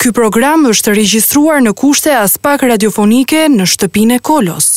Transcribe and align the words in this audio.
Ky 0.00 0.12
program 0.16 0.62
është 0.70 0.94
regjistruar 0.96 1.58
në 1.60 1.74
kushte 1.76 2.12
aspak 2.16 2.62
radiofonike 2.64 3.42
në 3.52 3.66
shtëpinë 3.68 4.16
Kolos. 4.24 4.70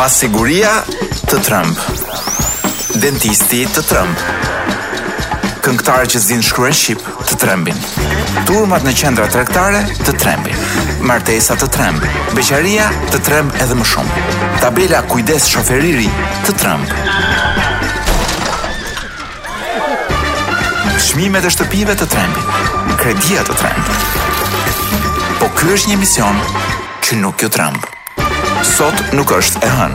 Pasiguria 0.00 0.72
të 1.30 1.38
Trump. 1.46 1.78
Dentisti 3.04 3.62
të 3.76 3.86
Trump. 3.86 4.18
Këngëtarë 5.68 6.10
që 6.16 6.24
zinë 6.26 6.48
shkruen 6.50 6.74
Shqip 6.74 7.06
të 7.30 7.38
Trembin. 7.44 7.78
Turmat 8.50 8.82
në 8.82 8.96
qendra 8.98 9.30
trektare 9.30 9.84
të 10.02 10.16
Trembin. 10.18 10.58
Martesa 11.06 11.54
të 11.60 11.70
Tremb. 11.78 12.02
Beqaria 12.34 12.90
të 13.14 13.22
Tremb 13.30 13.54
edhe 13.62 13.78
më 13.78 13.86
shumë. 13.94 14.26
Tabela 14.64 15.06
kujdes 15.10 15.46
shoferiri 15.54 16.10
të 16.48 16.56
Trembin. 16.58 17.14
Shmimet 20.98 21.44
e 21.46 21.50
shtëpive 21.52 21.94
të 21.94 22.06
trembin. 22.10 22.48
Kredia 22.98 23.44
të 23.46 23.54
trembin. 23.54 23.98
Po 25.38 25.46
ky 25.54 25.68
është 25.76 25.92
një 25.92 25.98
mision 26.00 26.40
që 27.06 27.18
nuk 27.20 27.42
ju 27.44 27.48
tremb. 27.54 27.84
Sot 28.66 28.98
nuk 29.14 29.30
është 29.36 29.62
e 29.62 29.68
hën. 29.76 29.94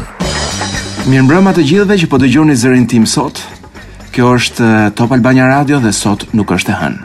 Mirëmbrëma 1.11 1.51
të 1.57 1.65
gjithëve 1.67 1.97
që 2.05 2.09
po 2.13 2.19
dëgjoni 2.23 2.55
zërin 2.55 2.87
tim 2.87 3.03
sot. 3.15 3.41
Kjo 4.15 4.31
është 4.37 4.69
eh, 4.69 4.85
Top 4.95 5.11
Albania 5.17 5.49
Radio 5.51 5.81
dhe 5.83 5.91
sot 5.93 6.23
nuk 6.31 6.55
është 6.55 6.71
e 6.71 6.79
hën. 6.79 6.95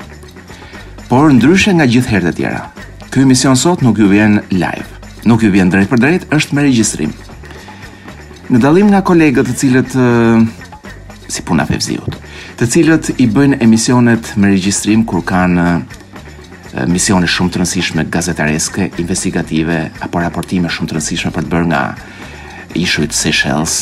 Por 1.10 1.33
ndryshe 1.35 1.74
nga 1.74 1.88
gjithë 1.91 2.12
herët 2.15 2.30
e 2.30 2.35
tjera, 2.38 2.62
ky 3.10 3.27
mision 3.27 3.59
sot 3.59 3.83
nuk 3.83 3.99
ju 3.99 4.07
vjen 4.15 4.38
live. 4.55 4.87
Nuk 5.27 5.43
ju 5.43 5.51
vjen 5.51 5.74
drejt 5.74 5.91
për 5.91 6.05
drejt, 6.05 6.30
është 6.37 6.55
me 6.55 6.66
regjistrim. 6.69 7.10
Në 8.55 8.62
dallim 8.62 8.93
nga 8.95 9.02
kolegët 9.09 9.51
të 9.51 9.59
cilët 9.59 9.99
eh, 9.99 10.65
si 11.28 11.42
puna 11.45 11.64
fevziut, 11.68 12.16
të 12.59 12.66
cilët 12.73 13.10
i 13.20 13.27
bëjnë 13.30 13.59
emisionet 13.64 14.32
me 14.41 14.50
regjistrim 14.55 15.04
kur 15.09 15.23
kanë 15.29 15.65
misione 16.88 17.29
shumë 17.29 17.52
të 17.52 17.60
rëndësishme 17.60 18.04
gazetareske, 18.12 18.88
investigative 19.02 19.79
apo 20.04 20.23
raportime 20.23 20.70
shumë 20.73 20.88
të 20.90 20.96
rëndësishme 20.98 21.32
për 21.37 21.46
të 21.46 21.52
bërë 21.54 21.68
nga 21.73 21.82
ishujt 22.80 23.16
Seychelles, 23.16 23.76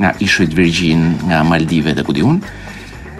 nga 0.00 0.12
ishujt 0.24 0.54
Virgin, 0.58 1.10
nga 1.28 1.42
Maldive 1.46 1.94
dhe 1.96 2.04
Kudiun. 2.06 2.40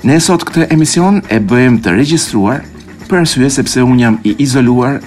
Ne 0.06 0.18
sot 0.24 0.46
këtë 0.48 0.68
emision 0.74 1.20
e 1.30 1.40
bëjmë 1.40 1.82
të 1.84 1.96
regjistruar 1.96 2.62
për 3.10 3.22
arsye 3.24 3.50
sepse 3.50 3.82
un 3.84 3.98
jam 4.00 4.20
i 4.24 4.34
izoluar 4.46 4.98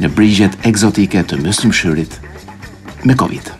në 0.00 0.12
brigjet 0.16 0.58
egzotike 0.70 1.24
të 1.24 1.40
mysëmshyrit 1.44 2.20
me 3.04 3.16
Covid. 3.16 3.48
-19 3.56 3.59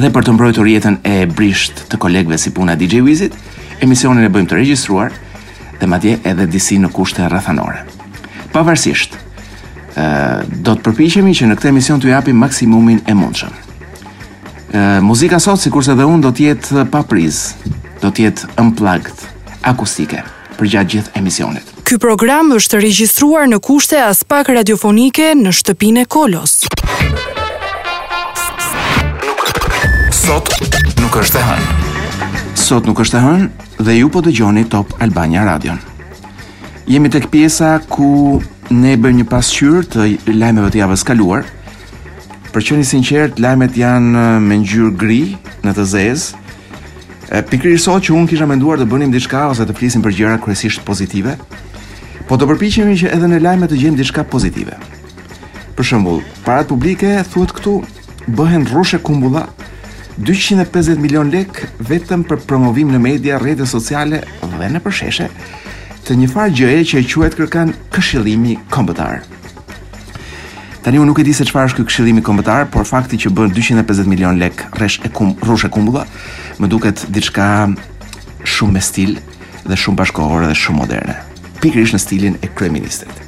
dhe 0.00 0.10
për 0.14 0.24
të 0.24 0.32
mbrojtur 0.34 0.68
jetën 0.70 0.96
e 1.04 1.16
brisht 1.28 1.82
të 1.92 1.98
kolegëve 2.00 2.38
si 2.40 2.52
puna 2.54 2.76
DJ 2.78 3.02
Wizit, 3.04 3.34
emisionin 3.84 4.24
e 4.24 4.30
bëjmë 4.32 4.48
të 4.48 4.56
regjistruar 4.60 5.12
dhe 5.80 5.88
madje 5.90 6.16
edhe 6.26 6.46
disi 6.48 6.78
në 6.80 6.88
kushte 6.94 7.26
rrethanore. 7.28 7.82
Pavarësisht, 8.54 9.18
ë 9.96 10.62
do 10.64 10.74
të 10.78 10.84
përpiqemi 10.86 11.34
që 11.36 11.50
në 11.50 11.58
këtë 11.58 11.70
emision 11.72 12.00
të 12.00 12.12
japim 12.14 12.38
maksimumin 12.40 13.02
e 13.08 13.16
mundshëm. 13.16 13.52
ë 14.72 15.00
muzika 15.04 15.36
sot 15.40 15.60
sikurse 15.60 15.92
dhe 15.94 16.04
unë 16.08 16.22
do 16.24 16.30
të 16.32 16.46
jetë 16.48 16.86
pa 16.90 17.02
priz, 17.04 17.54
do 18.00 18.08
të 18.08 18.24
jetë 18.24 18.48
unplugged, 18.62 19.26
akustike 19.68 20.22
përgjatë 20.56 20.88
gjithë 20.94 21.18
emisionit. 21.20 21.68
Ky 21.84 21.98
program 22.00 22.54
është 22.56 22.80
regjistruar 22.80 23.48
në 23.52 23.58
kushte 23.60 23.98
as 24.00 24.24
pak 24.24 24.48
radiofonike 24.48 25.34
në 25.36 25.52
shtëpinë 25.52 26.06
Kolos. 26.08 26.62
Sot 30.22 30.46
nuk 31.02 31.16
është 31.18 31.38
e 31.40 31.42
hënë. 31.42 32.32
Sot 32.60 32.86
nuk 32.86 33.00
është 33.02 33.16
e 33.16 33.20
hënë 33.24 33.86
dhe 33.88 33.94
ju 33.96 34.10
po 34.14 34.20
dëgjoni 34.22 34.62
Top 34.70 34.92
Albania 35.02 35.42
Radio. 35.48 35.72
Jemi 36.86 37.10
tek 37.10 37.26
pjesa 37.32 37.72
ku 37.90 38.38
ne 38.70 38.92
bëjmë 39.02 39.22
një 39.22 39.26
pasqyrë 39.30 39.80
të 39.92 40.04
lajmeve 40.38 40.70
të 40.70 40.78
javës 40.78 41.02
kaluar. 41.08 41.42
Për 42.54 42.66
qenë 42.68 42.86
sinqert, 42.92 43.40
lajmet 43.42 43.74
janë 43.80 44.26
me 44.46 44.60
ngjyrë 44.62 44.92
gri 45.02 45.20
në 45.66 45.74
të 45.80 45.88
zezë. 45.94 46.38
Pikërisht 47.50 47.88
sot 47.88 48.06
që 48.06 48.14
unë 48.20 48.30
kisha 48.30 48.46
menduar 48.46 48.78
të 48.78 48.86
bënim 48.94 49.10
diçka 49.10 49.48
ose 49.50 49.66
të 49.66 49.74
flisim 49.80 50.06
për 50.06 50.14
gjëra 50.20 50.38
kryesisht 50.44 50.84
pozitive, 50.86 51.34
po 52.30 52.36
do 52.38 52.46
përpiqemi 52.52 52.94
që 53.02 53.10
edhe 53.18 53.32
në 53.34 53.40
lajme 53.42 53.66
të 53.74 53.80
gjejmë 53.82 53.98
diçka 54.04 54.22
pozitive. 54.30 54.78
Për 55.74 55.88
shembull, 55.90 56.22
parat 56.46 56.70
publike 56.70 57.10
thuhet 57.34 57.56
këtu 57.58 57.78
bëhen 58.36 58.68
rrushë 58.70 59.00
kumbulla 59.02 59.48
250 60.18 61.00
milion 61.00 61.30
lek 61.32 61.62
vetëm 61.88 62.24
për 62.28 62.42
promovim 62.48 62.90
në 62.92 62.98
media, 63.00 63.38
rrjete 63.40 63.64
sociale 63.66 64.20
dhe 64.42 64.68
në 64.72 64.80
përsheshe 64.84 65.28
të 66.06 66.16
një 66.18 66.28
farë 66.32 66.54
gjëje 66.58 66.84
që 66.92 66.98
e 67.00 67.04
quhet 67.12 67.36
kërkan 67.38 67.72
këshillimi 67.94 68.58
kombëtar. 68.74 69.22
Tani 70.82 70.98
unë 70.98 71.06
nuk 71.06 71.20
e 71.22 71.24
di 71.24 71.32
se 71.32 71.46
çfarë 71.46 71.70
është 71.70 71.78
ky 71.78 71.86
këshillimi 71.88 72.24
kombëtar, 72.26 72.66
por 72.74 72.84
fakti 72.84 73.16
që 73.22 73.30
bën 73.38 73.52
250 73.54 74.08
milion 74.10 74.36
lek 74.42 74.64
rresh 74.80 74.98
e 75.06 75.08
kum 75.14 75.32
rrushë 75.46 75.70
kumbulla, 75.70 76.02
më 76.58 76.68
duket 76.72 77.06
diçka 77.14 77.70
shumë 78.42 78.72
me 78.76 78.82
stil 78.82 79.16
dhe 79.64 79.76
shumë 79.78 80.00
bashkohore 80.02 80.50
dhe 80.50 80.58
shumë 80.58 80.78
moderne. 80.82 81.16
Pikërisht 81.62 81.94
në 81.94 82.00
stilin 82.02 82.40
e 82.42 82.50
kryeministit 82.50 83.21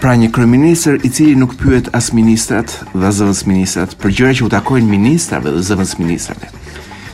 pra 0.00 0.12
një 0.16 0.28
kryeministër 0.34 1.00
i 1.06 1.10
cili 1.12 1.36
nuk 1.38 1.54
pyet 1.60 1.88
as 1.96 2.10
ministrat 2.14 2.72
dhe 2.92 3.10
zëvendës 3.16 3.42
ministrat 3.48 3.94
për 4.00 4.12
gjëra 4.16 4.34
që 4.38 4.46
u 4.46 4.50
takojnë 4.52 4.88
ministrave 4.90 5.52
dhe 5.52 5.62
zëvendës 5.64 5.96
ministrave. 6.00 6.50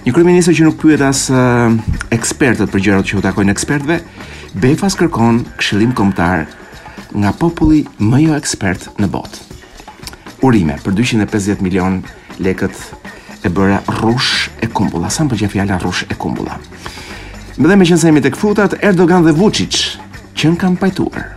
Një 0.03 0.15
kryeministër 0.17 0.57
që 0.59 0.65
nuk 0.67 0.81
pyet 0.83 1.05
as 1.07 1.21
uh, 1.31 1.71
ekspertët 2.15 2.73
për 2.73 2.83
gjërat 2.87 3.11
që 3.11 3.21
u 3.21 3.25
takojnë 3.27 3.55
ekspertëve, 3.59 3.99
Befas 4.53 4.93
kërkon 5.01 5.39
këshillim 5.61 5.95
kombëtar 5.97 6.43
nga 7.17 7.31
populli 7.41 7.87
më 8.05 8.19
jo 8.27 8.35
ekspert 8.37 8.85
në 9.01 9.09
botë. 9.09 9.39
Urime 10.45 10.75
për 10.85 10.93
250 10.99 11.63
milion 11.65 12.03
lekët 12.45 12.77
e 13.47 13.49
bëra 13.49 13.79
rush 14.03 14.51
e 14.61 14.69
kumbulla. 14.69 15.09
Sa 15.09 15.25
më 15.25 15.33
përgjë 15.33 15.51
fjala 15.55 15.79
rush 15.81 16.05
e 16.13 16.19
kumbulla. 16.21 16.59
Më 17.57 17.65
dhe 17.71 17.79
me 17.81 17.87
qënë 17.89 18.03
sejmi 18.05 18.21
të 18.25 18.35
këfutat, 18.37 18.77
Erdogan 18.85 19.25
dhe 19.25 19.33
Vucic, 19.41 19.95
që 20.37 20.53
në 20.53 20.61
kam 20.61 20.77
pajtuar, 20.81 21.31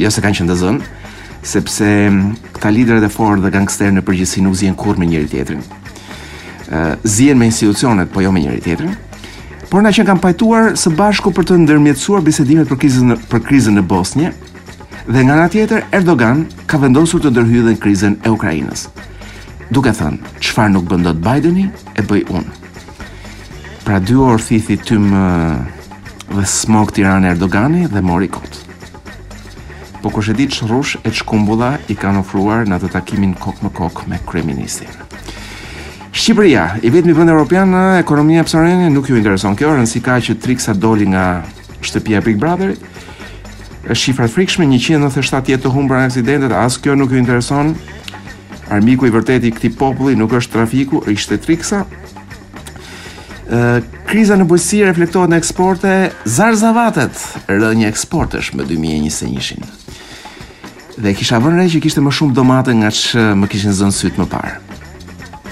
jo 0.00 0.10
se 0.12 0.20
kanë 0.22 0.40
qenë 0.40 0.52
të 0.52 0.56
zënë, 0.60 0.90
sepse 1.46 1.88
mm, 2.08 2.22
këta 2.56 2.72
liderët 2.74 3.06
e 3.06 3.10
fortë 3.12 3.44
dhe 3.44 3.52
gangsterë 3.54 3.94
në 3.96 4.02
përgjithësi 4.06 4.42
nuk 4.44 4.56
zihen 4.58 4.76
kurrë 4.78 5.00
me 5.00 5.08
njëri 5.10 5.28
tjetrin. 5.32 5.62
ë 6.66 6.78
zihen 7.06 7.38
me 7.38 7.46
institucionet, 7.46 8.10
po 8.10 8.20
jo 8.20 8.32
me 8.32 8.40
njëri 8.42 8.60
tjetrin. 8.60 8.96
Por 9.70 9.82
na 9.82 9.90
që 9.90 10.04
kanë 10.06 10.22
pajtuar 10.22 10.74
së 10.78 10.92
bashku 10.96 11.32
për 11.34 11.44
të 11.46 11.56
ndërmjetësuar 11.64 12.22
bisedimet 12.26 12.68
për 12.70 12.78
krizën 12.82 13.14
për 13.30 13.42
krizën 13.46 13.74
në 13.76 13.82
Bosnjë 13.86 14.32
dhe 15.06 15.24
nga 15.24 15.32
ana 15.34 15.48
tjetër 15.48 15.84
Erdogan 15.94 16.44
ka 16.66 16.78
vendosur 16.78 17.22
të 17.22 17.30
ndërhyjë 17.32 17.64
në 17.70 17.74
krizën 17.82 18.16
e 18.26 18.30
Ukrainës. 18.34 18.86
Duke 19.70 19.90
thënë, 19.94 20.22
çfarë 20.42 20.72
nuk 20.74 20.86
bën 20.90 21.06
dot 21.06 21.18
Bideni, 21.22 21.66
e 21.98 22.02
bëj 22.02 22.26
unë. 22.30 22.60
Pra 23.86 23.98
dy 24.02 24.14
orë 24.18 24.42
thithi 24.42 24.76
tym 24.82 25.10
dhe 26.34 26.46
smog 26.46 26.94
Tirana 26.94 27.34
Erdogani 27.34 27.86
dhe 27.90 28.02
mori 28.02 28.28
kotë 28.30 28.65
po 30.06 30.10
kush 30.10 30.28
e 30.28 30.34
di 30.38 30.48
çrrush 30.48 30.94
e 31.04 31.10
çkumbulla 31.10 31.78
i 31.90 31.94
kanë 31.98 32.20
ofruar 32.22 32.60
në 32.70 32.76
atë 32.78 32.88
takimin 32.94 33.32
kok 33.42 33.58
me 33.64 33.70
kok 33.74 34.04
me 34.06 34.20
kryeministin. 34.28 34.86
Shqipëria, 36.14 36.76
i 36.86 36.90
vetmi 36.94 37.10
vend 37.16 37.32
evropian 37.32 37.72
në 37.74 37.80
ekonominë 38.04 38.42
e 38.42 38.44
Psarenit 38.46 38.92
nuk 38.94 39.08
ju 39.10 39.16
intereson 39.18 39.56
kjo, 39.58 39.72
rën 39.74 39.88
si 39.90 39.98
ka 40.04 40.20
që 40.22 40.36
Trixa 40.38 40.76
doli 40.78 41.08
nga 41.10 41.24
shtëpia 41.82 42.20
Big 42.24 42.38
Brother. 42.38 42.76
Është 43.82 44.00
shifra 44.04 44.28
frikshme 44.30 44.68
197 44.70 45.50
jetë 45.50 45.64
të 45.66 45.72
humbra 45.74 46.04
në 46.04 46.08
aksidentet, 46.12 46.54
as 46.54 46.76
kjo 46.82 46.94
nuk 46.94 47.10
ju 47.10 47.18
intereson. 47.24 47.72
Armiku 48.70 49.08
i 49.10 49.14
vërtet 49.14 49.42
i 49.46 49.50
këtij 49.56 49.74
populli 49.80 50.14
nuk 50.18 50.38
është 50.38 50.54
trafiku, 50.54 51.00
është 51.10 51.40
Trixa. 51.42 51.82
Ë 53.50 53.82
kriza 54.06 54.38
në 54.38 54.46
bujësi 54.52 54.84
reflektohet 54.86 55.34
në 55.34 55.42
eksporte, 55.42 55.96
zarzavatet 56.24 57.50
rënë 57.50 57.90
eksportesh 57.90 58.52
me 58.54 58.66
2021-shin 58.70 59.66
dhe 60.96 61.12
kisha 61.16 61.38
vënë 61.42 61.58
re 61.60 61.66
që 61.70 61.80
kishte 61.84 62.00
më 62.02 62.12
shumë 62.18 62.34
domate 62.36 62.72
nga 62.78 62.88
që 62.98 63.24
më 63.40 63.48
kishin 63.52 63.74
zënë 63.76 63.94
syt 63.96 64.20
më 64.20 64.26
parë. 64.32 64.54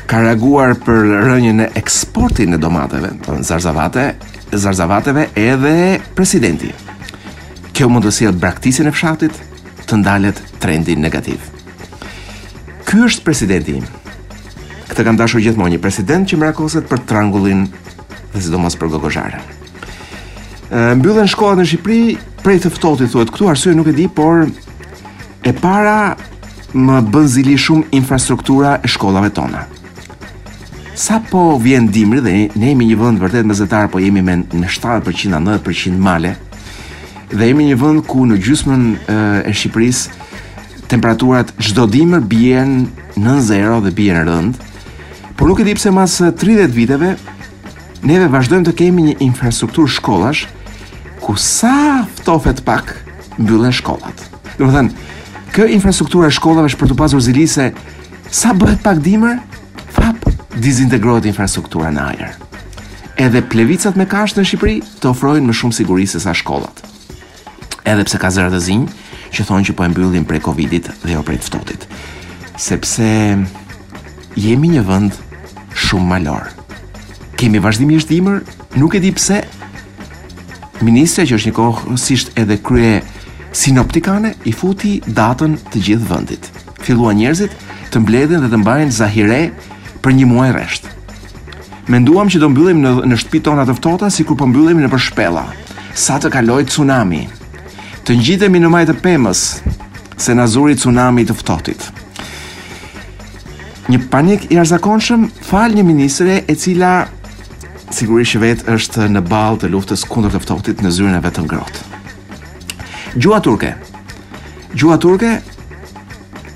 Ka 0.08 0.20
reaguar 0.24 0.74
për 0.80 1.00
rënjën 1.26 1.64
e 1.66 1.70
eksportin 1.80 2.56
e 2.56 2.60
domateve, 2.60 3.10
të 3.24 3.38
zarzavate, 3.44 4.06
zarzavateve 4.52 5.26
edhe 5.40 5.74
presidenti. 6.16 6.70
Kjo 7.74 7.88
mund 7.90 8.06
të 8.06 8.12
sjellë 8.18 8.88
e 8.88 8.92
fshatit 8.92 9.40
të 9.86 9.98
ndalet 10.00 10.40
trendin 10.60 11.00
negativ. 11.00 11.40
Ky 12.84 13.00
është 13.08 13.24
presidenti 13.24 13.78
im. 13.80 13.84
Këtë 14.88 15.04
kam 15.04 15.16
dashur 15.16 15.40
gjithmonë 15.40 15.74
një 15.74 15.80
president 15.82 16.28
që 16.28 16.36
mrakoset 16.38 16.84
për 16.88 17.00
trangullin 17.08 17.64
dhe 18.34 18.40
sidomos 18.40 18.76
për 18.76 18.92
gogozharën. 18.92 19.42
Mbyllen 20.98 21.28
shkollat 21.28 21.58
në 21.62 21.66
Shqipëri 21.68 22.14
prej 22.42 22.60
të 22.64 22.70
fëtotit, 22.74 23.10
thuhet 23.12 23.30
këtu 23.32 23.48
arsye 23.48 23.74
nuk 23.74 23.88
e 23.90 23.94
di, 23.96 24.06
por 24.10 24.44
E 25.44 25.52
para 25.52 26.16
më 26.72 26.96
bën 27.12 27.26
zili 27.28 27.54
shumë 27.60 27.90
infrastruktura 27.98 28.78
e 28.82 28.88
shkollave 28.88 29.28
tona. 29.36 29.66
Sa 30.96 31.20
po 31.20 31.58
vjen 31.60 31.90
dimri 31.92 32.20
dhe 32.24 32.32
ne 32.56 32.70
jemi 32.72 32.86
një 32.88 32.96
vënd 33.00 33.20
vërtet 33.22 33.44
me 33.46 33.56
zetarë, 33.58 33.90
po 33.92 34.00
jemi 34.00 34.22
me 34.24 34.38
në 34.40 34.70
7 34.72 35.04
9% 35.12 35.98
male, 36.00 36.32
dhe 37.34 37.48
jemi 37.50 37.66
një 37.68 37.76
vënd 37.82 38.06
ku 38.08 38.24
në 38.26 38.38
gjysmën 38.40 38.86
e 39.46 39.52
Shqipëris 39.52 40.04
temperaturat 40.90 41.52
gjdo 41.60 41.84
dimër 41.92 42.20
bjen 42.30 42.72
në 43.20 43.36
zero 43.44 43.80
dhe 43.84 43.92
bjen 43.98 44.24
rënd, 44.24 44.60
por 45.36 45.50
nuk 45.50 45.60
e 45.60 45.68
dipse 45.68 45.90
mas 45.92 46.16
30 46.22 46.72
viteve, 46.76 47.14
neve 48.06 48.28
vazhdojmë 48.32 48.68
të 48.70 48.76
kemi 48.80 49.04
një 49.10 49.14
infrastruktur 49.28 49.88
shkollash 49.90 50.46
ku 51.24 51.34
sa 51.38 52.06
ftofet 52.20 52.62
pak 52.64 52.94
mbyllen 53.36 53.72
shkollat. 53.74 54.30
Dhe 54.54 54.62
më 54.68 54.72
thënë, 54.76 54.94
kjo 55.54 55.68
infrastruktura 55.70 56.26
e 56.28 56.34
shkollave 56.34 56.66
është 56.70 56.80
për 56.80 56.90
të 56.90 56.96
pasur 56.98 57.22
zili 57.22 57.44
se 57.46 57.68
sa 58.34 58.50
bëhet 58.58 58.80
pak 58.82 58.98
dimër, 59.04 59.36
fap, 59.94 60.24
dizintegrohet 60.58 61.28
infrastruktura 61.30 61.92
në 61.94 62.06
ajer. 62.08 62.32
Edhe 63.26 63.42
plevicat 63.46 63.94
me 63.94 64.08
kasht 64.10 64.38
në 64.38 64.42
Shqipëri 64.48 64.78
të 65.02 65.12
ofrojnë 65.12 65.46
më 65.46 65.54
shumë 65.54 65.76
siguri 65.76 66.06
se 66.10 66.18
sa 66.24 66.34
shkollat. 66.34 66.82
Edhe 67.86 68.02
pse 68.08 68.18
ka 68.18 68.32
zërë 68.34 68.50
të 68.56 68.62
zinjë 68.66 69.04
që 69.34 69.46
thonë 69.46 69.68
që 69.70 69.76
po 69.78 69.84
e 69.86 69.92
mbyllin 69.92 70.26
prej 70.26 70.42
Covidit 70.48 70.90
dhe 71.04 71.14
jo 71.14 71.22
prej 71.26 71.38
të 71.46 71.90
Sepse 72.54 73.06
jemi 74.38 74.68
një 74.74 74.82
vënd 74.86 75.14
shumë 75.74 76.06
malor. 76.10 76.50
Kemi 77.38 77.58
vazhdimisht 77.58 78.08
dimër, 78.10 78.42
nuk 78.78 78.94
e 78.94 79.00
di 79.02 79.10
pse, 79.14 79.44
Ministre 80.84 81.24
që 81.24 81.36
është 81.38 81.48
një 81.48 81.54
kohësisht 81.54 82.32
edhe 82.36 82.56
krye 82.60 82.96
Sinoptikane 83.54 84.32
i 84.50 84.52
futi 84.52 84.96
datën 85.06 85.52
të 85.70 85.78
gjithë 85.86 86.08
vëndit. 86.10 86.46
Filua 86.82 87.12
njerëzit 87.14 87.52
të 87.94 88.00
mbledhen 88.02 88.42
dhe 88.42 88.50
të 88.50 88.58
mbajnë 88.60 88.96
zahire 88.96 89.38
për 90.02 90.16
një 90.18 90.26
muaj 90.26 90.48
resht. 90.56 90.88
Menduam 91.88 92.32
që 92.32 92.40
do 92.42 92.48
mbyllim 92.50 92.80
në, 92.82 92.92
në 93.06 93.18
shtëpi 93.22 93.42
tona 93.46 93.62
të 93.68 93.76
ftohta 93.78 94.10
si 94.10 94.26
kur 94.26 94.40
përmbyllim 94.40 94.80
po 94.80 94.84
në 94.86 94.90
përshpela, 94.96 95.46
sa 95.94 96.16
të 96.18 96.32
kaloj 96.34 96.64
tsunami. 96.66 97.22
Të 98.04 98.18
njitemi 98.18 98.58
në 98.64 98.72
majtë 98.74 98.98
pëmës, 99.04 99.44
se 100.18 100.34
nazuri 100.34 100.74
tsunami 100.74 101.22
të 101.28 101.38
ftohtit. 101.38 101.86
Një 103.86 104.02
panik 104.10 104.50
i 104.50 104.58
arzakonshëm 104.58 105.28
fal 105.46 105.78
një 105.78 105.86
ministre 105.86 106.40
e 106.50 106.58
cila 106.58 106.94
sigurisht 107.94 108.40
vetë 108.42 108.74
është 108.78 109.06
në 109.14 109.22
balë 109.30 109.60
të 109.62 109.72
luftës 109.76 110.08
kundër 110.10 110.34
të 110.34 110.42
ftohtit 110.42 110.82
në 110.82 110.90
zyrën 110.98 111.20
e 111.20 111.22
vetën 111.28 111.46
grotë. 111.46 111.93
Gjua 113.16 113.38
turke. 113.40 113.74
Gjuha 114.74 114.96
turke 114.98 115.36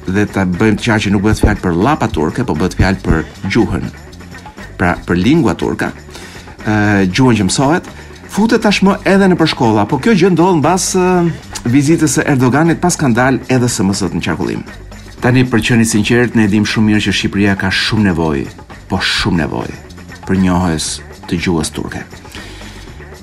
dhe 0.09 0.25
ta 0.27 0.43
bëjmë 0.49 0.79
të 0.81 0.85
qartë 0.89 1.03
që 1.05 1.11
nuk 1.15 1.23
bëhet 1.23 1.43
fjalë 1.45 1.63
për 1.63 1.77
llapa 1.85 2.09
turke, 2.11 2.43
po 2.49 2.55
bëhet 2.59 2.75
fjalë 2.81 3.03
për 3.05 3.19
gjuhën. 3.53 3.85
Pra 4.81 4.95
për 5.07 5.17
lingua 5.23 5.55
turka. 5.55 5.93
ë 6.69 6.73
uh, 6.73 7.01
gjuhën 7.15 7.37
që 7.39 7.45
mësohet 7.47 7.85
futet 8.29 8.61
tashmë 8.63 8.97
edhe 9.09 9.27
në 9.31 9.37
përshkolla, 9.41 9.87
po 9.89 9.99
kjo 10.03 10.13
gjë 10.19 10.31
ndodh 10.35 10.59
mbas 10.59 10.89
uh, 10.99 11.31
vizitës 11.65 12.19
së 12.19 12.25
Erdoganit 12.35 12.81
pas 12.83 12.93
skandal 12.99 13.39
edhe 13.49 13.69
SMS-t 13.71 14.11
në 14.15 14.25
qarkullim. 14.27 14.65
Tani 15.23 15.47
për 15.49 15.63
qenë 15.65 15.87
sinqert, 15.89 16.35
ne 16.37 16.49
dimë 16.51 16.67
shumë 16.69 16.87
mirë 16.91 17.05
që 17.07 17.15
Shqipëria 17.17 17.55
ka 17.57 17.71
shumë 17.71 18.09
nevojë, 18.11 18.51
po 18.91 18.99
shumë 19.01 19.41
nevojë 19.47 19.77
për 20.27 20.41
njohës 20.45 20.91
të 21.31 21.39
gjuhës 21.41 21.71
turke 21.73 22.03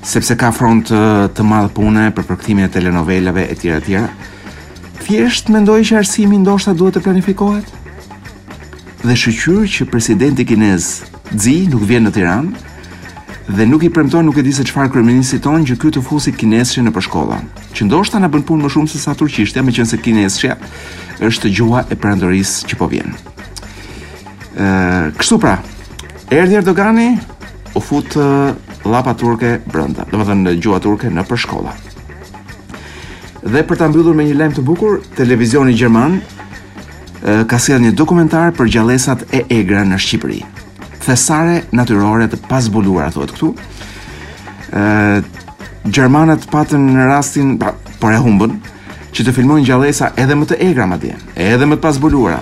sepse 0.06 0.36
ka 0.38 0.52
front 0.54 0.86
të 1.34 1.42
madh 1.46 1.72
pune 1.74 2.06
për 2.14 2.26
përkthimin 2.28 2.68
e 2.68 2.72
telenovelave 2.72 3.42
e 3.50 3.56
tjera 3.58 3.80
të 3.82 3.88
tjera. 3.88 4.12
Thjesht 5.02 5.48
mendoj 5.52 5.80
që 5.88 5.98
arsimi 6.02 6.38
ndoshta 6.44 6.74
duhet 6.78 6.96
të 6.96 7.02
planifikohet. 7.02 7.72
Dhe 9.02 9.16
shqyr 9.18 9.66
që 9.70 9.88
presidenti 9.90 10.46
kinez 10.46 10.86
Xi 11.34 11.56
nuk 11.72 11.84
vjen 11.88 12.06
në 12.06 12.12
Tiranë 12.14 12.64
dhe 13.56 13.62
nuk 13.70 13.84
i 13.86 13.90
premton, 13.94 14.26
nuk 14.26 14.38
e 14.38 14.42
di 14.42 14.50
se 14.50 14.64
çfarë 14.66 14.90
kryeministit 14.90 15.42
ton 15.44 15.62
që 15.66 15.76
ky 15.78 15.92
të 15.94 16.00
fusi 16.02 16.32
kinezshin 16.34 16.88
në 16.88 16.92
përshkolla, 16.96 17.36
që 17.78 17.84
ndoshta 17.86 18.18
na 18.18 18.26
bën 18.26 18.42
punë 18.46 18.64
më 18.64 18.70
shumë 18.74 18.90
se 18.90 18.98
sa 18.98 19.14
turqishtja, 19.14 19.62
meqense 19.62 19.94
kinezshja 20.02 20.56
është 21.22 21.52
gjuha 21.54 21.84
e 21.86 21.94
perandorisë 21.94 22.66
që 22.66 22.78
po 22.80 22.88
vjen. 22.90 23.14
Ëh, 24.58 25.06
kështu 25.20 25.38
pra, 25.44 25.54
erdhi 26.34 26.58
Erdogani 26.58 27.08
u 27.78 27.82
fut 27.86 28.18
llapa 28.90 29.14
turke 29.18 29.58
brenda. 29.66 30.06
Domethënë 30.10 30.54
gjuha 30.62 30.80
turke 30.82 31.10
në 31.12 31.24
përshkolla. 31.28 31.72
Dhe 33.46 33.62
për 33.66 33.78
ta 33.80 33.88
mbyllur 33.90 34.16
me 34.18 34.24
një 34.26 34.36
lajm 34.40 34.56
të 34.56 34.64
bukur, 34.66 35.00
televizioni 35.16 35.74
gjerman 35.78 36.16
ka 37.50 37.58
sjell 37.58 37.82
një 37.82 37.94
dokumentar 37.98 38.52
për 38.54 38.68
gjallësat 38.76 39.22
e 39.34 39.42
egra 39.58 39.82
në 39.86 39.98
Shqipëri. 40.02 40.40
Thesare 41.06 41.60
natyrore 41.74 42.26
të 42.30 42.40
pazbuluara 42.50 43.12
thuhet 43.14 43.34
këtu. 43.34 43.52
ë 44.72 44.84
Gjermanët 45.86 46.48
patën 46.50 46.82
në 46.82 47.04
rastin, 47.06 47.60
pra, 47.62 47.70
por 48.02 48.10
e 48.10 48.18
humbën, 48.18 48.56
që 49.14 49.22
të 49.22 49.34
filmojnë 49.36 49.68
gjallësa 49.68 50.08
edhe 50.18 50.34
më 50.34 50.48
të 50.50 50.56
egra 50.66 50.86
madje, 50.90 51.14
edhe 51.38 51.62
më 51.70 51.76
të 51.78 51.84
pazbuluara. 51.86 52.40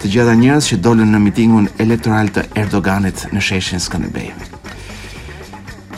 Të 0.00 0.08
gjitha 0.14 0.32
njerëz 0.40 0.68
që 0.70 0.80
dolën 0.84 1.12
në 1.12 1.20
mitingun 1.26 1.68
elektoral 1.76 2.32
të 2.32 2.48
Erdoganit 2.56 3.28
në 3.34 3.44
sheshin 3.44 3.84
Skënderbej 3.84 4.32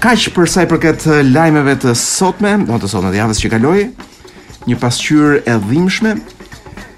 kaq 0.03 0.25
për 0.35 0.49
sa 0.51 0.65
i 0.65 0.67
përket 0.67 1.05
lajmeve 1.31 1.77
të 1.85 1.93
sotme, 1.99 2.57
do 2.67 2.75
të 2.83 2.89
sotme 2.91 3.13
të 3.15 3.21
javës 3.21 3.39
që 3.43 3.51
kaloi, 3.53 3.83
një 4.67 4.79
pasqyrë 4.83 5.37
e 5.47 5.55
dhimbshme, 5.69 6.15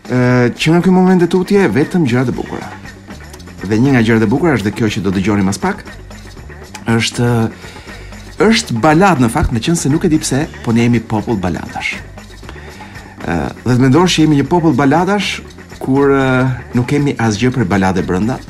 ë 0.09 0.21
që 0.57 0.73
në 0.73 0.81
këtë 0.87 0.95
moment 0.97 1.25
e 1.25 1.29
tutje 1.29 1.67
vetëm 1.77 2.07
gjëra 2.09 2.23
të 2.31 2.35
bukura. 2.39 2.71
Dhe 3.65 3.77
një 3.77 3.93
nga 3.93 4.03
gjërat 4.07 4.25
e 4.25 4.31
bukura 4.33 4.55
është 4.57 4.71
dhe 4.71 4.73
kjo 4.79 4.89
që 4.95 5.03
do 5.05 5.13
të 5.13 5.19
dëgjoni 5.21 5.45
më 5.45 5.55
pak, 5.61 5.85
është 6.95 7.29
është 8.49 8.79
balad 8.81 9.21
në 9.21 9.29
fakt, 9.37 9.53
meqense 9.55 9.93
nuk 9.93 10.09
e 10.09 10.11
di 10.15 10.19
pse, 10.25 10.47
po 10.65 10.73
ne 10.73 10.87
jemi 10.89 11.01
popull 11.13 11.37
baladash. 11.45 11.97
ë 13.29 13.53
dhe 13.69 13.75
të 13.75 13.81
mendosh 13.85 14.17
që 14.17 14.25
jemi 14.25 14.41
një 14.41 14.49
popull 14.49 14.75
baladash 14.77 15.41
kur 15.81 16.09
nuk 16.73 16.89
kemi 16.89 17.13
asgjë 17.21 17.53
për 17.59 17.69
balade 17.69 18.03
brenda. 18.05 18.41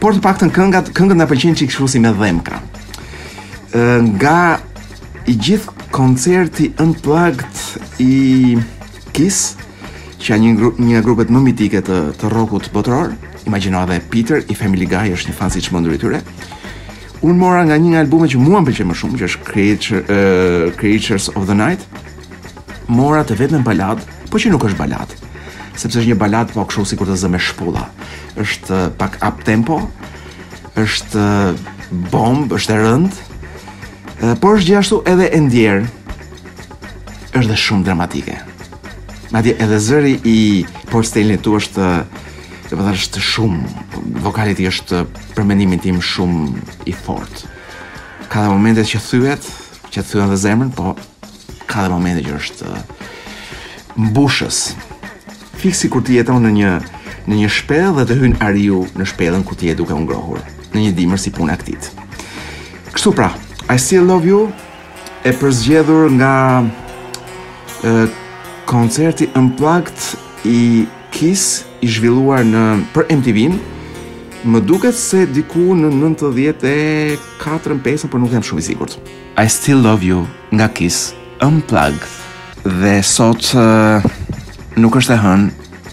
Por 0.00 0.16
të 0.16 0.24
paktën 0.24 0.48
këngat, 0.50 0.88
këngët 0.96 1.18
na 1.20 1.28
pëlqejnë 1.28 1.58
çikshusi 1.60 2.00
me 2.04 2.12
dhëmka 2.16 2.71
nga 4.16 4.58
i 5.28 5.34
gjithë 5.38 5.70
koncerti 5.94 6.70
unplugged 6.80 8.00
i 8.02 8.16
Kiss, 9.12 9.56
që 10.22 10.34
janë 10.34 10.52
një 10.52 10.88
një 10.96 11.02
grupet 11.04 11.30
më 11.32 11.42
mitike 11.44 11.82
të 11.84 11.96
të 12.20 12.30
rockut 12.32 12.70
botror, 12.72 13.12
imagjino 13.46 13.82
edhe 13.84 13.98
Peter 14.12 14.42
i 14.48 14.54
Family 14.56 14.86
Guy 14.88 15.12
është 15.14 15.30
një 15.32 15.36
fan 15.38 15.50
si 15.50 15.60
çmendur 15.62 15.94
i 15.96 16.00
tyre. 16.00 16.20
Unë 17.22 17.36
mora 17.38 17.62
nga 17.68 17.76
një 17.78 17.92
nga 17.92 18.02
albumet 18.04 18.32
që 18.34 18.40
mua 18.42 18.60
më 18.62 18.70
pëlqen 18.70 18.88
më 18.90 18.96
shumë, 18.98 19.18
që 19.20 19.28
është 19.30 19.46
Creature, 19.48 20.00
uh, 20.06 20.64
Creatures 20.80 21.28
of 21.36 21.46
the 21.48 21.54
Night. 21.58 21.84
Mora 22.90 23.22
të 23.24 23.36
vetëm 23.38 23.66
balad, 23.66 24.00
po 24.32 24.40
që 24.42 24.50
nuk 24.52 24.64
është 24.70 24.80
balad, 24.80 25.12
sepse 25.78 26.00
është 26.00 26.10
një 26.12 26.18
balad 26.18 26.50
po 26.54 26.64
kështu 26.68 26.86
sikur 26.94 27.08
të 27.12 27.18
zë 27.20 27.30
me 27.30 27.38
shpulla. 27.40 27.84
Është 28.42 28.78
uh, 28.78 28.88
pak 28.98 29.20
up 29.22 29.44
tempo, 29.46 29.78
është 30.80 31.20
uh, 31.20 32.08
bomb, 32.14 32.50
është 32.58 32.74
e 32.74 32.80
rëndë, 32.80 33.28
Edhe 34.22 34.36
por 34.38 34.54
është 34.54 34.68
gjithashtu 34.70 34.96
edhe 35.10 35.24
e 35.34 35.38
ndjer. 35.42 35.80
Është 37.34 37.48
dhe 37.50 37.56
shumë 37.58 37.86
dramatike. 37.88 38.36
Madje 39.34 39.56
edhe 39.64 39.78
zëri 39.82 40.12
i 40.30 40.36
Paul 40.92 41.02
Stanley 41.08 41.38
tu 41.42 41.56
është 41.58 41.86
do 42.70 42.78
të 42.84 42.92
është 42.94 43.22
shumë 43.32 44.20
vokalit 44.24 44.60
i 44.62 44.68
është 44.70 45.02
për 45.34 45.46
mendimin 45.48 45.80
tim 45.82 45.98
shumë 45.98 46.62
i 46.88 46.94
fort. 46.94 47.42
Ka 48.30 48.44
dhe 48.46 48.52
momente 48.54 48.84
që 48.86 49.00
thyhet, 49.08 49.48
që 49.92 50.04
thyhen 50.12 50.30
dhe 50.30 50.38
zemrën, 50.46 50.70
po 50.76 50.94
ka 51.68 51.82
dhe 51.88 51.96
momente 51.96 52.22
që 52.28 52.38
është 52.38 52.70
mbushës. 54.06 54.60
Fiksi 55.60 55.90
kur 55.92 56.06
ti 56.06 56.20
jeton 56.20 56.38
në 56.46 56.54
një 56.60 56.72
në 57.30 57.42
një 57.42 57.50
shpellë 57.54 57.92
dhe 57.98 58.06
të 58.08 58.16
hyn 58.22 58.38
ariu 58.46 58.84
në 58.98 59.04
shpellën 59.12 59.44
ku 59.46 59.54
ti 59.58 59.68
je 59.70 59.76
duke 59.78 59.94
u 59.94 60.00
ngrohur, 60.06 60.38
në 60.74 60.80
një 60.90 60.94
dimër 60.98 61.18
si 61.22 61.30
puna 61.34 61.54
e 61.56 61.58
këtij. 61.58 61.96
Kështu 62.94 63.12
pra, 63.18 63.28
I 63.68 63.76
Still 63.78 64.06
Love 64.06 64.26
You 64.28 64.48
e 65.24 65.30
përzgjedhur 65.38 66.08
nga 66.18 66.64
e, 67.84 68.06
koncerti 68.66 69.28
Unplugged 69.36 70.16
i 70.48 70.84
Kiss 71.14 71.62
i 71.84 71.90
zhvilluar 71.90 72.42
në 72.46 72.62
për 72.94 73.06
MTV 73.12 73.44
-n. 73.50 73.56
më 74.46 74.60
duket 74.66 74.96
se 74.98 75.26
diku 75.26 75.60
në 75.78 75.88
94-ën 75.94 77.16
5-ën 77.84 78.08
por 78.10 78.18
nuk 78.20 78.32
jam 78.34 78.42
shumë 78.42 78.58
i 78.58 78.62
sigurt 78.70 78.98
I 79.46 79.48
Still 79.48 79.80
Love 79.82 80.02
You 80.04 80.26
nga 80.50 80.68
Kiss 80.68 81.12
Unplugged 81.42 82.06
dhe 82.64 82.98
sot 83.02 83.52
e, 83.54 83.66
nuk 84.76 84.96
është 85.00 85.14
e 85.14 85.18
hën 85.22 85.48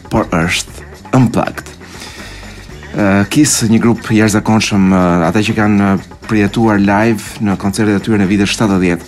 por 0.09 0.25
është 0.33 0.89
Unplugged 1.13 1.65
Uh, 2.99 3.21
Kiss, 3.29 3.61
një 3.69 3.77
grup 3.79 3.99
jashtëzakonshëm, 4.11 4.89
uh, 4.91 5.27
ata 5.29 5.39
që 5.45 5.53
kanë 5.55 5.88
uh, 5.93 6.18
përjetuar 6.29 6.77
live 6.86 7.41
në 7.41 7.55
koncertet 7.59 7.98
e 7.98 8.03
tyre 8.05 8.19
në 8.21 8.27
vitet 8.29 8.51
70. 8.51 9.07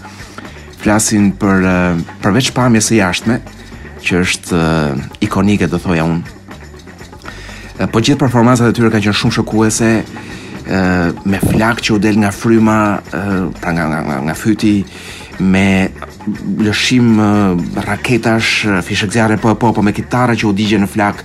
Flasin 0.81 1.29
për 1.37 1.65
përveç 2.23 2.49
pamjes 2.57 2.89
së 2.89 2.97
jashtme, 2.97 3.39
që 4.01 4.21
është 4.23 4.61
ikonike 5.27 5.67
do 5.69 5.77
thoja 5.83 6.07
unë. 6.09 6.39
Po 7.93 8.01
gjithë 8.01 8.19
performancat 8.23 8.71
e 8.71 8.75
tyre 8.77 8.89
kanë 8.93 9.05
qenë 9.07 9.19
shumë 9.21 9.37
shokuese, 9.37 9.91
me 11.29 11.39
flak 11.51 11.81
që 11.85 11.95
u 11.95 11.99
del 12.01 12.17
nga 12.23 12.33
fryma, 12.33 12.79
pra 13.61 13.75
nga 13.75 13.87
nga 13.91 14.01
nga, 14.07 14.17
nga 14.29 14.35
fyti 14.37 14.73
me 15.41 15.67
lëshim 16.61 17.15
raketash, 17.81 18.65
fishekzjare 18.85 19.37
po 19.41 19.53
po 19.57 19.71
po 19.73 19.81
me 19.85 19.93
kitara 19.97 20.35
që 20.37 20.45
u 20.45 20.51
digje 20.53 20.77
në 20.83 20.89
flak 20.93 21.23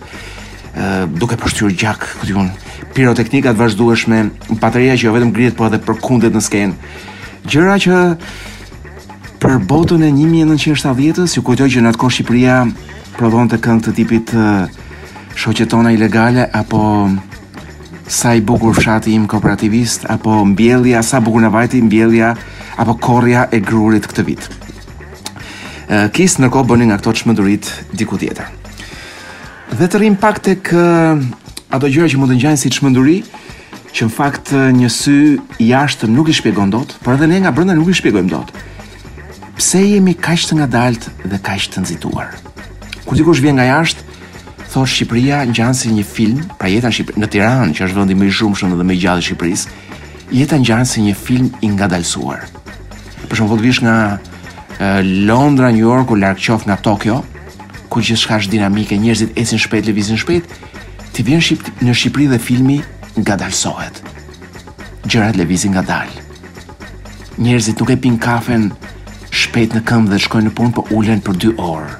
duke 1.16 1.36
pashtyr 1.40 1.72
gjak, 1.76 2.04
këtë 2.22 2.38
unë 2.44 2.65
piroteknikat 2.96 3.52
vazhdueshme, 3.60 4.30
patëria 4.60 4.94
që 4.96 5.08
jo 5.08 5.14
vetëm 5.14 5.32
grihet 5.36 5.56
por 5.58 5.68
edhe 5.68 5.82
përkundet 5.84 6.32
në 6.34 6.40
skenë. 6.46 6.92
Gjëra 7.46 7.74
që 7.84 7.98
për 9.42 9.56
botën 9.68 10.02
e 10.06 10.10
1970-s, 10.16 11.34
ju 11.36 11.42
kujtoj 11.44 11.68
që 11.74 11.82
në 11.84 11.90
atë 11.92 12.00
kohë 12.00 12.16
Shqipëria 12.16 12.54
prodhonte 13.18 13.58
këngë 13.60 13.84
të 13.84 13.92
tipit 14.00 14.32
shoqetona 15.36 15.92
ilegale 15.92 16.48
apo 16.56 16.80
sa 18.08 18.32
i 18.38 18.40
bukur 18.48 18.72
fshati 18.78 19.12
im 19.18 19.26
kooperativist 19.28 20.06
apo 20.16 20.38
mbjellja 20.54 21.02
sa 21.04 21.20
bukur 21.20 21.42
na 21.44 21.48
vajti 21.52 21.80
mbjellja 21.84 22.30
apo 22.80 22.94
korrja 23.06 23.44
e 23.52 23.60
grurit 23.60 24.08
këtë 24.08 24.24
vit. 24.30 24.48
Ë 25.92 26.06
kis 26.16 26.38
ndërkohë 26.40 26.68
bëni 26.72 26.88
nga 26.88 27.00
këto 27.02 27.12
çmendurit 27.20 27.72
diku 27.92 28.16
tjetër. 28.24 28.48
Dhe 29.76 29.84
të 29.90 30.00
rrim 30.00 30.16
pak 30.16 30.40
tek 30.48 30.72
ato 31.70 31.88
gjëra 31.90 32.08
që 32.10 32.18
mund 32.20 32.30
të 32.32 32.36
ngjajnë 32.38 32.60
si 32.62 32.70
çmenduri, 32.76 33.16
që 33.96 34.06
në 34.06 34.12
fakt 34.12 34.52
një 34.76 34.90
sy 34.92 35.16
jashtë 35.66 36.08
nuk 36.12 36.28
i 36.30 36.34
shpjegon 36.36 36.70
dot, 36.72 36.94
por 37.02 37.16
edhe 37.16 37.28
ne 37.30 37.40
nga 37.42 37.52
brenda 37.54 37.74
nuk 37.76 37.88
i 37.90 37.96
shpjegojmë 37.96 38.30
dot. 38.30 38.50
Pse 39.56 39.80
jemi 39.80 40.12
kaq 40.14 40.44
të 40.46 40.58
ngadalt 40.60 41.06
dhe 41.24 41.38
kaq 41.42 41.66
të 41.72 41.80
nxituar? 41.82 42.34
Kur 43.06 43.16
dikush 43.18 43.40
vjen 43.42 43.56
nga 43.56 43.64
jashtë, 43.70 44.04
thotë 44.70 44.92
Shqipëria 44.92 45.38
ngjan 45.48 45.74
si 45.78 45.90
një 45.96 46.04
film, 46.04 46.42
pra 46.60 46.68
jeta 46.68 46.90
në 46.90 46.96
Shqipëri, 46.98 47.22
në 47.22 47.30
Tiranë, 47.32 47.72
që 47.74 47.86
është 47.86 47.98
vendi 48.00 48.18
më 48.20 48.26
i 48.28 48.34
shumshëm 48.38 48.76
dhe 48.76 48.84
më 48.86 48.96
i 48.96 49.00
gjatë 49.00 49.22
i 49.22 49.26
Shqipërisë, 49.30 49.74
jeta 50.36 50.58
ngjan 50.60 50.88
si 50.90 51.04
një 51.06 51.14
film 51.16 51.48
i 51.64 51.70
ngadalsuar. 51.72 52.42
Për 53.30 53.40
shembull, 53.40 53.64
vish 53.64 53.80
nga 53.86 53.96
Londra, 55.32 55.72
New 55.72 55.86
York, 55.88 56.12
u 56.12 56.20
larg 56.20 56.36
qof 56.42 56.66
nga 56.68 56.76
Tokyo, 56.84 57.22
ku 57.88 58.04
gjithçka 58.04 58.42
është 58.42 58.58
dinamike, 58.58 58.98
njerëzit 59.00 59.32
ecin 59.40 59.58
shpejt, 59.62 59.88
lëvizin 59.88 60.20
shpejt, 60.20 60.44
ti 61.16 61.24
vjen 61.24 61.40
shqip 61.40 61.68
në 61.80 61.92
Shqipëri 61.96 62.26
dhe 62.28 62.36
filmi 62.42 62.76
ngadalsohet. 63.16 64.02
Gjërat 65.08 65.38
lëvizin 65.40 65.72
ngadal. 65.72 66.10
Njerëzit 67.40 67.80
nuk 67.80 67.92
e 67.94 67.96
pin 68.02 68.18
kafen 68.20 68.66
shpejt 69.32 69.72
në 69.72 69.80
këmbë 69.88 70.12
dhe 70.12 70.18
shkojnë 70.26 70.50
në 70.50 70.52
punë 70.58 70.74
por 70.76 70.92
ulen 70.92 71.22
për 71.24 71.38
2 71.44 71.52
orë. 71.56 71.94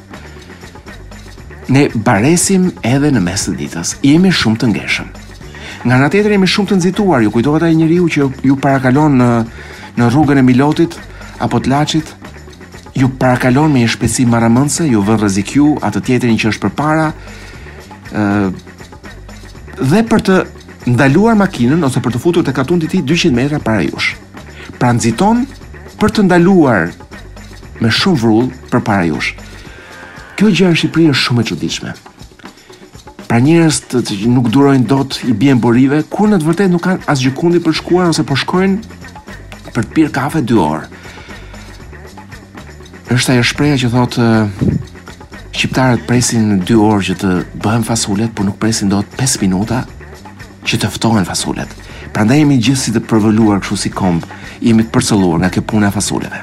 Ne 1.73 1.87
baresim 1.97 2.69
edhe 2.87 3.09
në 3.17 3.23
mes 3.25 3.47
të 3.49 3.55
ditës. 3.63 3.95
Jemi 4.05 4.31
shumë 4.37 4.61
të 4.61 4.69
ngeshëm. 4.75 5.09
Nga 5.87 5.95
ana 5.97 6.13
tjetër 6.13 6.37
jemi 6.37 6.51
shumë 6.53 6.71
të 6.71 6.79
nxituar, 6.83 7.25
ju 7.25 7.33
kujtohet 7.35 7.65
ai 7.67 7.73
njeriu 7.79 8.11
që 8.13 8.29
ju 8.51 8.59
parakalon 8.63 9.17
në 9.23 9.31
në 9.97 10.11
rrugën 10.13 10.39
e 10.39 10.45
Milotit 10.45 10.93
apo 11.41 11.57
të 11.57 11.73
Laçit? 11.73 12.09
Ju 12.97 13.09
parakalon 13.21 13.73
me 13.73 13.81
një 13.87 13.91
shpesim 13.95 14.29
maramënse, 14.37 14.85
ju 14.93 15.01
vërë 15.05 15.25
rëzikju, 15.25 15.73
atë 15.89 16.03
tjetërin 16.05 16.39
që 16.43 16.53
është 16.53 16.65
për 16.67 16.73
para, 16.79 17.07
dhe 19.83 20.01
për 20.09 20.23
të 20.29 20.37
ndaluar 20.93 21.37
makinën 21.37 21.83
ose 21.85 22.01
për 22.01 22.15
të 22.15 22.21
futur 22.23 22.45
të 22.47 22.53
katun 22.57 22.81
të 22.81 22.89
ti 22.93 23.01
200 23.09 23.33
metra 23.37 23.59
para 23.61 23.83
jush. 23.85 24.15
Pra 24.79 24.93
nëziton 24.97 25.45
për 26.01 26.15
të 26.15 26.23
ndaluar 26.27 26.91
me 27.81 27.91
shumë 27.93 28.19
vrull 28.23 28.49
për 28.71 28.81
para 28.87 29.05
jush. 29.11 29.35
Kjo 30.37 30.51
gjërë 30.53 30.73
në 30.75 30.79
Shqipërinë 30.81 31.13
është 31.13 31.27
shumë 31.27 31.43
e 31.45 31.49
qëdishme. 31.51 31.95
Pra 33.27 33.41
njërës 33.43 33.79
të 33.93 34.03
që 34.09 34.31
nuk 34.33 34.51
durojnë 34.55 34.87
dot 34.91 35.19
i 35.29 35.33
bjenë 35.35 35.61
borive, 35.65 36.01
kur 36.13 36.29
në 36.31 36.41
të 36.41 36.47
vërtet 36.49 36.73
nuk 36.73 36.85
kanë 36.85 37.09
asë 37.11 37.27
gjëkundi 37.29 37.63
për 37.65 37.77
shkuar 37.81 38.13
ose 38.13 38.25
po 38.29 38.37
shkojnë 38.39 39.01
për 39.75 39.83
të 39.83 39.91
pirë 39.99 40.15
kafe 40.19 40.43
dy 40.47 40.55
orë. 40.63 40.87
është 43.17 43.33
ajo 43.33 43.43
shpreja 43.47 43.77
që 43.81 43.89
thotë 43.93 44.23
Shqiptarët 45.57 46.03
presin 46.05 46.51
në 46.51 46.57
dy 46.69 46.75
orë 46.85 47.05
që 47.07 47.15
të 47.23 47.29
bëhen 47.65 47.85
fasulet, 47.87 48.33
por 48.37 48.45
nuk 48.45 48.59
presin 48.61 48.91
do 48.93 48.99
të 49.01 49.17
5 49.23 49.39
minuta 49.47 49.79
që 50.69 50.81
të 50.83 50.91
ftohen 50.93 51.25
fasulet. 51.25 51.71
Pra 52.13 52.25
jemi 52.29 52.59
gjithë 52.61 52.81
si 52.83 52.93
të 52.93 53.01
përvëlluar 53.09 53.63
këshu 53.65 53.79
si 53.81 53.91
kombë, 53.93 54.29
jemi 54.61 54.85
të 54.85 54.93
përsëlluar 54.93 55.41
nga 55.41 55.65
punë 55.65 55.87
a 55.89 55.93
fasuleve. 55.95 56.43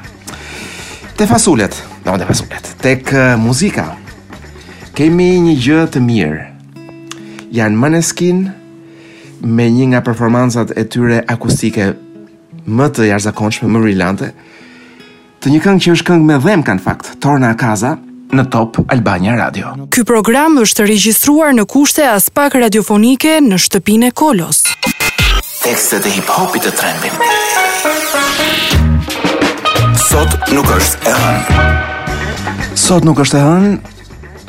Te 1.14 1.28
fasulet, 1.30 1.78
do 2.02 2.10
në 2.10 2.22
te 2.22 2.26
fasulet, 2.32 2.70
te 2.82 2.94
kë 3.10 3.22
muzika, 3.38 3.86
kemi 4.98 5.28
një 5.46 5.54
gjë 5.62 5.84
të 5.94 6.02
mirë. 6.08 6.42
Janë 7.54 7.80
më 7.84 7.90
në 7.94 8.00
skin 8.02 8.40
me 9.46 9.68
një 9.76 9.92
nga 9.92 10.00
performanzat 10.06 10.72
e 10.74 10.82
tyre 10.90 11.20
akustike 11.30 11.92
më 12.66 12.90
të 12.96 13.06
jashtëzakonshme, 13.12 13.70
më 13.70 13.84
rilante, 13.86 14.32
të 15.38 15.54
një 15.54 15.62
këngë 15.62 15.86
që 15.86 15.94
është 15.98 16.08
këngë 16.10 16.28
me 16.32 16.40
dhem 16.42 16.66
kanë 16.66 16.82
fakt, 16.86 17.12
torna 17.22 17.50
a 17.54 17.58
kaza, 17.60 17.94
në 18.32 18.44
Top 18.50 18.78
Albania 18.92 19.36
Radio. 19.36 19.74
Ky 19.92 20.04
program 20.08 20.56
është 20.62 20.86
regjistruar 20.88 21.52
në 21.56 21.64
kushte 21.70 22.06
as 22.08 22.30
pak 22.32 22.54
radiofonike 22.58 23.38
në 23.44 23.58
shtëpinë 23.60 24.12
Kolos. 24.16 24.62
Tekstet 25.64 26.06
e 26.06 26.12
hip-hopit 26.16 26.64
të 26.66 26.72
trendit. 26.78 27.24
Sot 30.00 30.38
nuk 30.52 30.68
është 30.76 31.08
e 31.08 31.14
hënë. 31.22 31.66
Sot 32.78 33.06
nuk 33.08 33.20
është 33.24 33.40
e 33.40 33.44
hënë 33.44 33.74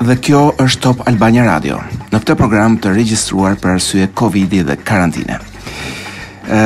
dhe 0.10 0.18
kjo 0.24 0.44
është 0.66 0.82
Top 0.88 1.06
Albania 1.10 1.46
Radio. 1.48 1.80
Në 2.12 2.20
këtë 2.24 2.36
program 2.40 2.76
të 2.82 2.92
regjistruar 2.98 3.56
për 3.60 3.78
arsye 3.78 4.10
Covidi 4.18 4.64
dhe 4.68 4.78
karantine. 4.84 5.40
Ë 6.52 6.64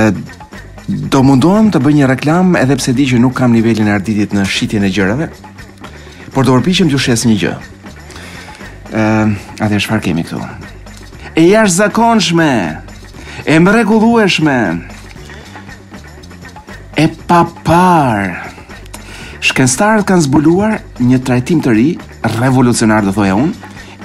do 1.13 1.19
munduam 1.21 1.67
të 1.69 1.77
bëj 1.85 1.93
një 1.99 2.05
reklam 2.09 2.55
edhe 2.57 2.73
pse 2.79 2.95
di 2.97 3.05
që 3.11 3.19
nuk 3.21 3.35
kam 3.37 3.51
nivelin 3.53 3.91
e 3.91 3.93
arditit 3.93 4.31
në 4.33 4.41
shitjen 4.49 4.87
e 4.87 4.89
gjërave, 4.89 5.27
Por 6.39 6.47
do 6.47 6.53
përpiqem 6.55 6.87
t'ju 6.87 6.95
shes 7.03 7.25
një 7.27 7.33
gjë. 7.35 7.49
Ëm, 7.51 7.63
ehm, 8.95 9.31
uh, 9.35 9.63
a 9.65 9.67
dhe 9.67 9.75
çfarë 9.83 10.03
kemi 10.05 10.23
këtu? 10.23 10.37
E 11.35 11.41
jashtëzakonshme, 11.43 12.53
e 13.43 13.57
mrekullueshme, 13.59 14.55
e 16.95 17.05
papar. 17.27 18.37
Shkenstarët 19.43 20.07
kanë 20.07 20.23
zbuluar 20.29 20.77
një 21.03 21.19
trajtim 21.27 21.59
të 21.59 21.75
ri, 21.75 21.89
revolucionar 22.39 23.03
do 23.03 23.11
thoya 23.17 23.35
un, 23.35 23.51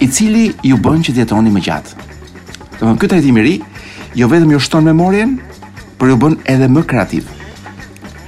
i 0.03 0.11
cili 0.11 0.49
ju 0.67 0.75
bën 0.83 1.07
që 1.07 1.15
të 1.15 1.23
jetoni 1.23 1.55
më 1.55 1.63
gjatë. 1.69 1.95
Do 1.95 2.81
të 2.81 2.81
thonë 2.83 2.99
ky 2.99 3.13
trajtim 3.15 3.39
i 3.39 3.47
ri 3.47 3.55
jo 4.19 4.27
vetëm 4.27 4.57
ju 4.57 4.65
shton 4.67 4.91
memorien, 4.91 5.39
por 6.03 6.11
ju 6.11 6.19
bën 6.19 6.41
edhe 6.51 6.67
më 6.67 6.83
kreativ. 6.83 7.31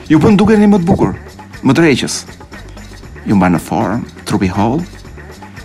Ju 0.06 0.22
bën 0.22 0.38
dukeni 0.38 0.70
më 0.70 0.84
të 0.84 0.94
bukur, 0.94 1.18
më 1.66 1.75
të 1.75 1.88
rëqës, 1.88 2.16
ju 3.26 3.37
mba 3.37 3.49
në 3.50 3.61
forum, 3.62 4.04
trupi 4.26 4.47
hall, 4.54 4.80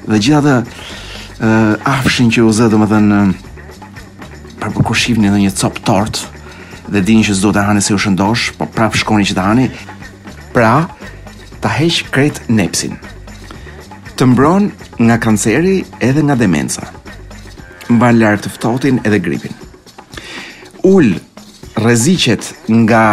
dhe 0.10 0.18
gjitha 0.20 0.42
dhe 0.46 0.56
uh, 0.64 1.92
afshin 1.94 2.32
që 2.34 2.42
u 2.46 2.50
zë 2.58 2.70
dhe 2.74 2.80
më 2.82 2.88
dhe 2.90 3.02
në 3.08 3.22
për 4.62 4.72
për 4.78 4.86
kushivni 4.88 5.30
dhe 5.34 5.40
një 5.44 5.52
copë 5.60 5.84
tort 5.88 6.20
dhe 6.92 7.02
dini 7.06 7.24
që 7.26 7.34
zdo 7.38 7.52
të 7.56 7.64
hani 7.68 7.82
se 7.84 7.94
u 7.96 8.00
shëndosh, 8.02 8.50
po 8.58 8.66
praf 8.68 8.98
shkoni 9.00 9.26
që 9.30 9.36
të 9.38 9.44
hani, 9.46 9.68
pra, 10.54 10.88
të 11.64 11.70
heq 11.80 12.00
kret 12.14 12.42
nepsin. 12.52 12.98
Të 14.20 14.28
mbron 14.34 14.68
nga 15.08 15.16
kanceri 15.24 15.78
edhe 16.04 16.22
nga 16.28 16.36
demenca. 16.36 16.90
Mba 17.94 18.12
lartë 18.18 18.44
të 18.44 18.52
ftotin 18.58 19.00
edhe 19.08 19.18
gripin. 19.24 19.56
Ull 20.92 21.16
rreziqet 21.82 22.52
nga 22.84 23.06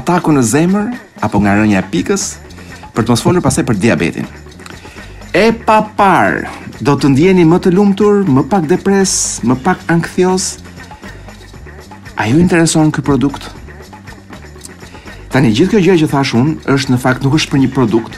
ataku 0.00 0.34
në 0.36 0.42
zemër 0.50 0.90
apo 1.24 1.38
nga 1.40 1.54
rënja 1.60 1.80
e 1.84 1.88
pikës 1.92 2.26
për 2.96 3.04
të 3.04 3.12
mos 3.12 3.22
folur 3.26 3.44
pasaj 3.44 3.64
për 3.68 3.78
diabetin. 3.82 4.28
E 5.36 5.50
pa 5.68 5.82
par, 5.98 6.46
do 6.80 6.94
të 6.96 7.10
ndjeni 7.12 7.44
më 7.48 7.58
të 7.66 7.72
lumtur, 7.76 8.22
më 8.24 8.46
pak 8.52 8.66
depres, 8.70 9.12
më 9.44 9.56
pak 9.66 9.82
anksios. 9.92 10.48
A 12.16 12.24
ju 12.30 12.40
intereson 12.40 12.88
ky 12.94 13.04
produkt? 13.04 13.50
Tani 15.32 15.50
gjithë 15.52 15.74
kjo 15.76 15.82
gjë 15.84 15.98
që 16.02 16.08
thash 16.14 16.32
unë 16.38 16.54
është 16.76 16.94
në 16.94 17.00
fakt 17.02 17.26
nuk 17.26 17.36
është 17.36 17.52
për 17.52 17.62
një 17.66 17.70
produkt. 17.76 18.16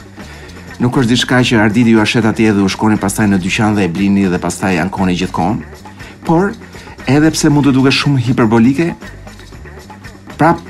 Nuk 0.79 0.95
është 1.01 1.11
diçka 1.11 1.41
që 1.49 1.59
Arditi 1.65 1.91
ju 1.97 1.99
a 1.99 2.07
atje 2.31 2.51
dhe 2.55 2.63
u 2.63 2.69
shkoni 2.71 2.95
pastaj 3.03 3.27
në 3.27 3.39
dyqan 3.43 3.75
dhe 3.75 3.83
e 3.83 3.91
blini 3.91 4.23
dhe 4.31 4.39
pastaj 4.39 4.79
ankoni 4.79 5.17
gjithkohon. 5.19 5.57
Por 6.23 6.53
edhe 7.15 7.33
pse 7.35 7.51
mund 7.51 7.67
të 7.67 7.75
duket 7.75 7.91
shumë 7.99 8.23
hiperbolike, 8.27 8.87
prap 10.39 10.63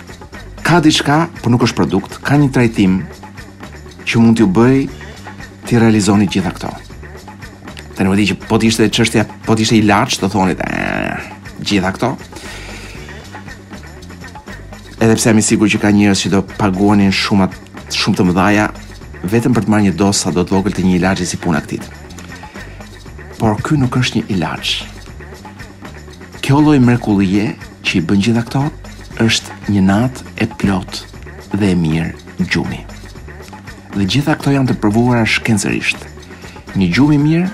ka 0.65 0.81
diçka, 0.81 1.27
por 1.43 1.53
nuk 1.53 1.67
është 1.69 1.77
produkt, 1.83 2.17
ka 2.25 2.39
një 2.41 2.49
trajtim, 2.55 2.97
që 4.09 4.17
mund 4.23 4.39
t'ju 4.39 4.47
bëj 4.49 4.79
ti 5.69 5.77
realizoni 5.77 6.25
gjitha 6.31 6.49
këto. 6.55 6.69
Të 7.97 8.05
nevojë 8.07 8.25
që 8.31 8.37
po 8.47 8.57
të 8.57 8.69
ishte 8.71 8.87
çështja, 8.97 9.25
po 9.45 9.53
të 9.53 9.65
ishte 9.65 9.77
i 9.77 9.83
lartë 9.85 10.21
të 10.23 10.29
thonit 10.33 10.63
gjitha 11.67 11.91
këto. 11.93 12.11
Edhe 14.99 15.15
pse 15.15 15.29
jam 15.29 15.39
i 15.39 15.45
sigurt 15.45 15.73
që 15.75 15.81
ka 15.83 15.91
njerëz 15.95 16.25
që 16.25 16.31
do 16.33 16.41
paguonin 16.57 17.13
shumë 17.15 17.49
shumë 17.95 18.19
të 18.19 18.25
mëdhaja 18.29 18.65
vetëm 19.31 19.53
për 19.55 19.65
të 19.67 19.73
marrë 19.73 19.87
një 19.89 19.95
dosë 19.99 20.25
sa 20.25 20.33
do 20.35 20.43
të 20.47 20.57
vogël 20.57 20.75
të 20.75 20.85
një 20.87 20.97
ilaçi 20.99 21.27
si 21.29 21.39
puna 21.43 21.61
këtit. 21.63 21.85
Por 23.39 23.59
ky 23.63 23.77
nuk 23.79 23.95
është 23.99 24.19
një 24.19 24.35
ilaç. 24.35 24.73
Kjo 26.43 26.59
lloj 26.65 26.79
mrekullie 26.83 27.53
që 27.85 27.99
i 28.01 28.05
bën 28.09 28.25
gjitha 28.25 28.43
këto 28.49 28.65
është 29.27 29.59
një 29.75 29.85
natë 29.93 30.37
e 30.43 30.49
plot 30.59 31.03
dhe 31.55 31.73
e 31.75 31.81
mirë 31.85 32.15
gjumi 32.47 32.83
dhe 33.95 34.05
gjitha 34.05 34.35
këto 34.37 34.53
janë 34.53 34.71
të 34.73 34.77
përvuara 34.83 35.25
shkencërisht. 35.27 36.03
Një 36.77 36.87
gjumë 36.93 37.15
i 37.15 37.21
mirë 37.23 37.49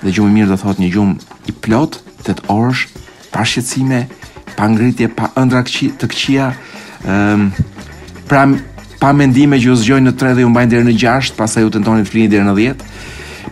dhe 0.00 0.14
gjumë 0.16 0.30
i 0.30 0.34
mirë 0.38 0.50
do 0.54 0.58
thot 0.62 0.80
një 0.80 0.88
gjumë 0.94 1.36
i 1.50 1.52
plot, 1.64 1.98
të 2.24 2.36
të 2.38 2.46
orësh, 2.52 2.86
pa 3.32 3.44
shqetsime, 3.48 4.04
pa 4.56 4.68
ngritje, 4.72 5.10
pa 5.16 5.28
ëndra 5.40 5.62
të 5.68 6.10
këqia, 6.12 6.50
um, 7.08 7.50
pra 8.28 8.46
pa 9.00 9.14
mendime 9.16 9.56
që 9.56 9.64
ju 9.64 9.74
zgjojnë 9.80 10.10
në 10.10 10.12
3 10.20 10.34
dhe 10.36 10.42
ju 10.44 10.48
mbajnë 10.52 10.68
deri 10.74 10.84
në 10.84 10.96
6, 11.00 11.30
pastaj 11.38 11.62
ju 11.64 11.70
tentoni 11.72 12.02
të 12.04 12.10
flini 12.10 12.28
deri 12.28 12.44
në 12.44 12.52
10. 12.58 12.82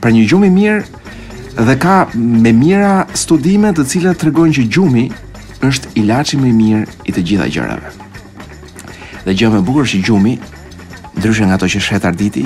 Pra 0.04 0.10
një 0.12 0.26
gjumë 0.28 0.44
i 0.44 0.50
mirë 0.52 1.62
dhe 1.64 1.76
ka 1.80 1.94
me 2.12 2.52
mira 2.52 3.06
studime 3.16 3.70
të 3.72 3.86
cilat 3.88 4.20
tregojnë 4.20 4.58
që 4.58 4.66
gjumi 4.76 5.06
është 5.64 5.94
ilaçi 6.02 6.36
më 6.42 6.50
i 6.50 6.52
mirë 6.58 6.82
i 7.08 7.16
të 7.16 7.24
gjitha 7.30 7.48
gjërave. 7.48 7.94
Dhe 9.24 9.36
gjë 9.40 9.50
më 9.56 9.62
bukur 9.64 9.88
që 9.88 10.02
gjumi 10.04 10.34
ndryshe 11.18 11.44
nga 11.46 11.54
ato 11.58 11.66
që 11.66 11.80
shet 11.82 12.04
arditi, 12.06 12.44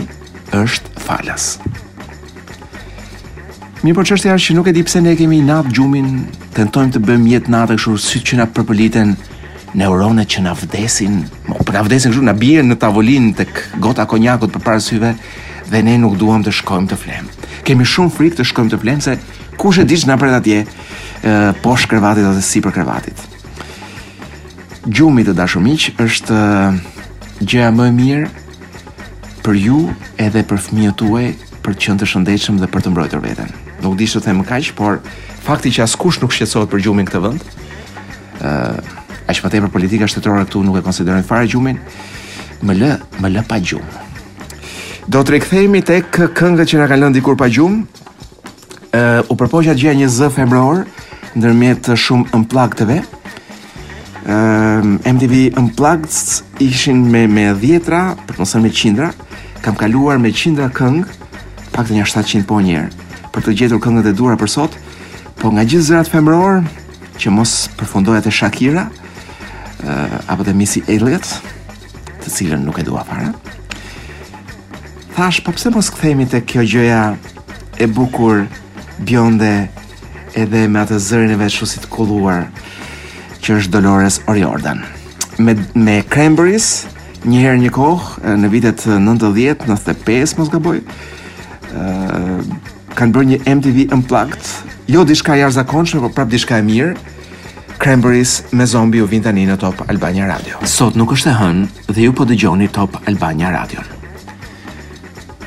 është 0.56 0.96
falas. 1.04 1.58
Mi 3.84 3.92
po 3.94 4.00
çështja 4.06 4.32
është 4.38 4.46
që 4.52 4.56
nuk 4.56 4.70
e 4.70 4.74
di 4.76 4.84
pse 4.86 5.02
ne 5.04 5.12
kemi 5.18 5.42
nat 5.44 5.68
gjumin, 5.74 6.22
tentojmë 6.56 6.94
të 6.96 7.02
bëjmë 7.06 7.30
jetë 7.34 7.52
natë 7.52 7.76
kështu 7.78 7.98
sytë 8.06 8.28
që 8.30 8.38
na 8.40 8.46
përpëliten 8.56 9.12
neuronet 9.78 10.28
që 10.32 10.44
na 10.46 10.54
vdesin, 10.56 11.20
po 11.50 11.72
na 11.76 11.82
vdesin 11.84 12.12
gjumë 12.14 12.28
na 12.30 12.36
bie 12.36 12.64
në 12.64 12.78
tavolinë 12.80 13.34
tek 13.40 13.60
gota 13.84 14.06
konjakut 14.08 14.52
përpara 14.56 14.80
syve 14.84 15.12
dhe 15.72 15.80
ne 15.84 15.98
nuk 16.00 16.16
duam 16.20 16.44
të 16.44 16.52
shkojmë 16.60 16.90
të 16.92 17.00
flem. 17.04 17.28
Kemë 17.68 17.88
shumë 17.92 18.14
frikë 18.16 18.40
të 18.40 18.48
shkojmë 18.50 18.72
të 18.72 18.80
flem 18.84 19.00
se 19.04 19.16
kush 19.60 19.80
e 19.82 19.86
diç 19.88 20.06
na 20.08 20.16
pret 20.20 20.36
atje, 20.38 20.62
poshtë 21.64 21.90
krevatit 21.92 22.28
ose 22.32 22.40
sipër 22.48 22.72
krevatit. 22.78 23.20
Gjumi 24.90 25.22
të 25.28 25.34
dashur 25.38 25.60
miq 25.62 25.90
është 26.02 26.38
gjëja 27.42 27.68
më 27.74 27.88
e 27.90 27.94
mirë 28.00 28.30
për 29.42 29.58
ju 29.58 29.78
edhe 30.22 30.42
për 30.46 30.60
fëmijët 30.66 30.96
tuaj, 31.00 31.26
për 31.62 31.74
të 31.74 31.82
qenë 31.84 32.00
të 32.02 32.08
shëndetshëm 32.12 32.58
dhe 32.62 32.68
për 32.70 32.84
të 32.84 32.92
mbrojtur 32.92 33.22
veten. 33.24 33.50
Nuk 33.82 33.96
di 33.98 34.06
s'u 34.06 34.20
them 34.22 34.42
kaq, 34.46 34.70
por 34.78 35.00
fakti 35.42 35.72
që 35.74 35.84
askush 35.88 36.20
nuk 36.22 36.34
shqetësohet 36.34 36.70
për 36.70 36.82
gjumin 36.86 37.08
këtë 37.08 37.20
vend, 37.22 37.42
ë 37.42 38.52
uh, 38.52 38.98
aq 39.30 39.40
më 39.46 39.50
tepër 39.56 39.72
politika 39.74 40.06
shtetërore 40.10 40.46
këtu 40.46 40.62
nuk 40.66 40.78
e 40.80 40.84
konsiderojnë 40.86 41.26
fare 41.26 41.48
gjumin, 41.50 41.78
më 42.66 42.76
lë, 42.78 42.92
më 43.22 43.30
lë 43.38 43.42
pa 43.48 43.58
gjum. 43.58 43.82
Do 45.10 45.22
të 45.26 45.34
rikthehemi 45.36 45.82
tek 45.86 46.12
këngët 46.38 46.70
që 46.72 46.80
na 46.82 46.86
kanë 46.90 47.04
lënë 47.06 47.18
dikur 47.18 47.38
pa 47.40 47.48
gjum. 47.50 47.82
ë 48.92 49.02
uh, 49.02 49.26
u 49.26 49.34
propozoja 49.36 49.72
gjëja 49.74 49.94
një 50.02 50.06
z 50.12 50.28
februar 50.36 50.82
ndërmjet 51.34 51.86
shumë 51.96 52.30
unplugged-ve. 52.38 52.98
ë 54.22 54.30
uh, 54.30 54.86
MTV 55.02 55.58
unplugged 55.58 56.14
ishin 56.62 57.00
me 57.12 57.26
me 57.26 57.48
10ra, 57.62 58.02
për 58.26 58.34
të 58.36 58.38
mos 58.44 58.52
me 58.62 58.70
100 58.70 59.08
kam 59.62 59.78
kaluar 59.78 60.18
me 60.18 60.32
qindra 60.34 60.66
këngë, 60.74 61.06
pak 61.72 61.86
të 61.88 61.96
një 61.96 62.06
700 62.10 62.42
po 62.50 62.58
njerë, 62.62 62.90
për 63.32 63.46
të 63.46 63.54
gjetur 63.60 63.80
këngët 63.84 64.08
e 64.10 64.14
dura 64.18 64.36
për 64.40 64.50
sot, 64.50 64.74
po 65.40 65.52
nga 65.54 65.64
gjithë 65.64 65.88
zërat 65.88 66.10
femëror, 66.12 66.60
që 67.22 67.30
mos 67.30 67.52
përfundoj 67.78 68.18
atë 68.18 68.32
Shakira, 68.34 68.88
uh, 68.90 70.14
apo 70.26 70.42
dhe 70.44 70.54
Missy 70.58 70.82
Elliot, 70.90 71.30
të 72.24 72.34
cilën 72.34 72.62
nuk 72.66 72.80
e 72.82 72.86
dua 72.86 73.06
para, 73.06 73.30
thash, 75.14 75.40
papse 75.46 75.70
po 75.70 75.78
mos 75.78 75.92
këthejmi 75.94 76.26
të 76.32 76.42
kjo 76.50 76.66
gjëja 76.74 77.00
e 77.82 77.86
bukur, 77.88 78.44
bjonde, 79.06 79.52
edhe 80.38 80.66
me 80.70 80.82
atë 80.82 80.98
zërin 81.06 81.34
e 81.34 81.38
vetë 81.40 81.86
kulluar, 81.92 82.48
që 83.42 83.58
është 83.60 83.72
Dolores 83.74 84.20
Oriordan. 84.30 84.82
Me, 85.42 85.54
me 85.74 86.02
Cranberries, 86.06 86.84
një 87.28 87.42
herë 87.44 87.60
një 87.62 87.70
kohë 87.74 88.32
në 88.42 88.48
vitet 88.50 88.84
90, 88.88 89.70
95 89.70 90.38
mos 90.40 90.50
gaboj. 90.50 90.80
ë 91.72 92.42
kanë 92.92 93.12
bërë 93.14 93.28
një 93.28 93.38
MTV 93.48 93.84
Unplugged, 93.96 94.48
jo 94.92 95.00
diçka 95.08 95.32
jashtëzakonshme, 95.38 96.00
por 96.02 96.10
prap 96.12 96.28
diçka 96.28 96.58
e 96.58 96.62
mirë. 96.62 96.92
Cranberries 97.80 98.44
me 98.52 98.66
Zombi 98.66 99.00
u 99.00 99.06
vin 99.08 99.22
tani 99.24 99.46
në 99.48 99.56
Top 99.58 99.80
Albania 99.90 100.26
Radio. 100.28 100.58
Sot 100.68 100.94
nuk 100.96 101.14
është 101.16 101.30
e 101.30 101.34
hënë 101.38 101.94
dhe 101.94 102.02
ju 102.04 102.12
po 102.12 102.26
dëgjoni 102.28 102.68
Top 102.70 102.98
Albania 103.08 103.50
Radio. 103.50 103.80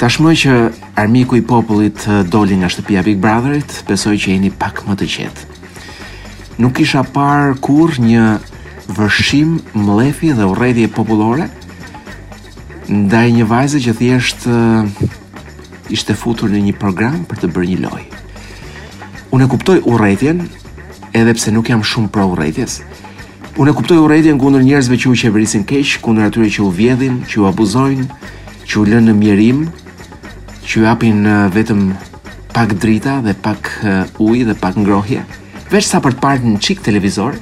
Tashmë 0.01 0.33
që 0.41 0.55
armiku 0.99 1.37
i 1.37 1.45
popullit 1.45 2.01
doli 2.27 2.57
nga 2.57 2.67
shtëpia 2.73 3.05
Big 3.05 3.21
Brotherit, 3.21 3.85
besoj 3.87 4.17
që 4.17 4.33
jeni 4.33 4.49
pak 4.51 4.81
më 4.89 4.95
të 4.99 5.07
qetë. 5.15 5.61
Nuk 6.65 6.79
isha 6.81 7.03
parë 7.05 7.55
kur 7.61 7.93
një 8.01 8.39
vërshim 8.97 9.59
mlefi 9.85 10.33
dhe 10.33 10.49
urrëdhje 10.49 10.89
popullore, 10.97 11.47
ndaj 12.89 13.31
një 13.33 13.45
vajze 13.49 13.79
që 13.81 13.93
thjesht 13.97 14.45
eh, 14.49 15.05
ishte 15.93 16.13
futur 16.17 16.49
në 16.53 16.61
një 16.67 16.73
program 16.77 17.23
për 17.29 17.39
të 17.43 17.49
bërë 17.55 17.69
një 17.71 17.79
loj. 17.85 18.03
Unë 19.33 19.45
e 19.45 19.49
kuptoj 19.51 19.77
u 19.83 19.97
rejtjen, 19.97 20.43
edhe 21.17 21.33
pse 21.33 21.51
nuk 21.53 21.69
jam 21.69 21.83
shumë 21.83 22.11
pro 22.13 22.27
u 22.29 22.35
rejtjes, 22.37 22.81
unë 23.57 23.71
e 23.73 23.77
kuptoj 23.77 23.97
u 24.03 24.07
rejtjen 24.11 24.37
kundër 24.41 24.63
njerëzve 24.67 24.99
që 25.01 25.11
u 25.11 25.15
qeverisin 25.21 25.63
kesh, 25.67 25.97
kundër 26.03 26.29
atyre 26.29 26.49
që 26.57 26.61
u 26.65 26.69
vjedhin, 26.77 27.21
që 27.29 27.41
u 27.41 27.47
abuzojnë, 27.49 28.05
që 28.67 28.79
u 28.81 28.85
lënë 28.91 29.09
në 29.09 29.17
mjerim, 29.23 29.65
që 30.67 30.83
u 30.83 30.87
apin 30.93 31.25
eh, 31.25 31.41
vetëm 31.57 31.87
pak 32.55 32.77
drita 32.79 33.17
dhe 33.25 33.33
pak 33.33 33.73
eh, 33.81 34.15
uj 34.23 34.45
dhe 34.51 34.55
pak 34.61 34.77
ngrohje, 34.79 35.25
veç 35.73 35.89
sa 35.89 35.99
për 36.05 36.15
të 36.15 36.21
partë 36.23 36.53
në 36.53 36.61
qik 36.63 36.85
televizor, 36.85 37.35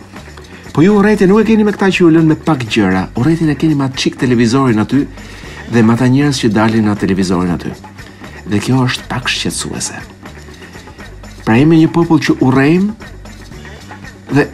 Po 0.74 0.82
ju 0.82 0.90
urrëti 0.98 1.28
nuk 1.30 1.44
e 1.44 1.46
keni 1.46 1.62
me 1.66 1.70
këta 1.74 1.92
që 1.94 2.06
ulën 2.08 2.26
me 2.30 2.34
pak 2.48 2.64
gjëra. 2.66 3.04
Urrëtin 3.22 3.52
e 3.54 3.56
keni 3.62 3.76
me 3.78 3.86
atë 3.86 4.00
çik 4.04 4.16
televizorin 4.22 4.82
aty 4.82 5.04
dhe 5.70 5.84
me 5.86 5.94
ata 5.94 6.08
njerëz 6.10 6.40
që 6.42 6.50
dalin 6.56 6.88
na 6.90 6.96
televizorin 6.98 7.54
aty. 7.54 7.70
Dhe 8.50 8.58
kjo 8.66 8.80
është 8.88 9.06
pak 9.12 9.30
shqetësuese. 9.30 10.00
Pra 11.46 11.60
jemi 11.60 11.78
një 11.78 11.92
popull 11.94 12.24
që 12.26 12.40
urrejm 12.42 12.88
dhe 14.34 14.48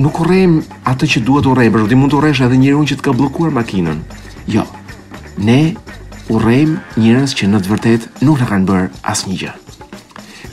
nuk 0.00 0.22
urrejm 0.24 0.56
atë 0.88 1.10
që 1.14 1.24
duhet 1.28 1.50
urrej, 1.52 1.68
por 1.68 1.84
ti 1.84 2.00
mund 2.00 2.14
të 2.16 2.20
urresh 2.22 2.40
edhe 2.48 2.56
njërën 2.64 2.88
që 2.92 2.96
të 2.98 3.04
ka 3.08 3.12
bllokuar 3.20 3.52
makinën. 3.58 4.00
Jo. 4.56 4.64
Ne 5.36 5.58
urrejm 6.32 6.78
njerëz 6.96 7.36
që 7.36 7.52
në 7.52 7.60
të 7.66 7.74
vërtet 7.74 8.08
nuk 8.24 8.40
na 8.40 8.48
kanë 8.54 8.68
bër 8.72 8.88
asnjë 9.14 9.38
gjë. 9.44 9.52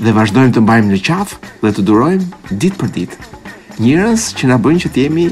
Dhe 0.03 0.17
vazhdojmë 0.19 0.55
të 0.57 0.67
mbajmë 0.67 0.91
në 0.91 1.01
qafë 1.07 1.39
dhe 1.63 1.75
të 1.77 1.87
durojmë 1.87 2.31
ditë 2.59 2.79
për 2.83 2.97
ditë. 2.99 3.28
Njërës 3.79 4.23
që 4.35 4.47
na 4.51 4.57
bëjnë 4.59 4.81
që 4.83 4.89
të 4.91 5.03
jemi 5.05 5.25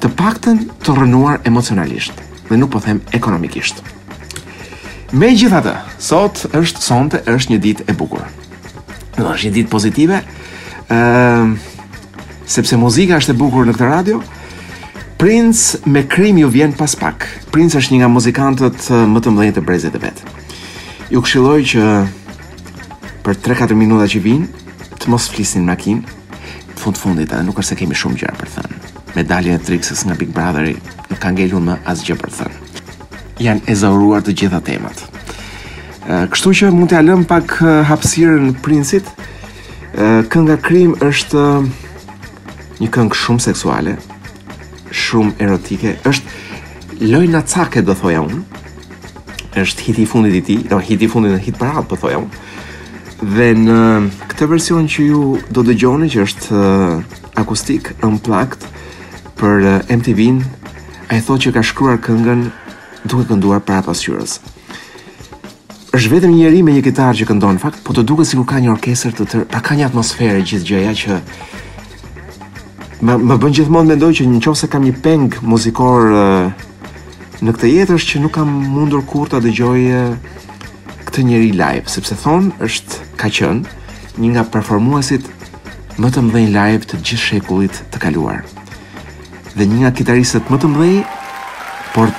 të 0.00 0.08
paktën 0.16 0.60
të 0.84 0.92
rënuar 0.94 1.40
emocionalisht, 1.50 2.14
dhe 2.46 2.54
nuk 2.58 2.70
po 2.70 2.78
them 2.84 3.00
ekonomikisht. 3.18 3.80
Megjithatë, 5.18 5.72
sot 5.98 6.44
është 6.54 6.84
sonte, 6.86 7.18
është 7.26 7.52
një 7.52 7.58
ditë 7.64 7.86
e 7.90 7.96
bukur. 7.98 8.22
Do 9.16 9.24
të 9.24 9.26
thash 9.26 9.46
një 9.46 9.50
ditë 9.56 9.70
pozitive, 9.72 10.20
uh, 10.20 11.50
sepse 12.46 12.78
muzika 12.78 13.18
është 13.18 13.34
e 13.34 13.38
bukur 13.42 13.66
në 13.66 13.74
këtë 13.74 13.90
radio. 13.90 14.20
Prince 15.18 15.80
me 15.90 16.04
krim 16.06 16.38
ju 16.38 16.48
vjen 16.54 16.76
pas 16.78 16.94
pak. 16.96 17.26
Prince 17.50 17.74
është 17.82 17.96
një 17.96 18.00
nga 18.04 18.12
muzikantët 18.14 18.86
më 19.10 19.20
të 19.24 19.34
mëdhenjë 19.34 19.56
të 19.58 19.66
brezit 19.66 19.96
të 19.98 20.04
vet. 20.06 20.22
Ju 21.10 21.20
këshilloj 21.26 21.58
që 21.74 21.90
për 23.26 23.42
3-4 23.50 23.74
minuta 23.82 24.06
që 24.06 24.22
vinë, 24.24 24.46
të 25.02 25.10
mos 25.10 25.26
flisni 25.34 25.60
makinë, 25.66 26.19
fund 26.80 26.96
fundit 26.98 27.32
edhe 27.32 27.44
nuk 27.48 27.58
është 27.60 27.74
se 27.74 27.78
kemi 27.82 27.96
shumë 28.00 28.18
gjëra 28.22 28.36
për 28.40 28.50
thënë. 28.56 28.78
Medalja 29.18 29.56
e 29.58 29.62
Trixës 29.66 30.04
nga 30.06 30.16
Big 30.20 30.32
Brotheri 30.36 30.74
nuk 31.10 31.18
ka 31.22 31.32
ngelur 31.34 31.64
më 31.68 31.76
asgjë 31.92 32.16
për 32.22 32.34
thënë. 32.38 32.68
Jan 33.46 33.60
ezauruar 33.72 34.24
të 34.24 34.34
gjitha 34.42 34.60
temat. 34.66 35.04
Kështu 36.32 36.52
që 36.60 36.70
mund 36.74 36.90
t'ja 36.92 37.02
lëm 37.06 37.26
pak 37.30 37.58
hapësirën 37.90 38.52
Princit. 38.64 39.08
Kënga 40.32 40.56
Krim 40.64 40.96
është 41.04 41.42
një 42.80 42.88
këngë 42.94 43.18
shumë 43.22 43.44
seksuale, 43.48 43.96
shumë 44.96 45.34
erotike, 45.44 45.96
është 46.08 47.10
loj 47.12 47.26
në 47.32 47.42
do 47.88 47.94
thoja 48.02 48.20
unë, 48.28 48.40
është 49.62 49.82
hiti 49.88 50.04
fundit 50.06 50.34
i 50.40 50.42
ti, 50.48 50.56
do 50.70 50.76
i 50.78 51.08
fundit 51.12 51.32
në 51.34 51.40
hit 51.44 51.56
për 51.60 51.84
po 51.90 51.96
thoja 52.00 52.22
unë, 52.24 52.38
Dhe 53.20 53.52
në 53.52 53.74
këtë 54.32 54.46
version 54.48 54.86
që 54.88 55.02
ju 55.04 55.24
do 55.52 55.60
të 55.60 55.74
që 55.84 56.22
është 56.24 56.46
uh, 56.56 57.04
akustik, 57.36 57.90
në 58.00 58.20
plakt 58.24 58.64
për 59.36 59.56
uh, 59.68 59.74
MTV-n, 59.92 60.40
a 61.12 61.16
e 61.16 61.20
thot 61.20 61.40
që 61.44 61.52
ka 61.52 61.60
shkruar 61.62 62.00
këngën 62.00 62.46
duke 63.04 63.28
kënduar 63.28 63.60
para 63.60 63.82
pasqyrës. 63.84 64.40
Është 65.92 66.12
vetëm 66.14 66.30
një 66.32 66.36
njerëz 66.46 66.64
me 66.64 66.72
një 66.78 66.82
kitarë 66.86 67.18
që 67.20 67.28
këndon. 67.28 67.58
Në 67.58 67.60
fakt, 67.66 67.82
po 67.84 67.92
të 67.92 68.06
duket 68.08 68.30
sikur 68.30 68.46
ka 68.48 68.56
një 68.62 68.72
orkestër 68.72 69.12
të 69.12 69.24
tërë, 69.30 69.44
pa 69.52 69.60
ka 69.68 69.76
një 69.76 69.88
atmosferë 69.90 70.40
gjithë 70.48 70.80
ja, 70.80 70.94
që 70.94 71.20
më 73.04 73.18
më 73.28 73.36
bën 73.40 73.56
gjithmonë 73.58 73.88
mendoj 73.92 74.12
që 74.16 74.30
nëse 74.32 74.72
kam 74.72 74.86
një 74.88 74.96
peng 75.04 75.28
muzikor 75.42 76.08
uh, 76.16 76.66
në 77.44 77.52
këtë 77.52 77.74
jetë 77.76 78.00
është 78.00 78.14
që 78.14 78.24
nuk 78.24 78.32
kam 78.38 78.48
mundur 78.78 79.04
kurrë 79.04 79.34
ta 79.34 79.44
dëgjoj 79.44 80.06
këtë 81.10 81.22
njeri 81.26 81.48
live, 81.58 81.88
sepse 81.90 82.14
thonë 82.22 82.52
është 82.62 83.06
ka 83.18 83.26
qënë 83.34 84.20
një 84.22 84.28
nga 84.30 84.42
performuasit 84.54 85.24
më 85.98 86.10
të 86.14 86.22
mdhej 86.26 86.44
live 86.54 86.86
të 86.86 87.00
gjithë 87.02 87.22
shekullit 87.22 87.80
të 87.90 88.02
kaluar. 88.04 88.44
Dhe 89.56 89.66
një 89.66 89.80
nga 89.80 89.90
kitarisët 89.98 90.52
më 90.54 90.60
të 90.62 90.70
mdhej, 90.70 91.00
por 91.96 92.12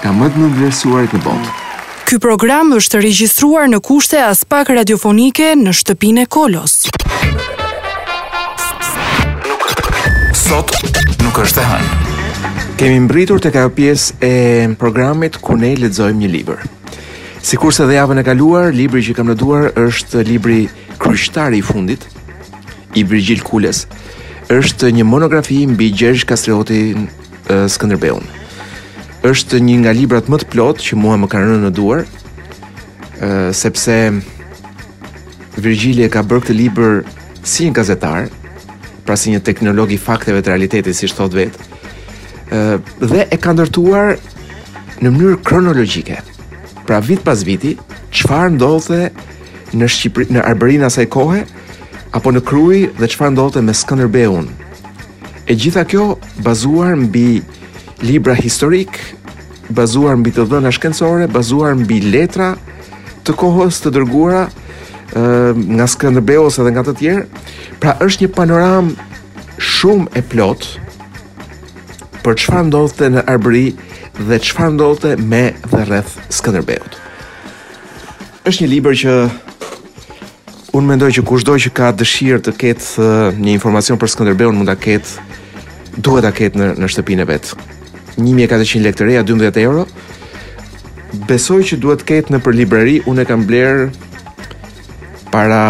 ka 0.00 0.14
më 0.16 0.30
të 0.32 0.40
më 0.40 0.48
vërsuarit 0.56 1.12
në 1.18 1.22
botë. 1.26 1.52
Ky 2.08 2.16
program 2.24 2.72
është 2.80 3.02
regjistruar 3.04 3.68
në 3.74 3.82
kushte 3.86 4.24
as 4.30 4.40
pak 4.48 4.72
radiofonike 4.72 5.50
në 5.66 5.76
shtëpinë 5.76 6.24
Kolos. 6.32 6.78
sot 10.48 10.72
nuk 11.22 11.36
është 11.44 11.60
e 11.62 11.68
hënë. 11.74 12.02
Kemi 12.80 12.96
mbritur 13.04 13.38
të 13.38 13.52
ajo 13.60 13.68
pjesë 13.76 14.14
e 14.26 14.32
programit 14.80 15.36
ku 15.44 15.60
ne 15.60 15.76
lexojmë 15.78 16.18
një 16.24 16.32
libër. 16.36 16.79
Sikur 17.42 17.72
se 17.72 17.86
dhe 17.88 17.94
javën 17.94 18.20
e 18.20 18.24
kaluar, 18.26 18.68
libri 18.76 19.00
që 19.00 19.14
kam 19.16 19.30
në 19.30 19.34
duar 19.40 19.70
është 19.80 20.20
libri 20.28 20.58
kryshtari 21.00 21.56
i 21.56 21.64
fundit, 21.64 22.02
i 22.92 23.00
Virgjil 23.08 23.40
Kules, 23.46 23.86
është 24.52 24.90
një 24.98 25.06
monografi 25.08 25.62
mbi 25.70 25.88
Gjergj 25.96 26.26
Kastrioti 26.28 26.82
Skënderbeun. 27.48 28.26
Është 29.30 29.60
një 29.64 29.78
nga 29.82 29.94
librat 29.96 30.28
më 30.32 30.42
të 30.42 30.50
plot 30.52 30.84
që 30.84 30.98
mua 31.00 31.16
më 31.22 31.30
kanë 31.32 31.48
rënë 31.48 31.64
në 31.64 31.72
duar, 31.78 32.04
sepse 33.56 33.96
Virgjili 35.60 36.10
ka 36.12 36.20
bërë 36.24 36.44
këtë 36.44 36.58
libër 36.60 37.00
si 37.40 37.70
një 37.70 37.74
gazetar, 37.80 38.28
pra 39.06 39.16
si 39.16 39.32
një 39.32 39.40
teknolog 39.46 39.92
i 39.96 40.02
fakteve 40.02 40.44
të 40.44 40.52
realitetit 40.52 40.94
si 40.96 41.08
thot 41.08 41.32
vet. 41.34 41.56
ë 42.52 42.80
dhe 43.06 43.24
e 43.30 43.36
ka 43.40 43.52
ndërtuar 43.54 44.18
në 45.00 45.08
mënyrë 45.08 45.40
kronologjike 45.40 46.20
pra 46.90 46.98
vit 46.98 47.20
pas 47.22 47.38
viti, 47.46 47.76
çfarë 48.10 48.56
ndodhte 48.56 48.96
në 49.78 49.86
Shqipëri 49.94 50.34
në 50.34 50.40
Arberin 50.50 50.82
asaj 50.88 51.04
kohe 51.14 51.44
apo 52.18 52.32
në 52.34 52.40
Krujë 52.48 52.88
dhe 52.98 53.08
çfarë 53.12 53.36
ndodhte 53.36 53.62
me 53.62 53.76
Skënderbeun. 53.78 54.48
E 55.46 55.54
gjitha 55.54 55.84
kjo 55.86 56.08
bazuar 56.42 56.96
mbi 56.98 57.44
libra 58.02 58.34
historik, 58.40 58.98
bazuar 59.70 60.18
mbi 60.18 60.32
të 60.34 60.48
dhëna 60.50 60.72
shkencore, 60.74 61.28
bazuar 61.30 61.78
mbi 61.78 62.00
letra 62.10 62.56
të 63.22 63.36
kohës 63.38 63.78
të 63.84 63.94
dërguara 63.94 64.42
ë 65.14 65.72
nga 65.76 65.86
Skënderbeu 65.94 66.48
ose 66.48 66.64
edhe 66.64 66.74
nga 66.74 66.84
të 66.90 66.96
tjerë. 67.04 67.24
Pra 67.78 67.94
është 68.02 68.26
një 68.26 68.34
panoramë 68.34 69.62
shumë 69.76 70.10
e 70.18 70.24
plot 70.30 70.66
për 72.26 72.34
çfarë 72.42 72.66
ndodhte 72.72 73.14
në 73.14 73.28
Arberin 73.30 73.78
dhe 74.28 74.38
çfarë 74.44 74.74
ndodhte 74.74 75.14
me 75.16 75.42
dhe 75.70 75.80
rreth 75.88 76.12
Skënderbeut. 76.34 76.92
Është 78.48 78.62
një 78.64 78.68
libër 78.74 78.98
që 79.02 79.14
unë 80.76 80.86
mendoj 80.92 81.10
që 81.18 81.24
kushdo 81.28 81.56
që 81.64 81.72
ka 81.78 81.88
dëshirë 82.00 82.42
të 82.46 82.54
ketë 82.60 83.10
një 83.40 83.54
informacion 83.56 83.98
për 84.00 84.12
Skënderbeun 84.14 84.58
mund 84.58 84.70
ta 84.70 84.76
ketë, 84.78 85.16
duhet 86.04 86.26
ta 86.26 86.34
ketë 86.36 86.60
në 86.60 86.68
në 86.82 86.90
shtëpinë 86.94 87.26
vet. 87.30 87.54
1400 88.20 88.84
lekë 88.88 89.08
reja 89.08 89.24
12 89.30 89.62
euro. 89.64 89.86
Besoj 91.28 91.60
që 91.70 91.80
duhet 91.82 92.04
të 92.04 92.10
ketë 92.12 92.34
në 92.36 92.42
për 92.44 92.58
librari, 92.60 92.98
unë 93.10 93.24
e 93.24 93.30
kam 93.30 93.46
bler 93.48 93.88
para 95.32 95.62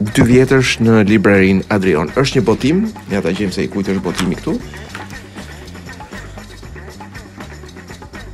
dy 0.00 0.26
vjetësh 0.28 0.78
në 0.84 1.04
librarin 1.08 1.62
Adrian. 1.72 2.10
Është 2.18 2.40
një 2.40 2.46
botim, 2.48 2.82
ja 3.12 3.22
ta 3.24 3.32
gjejmë 3.32 3.54
se 3.54 3.64
i 3.64 3.70
kujt 3.72 3.92
është 3.94 4.04
botimi 4.04 4.36
këtu. 4.40 4.58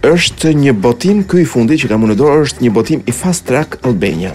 është 0.03 0.53
një 0.59 0.73
botim 0.83 1.23
ky 1.23 1.43
i 1.47 1.47
fundit 1.47 1.79
që 1.83 1.89
kam 1.93 2.03
në 2.11 2.15
dorë 2.19 2.43
është 2.45 2.61
një 2.67 2.71
botim 2.75 3.01
i 3.09 3.13
Fast 3.15 3.43
Track 3.47 3.71
Albania. 3.87 4.33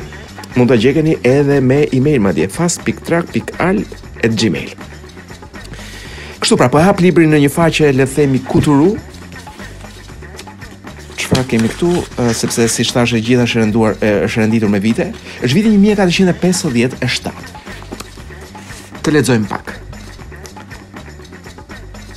Mund 0.56 0.70
ta 0.72 0.78
gjeni 0.80 1.18
edhe 1.28 1.60
me 1.62 1.82
email 1.94 2.22
madje 2.24 2.48
fast.track.al@gmail. 2.50 4.72
Kështu 6.40 6.58
pra, 6.58 6.70
po 6.72 6.80
hap 6.80 7.00
librin 7.04 7.32
në 7.34 7.38
një 7.44 7.50
faqe 7.52 7.92
le 7.92 8.06
të 8.08 8.14
themi 8.16 8.40
kuturu. 8.48 8.94
Çfarë 11.20 11.48
kemi 11.52 11.68
këtu? 11.74 11.92
Sepse 12.32 12.68
si 12.72 12.84
thash 12.94 13.14
e 13.14 13.20
gjitha 13.20 13.44
është 13.44 13.58
renduar 13.66 13.94
është 14.08 14.40
renditur 14.44 14.70
me 14.72 14.80
vite. 14.80 15.12
Është 15.44 15.54
viti 15.60 15.70
1457. 15.76 17.32
Të 19.04 19.12
lexojmë 19.20 19.48
pak. 19.52 19.76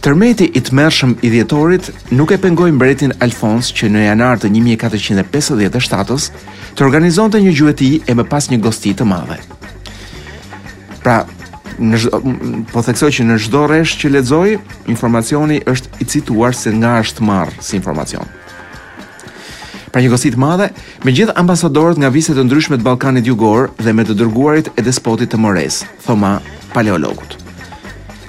Tërmeti 0.01 0.47
i 0.57 0.61
të 0.65 0.73
mërshëm 0.73 1.11
i 1.21 1.29
djetorit 1.29 1.91
nuk 2.17 2.31
e 2.33 2.39
pengoj 2.41 2.71
mbretin 2.73 3.13
Alfons 3.21 3.69
që 3.77 3.91
në 3.93 4.05
janar 4.07 4.39
të 4.41 4.49
1457 4.57 5.59
organizon 5.59 6.31
të 6.81 6.87
organizonte 6.87 7.41
një 7.45 7.51
gjueti 7.59 7.89
e 8.09 8.15
më 8.17 8.25
pas 8.31 8.47
një 8.49 8.59
gosti 8.65 8.95
të 8.97 9.05
madhe. 9.11 9.37
Pra, 11.05 11.19
në 11.77 12.01
po 12.73 12.81
theksoj 12.87 13.11
që 13.19 13.27
në 13.29 13.37
çdo 13.45 13.67
rresh 13.69 13.99
që 14.01 14.13
lexoj, 14.15 14.57
informacioni 14.95 15.61
është 15.73 15.93
i 16.01 16.09
cituar 16.15 16.57
se 16.57 16.73
nga 16.81 16.95
është 17.05 17.27
marrë 17.31 17.61
si 17.61 17.77
informacion. 17.77 18.25
Pra 19.93 20.01
një 20.01 20.15
gosti 20.15 20.33
të 20.33 20.41
madhe, 20.41 20.71
me 21.05 21.13
gjithë 21.13 21.37
ambasadorët 21.45 22.01
nga 22.01 22.13
viset 22.17 22.41
të 22.41 22.49
ndryshme 22.49 22.81
të 22.81 22.89
Ballkanit 22.89 23.29
Jugor 23.29 23.69
dhe 23.83 23.93
me 23.93 24.09
të 24.09 24.17
dërguarit 24.23 24.73
e 24.79 24.87
despotit 24.87 25.35
të 25.35 25.45
Mores, 25.45 25.83
Thoma 26.07 26.39
Paleologut. 26.73 27.37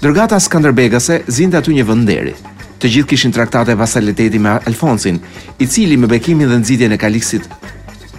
Dërgata 0.01 0.37
Skanderbegase 0.41 1.17
zinte 1.29 1.59
aty 1.61 1.75
një 1.75 1.83
vend 1.85 2.09
Të 2.81 2.89
gjithë 2.89 3.07
kishin 3.11 3.29
traktate 3.31 3.75
vasaliteti 3.77 4.39
me 4.41 4.49
Alfonsin, 4.65 5.19
i 5.61 5.67
cili 5.69 5.95
me 6.01 6.07
bekimin 6.09 6.49
dhe 6.49 6.57
nxitjen 6.57 6.91
e 6.91 6.97
Kalixit 6.97 7.45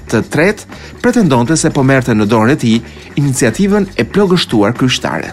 të 0.09 0.21
tret, 0.31 0.63
pretendonte 1.03 1.57
se 1.59 1.71
po 1.75 1.83
merrte 1.83 2.13
në 2.15 2.27
dorën 2.31 2.53
e 2.53 2.57
tij 2.61 2.77
iniciativën 3.19 3.87
e 3.99 4.05
plogështuar 4.07 4.75
kryshtare. 4.79 5.33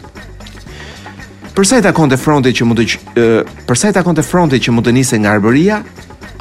Për 1.54 1.66
sa 1.70 1.78
i 1.78 1.82
takonte 1.86 2.18
frontit 2.18 2.56
që 2.58 2.66
mund 2.66 2.80
të 2.80 3.46
për 3.70 3.76
sa 3.78 3.90
i 3.90 3.94
takonte 4.00 4.24
frontit 4.26 4.64
që 4.66 4.72
mund 4.74 4.88
të 4.90 4.94
nisë 4.98 5.22
nga 5.22 5.36
Arbëria, 5.38 5.78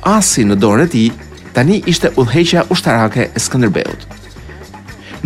asi 0.09 0.45
në 0.49 0.57
dorën 0.57 0.87
e 0.87 0.93
tij 0.95 1.09
tani 1.53 1.83
ishte 1.85 2.15
udhëheqja 2.17 2.65
ushtarake 2.73 3.29
e 3.37 3.45
Skënderbeut. 3.49 4.07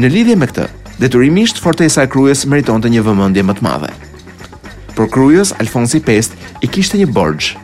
Në 0.03 0.09
lidhje 0.11 0.37
me 0.43 0.51
këtë, 0.51 0.67
detyrimisht 0.99 1.63
Fortesa 1.63 2.03
e 2.03 2.11
Krujës 2.11 2.49
meritonte 2.51 2.91
një 2.91 3.07
vëmendje 3.07 3.47
më 3.47 3.59
të 3.61 3.67
madhe 3.71 3.93
por 4.95 5.09
Krujës 5.11 5.53
Alfonsi 5.61 6.01
V 6.05 6.17
i 6.65 6.69
kishte 6.69 6.99
një 7.01 7.09
borxh. 7.15 7.57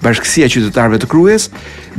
Bashkësia 0.00 0.46
e 0.46 0.52
qytetarëve 0.52 0.96
të 1.00 1.08
Krujës 1.12 1.48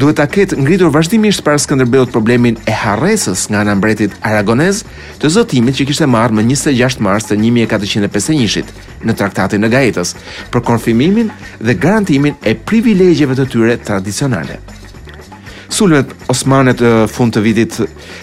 duhet 0.02 0.18
ta 0.18 0.26
ketë 0.28 0.58
ngritur 0.64 0.90
vazhdimisht 0.94 1.44
para 1.46 1.60
Skënderbeut 1.62 2.10
problemin 2.14 2.56
e 2.66 2.74
harresës 2.84 3.44
nga 3.52 3.60
ana 3.62 3.76
mbretit 3.78 4.16
aragonez 4.26 4.80
të 5.22 5.30
zotimit 5.38 5.78
që 5.78 5.86
kishte 5.90 6.08
marrë 6.10 6.40
më 6.40 6.48
26 6.50 6.98
mars 7.08 7.30
të 7.30 7.38
1451-shit 7.44 8.74
në 9.06 9.18
traktatin 9.22 9.68
e 9.68 9.72
Gaetës 9.76 10.16
për 10.54 10.66
konfirmimin 10.72 11.30
dhe 11.62 11.78
garantimin 11.86 12.40
e 12.42 12.56
privilegjeve 12.56 13.38
të 13.38 13.50
tyre 13.54 13.78
tradicionale. 13.92 14.58
Sulmet 15.72 16.12
osmane 16.32 16.74
në 16.76 16.90
fund 17.10 17.32
të 17.36 17.42
vitit 17.46 17.78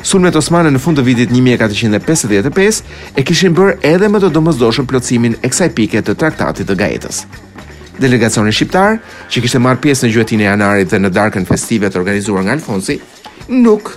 Sulmet 0.06 0.37
osmane 0.37 0.70
në 0.74 0.80
fund 0.84 0.98
të 1.00 1.04
vitit 1.06 1.30
1455 1.32 2.80
e 3.18 3.24
kishin 3.24 3.54
bërë 3.56 3.78
edhe 3.88 4.11
më 4.12 4.20
të 4.26 4.30
domosdoshëm 4.34 4.87
plotësimin 4.90 5.38
e 5.40 5.48
kësaj 5.48 5.70
pike 5.78 6.02
të 6.04 6.14
traktatit 6.20 6.68
të 6.68 6.76
Gaetës. 6.82 7.22
Delegacioni 7.98 8.52
shqiptar, 8.54 8.98
që 9.32 9.40
kishte 9.42 9.61
marrë 9.64 9.80
pjesë 9.82 10.06
në 10.06 10.12
gjuetin 10.14 10.42
e 10.42 10.46
janarit 10.50 10.92
dhe 10.92 11.00
në 11.00 11.11
darkën 11.16 11.48
festive 11.48 11.88
të 11.90 11.98
organizuar 11.98 12.44
nga 12.46 12.52
Alfonsi, 12.58 12.98
nuk 13.48 13.94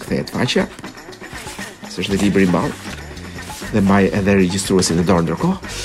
kthehet 0.00 0.32
faqja. 0.34 0.64
Së 1.92 2.06
është 2.06 2.18
libër 2.24 2.46
i 2.46 2.48
mbarë 2.48 3.76
dhe 3.76 3.84
mbaj 3.84 4.02
edhe 4.22 4.38
regjistruesin 4.40 5.04
e 5.04 5.06
dorë 5.06 5.26
ndërkohë. 5.26 5.76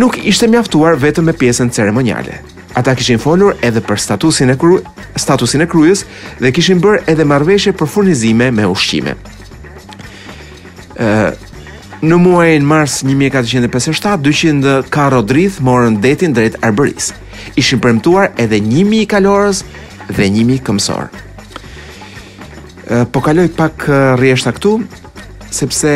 Nuk 0.00 0.18
ishte 0.26 0.48
mjaftuar 0.48 0.96
vetëm 1.04 1.28
me 1.28 1.36
pjesën 1.36 1.70
ceremoniale. 1.70 2.40
Ata 2.74 2.94
kishin 2.96 3.18
folur 3.20 3.56
edhe 3.64 3.82
për 3.84 4.00
statusin 4.00 4.52
e 4.52 4.56
kru, 4.58 4.78
statusin 5.20 5.60
e 5.64 5.68
krujës 5.68 6.04
dhe 6.40 6.52
kishin 6.56 6.78
bërë 6.80 7.02
edhe 7.12 7.26
marrëveshje 7.28 7.74
për 7.76 7.90
furnizime 7.94 8.50
me 8.52 8.66
ushqime. 8.68 9.14
ë 10.98 11.32
Në 12.02 12.16
muajin 12.18 12.64
mars 12.66 12.96
1457, 13.06 14.16
200 14.26 14.88
karo 14.90 15.20
drith 15.22 15.60
morën 15.62 16.00
detin 16.02 16.32
drejt 16.34 16.56
Arbëris. 16.66 17.12
Ishin 17.54 17.78
premtuar 17.78 18.32
edhe 18.42 18.58
1000 18.58 19.06
kalorës 19.06 19.60
dhe 20.08 20.26
1000 20.26 20.64
këmsor. 20.66 21.06
Po 23.12 23.20
kaloj 23.22 23.46
pak 23.54 23.86
rrjeshta 24.18 24.50
këtu, 24.56 24.72
sepse 25.58 25.94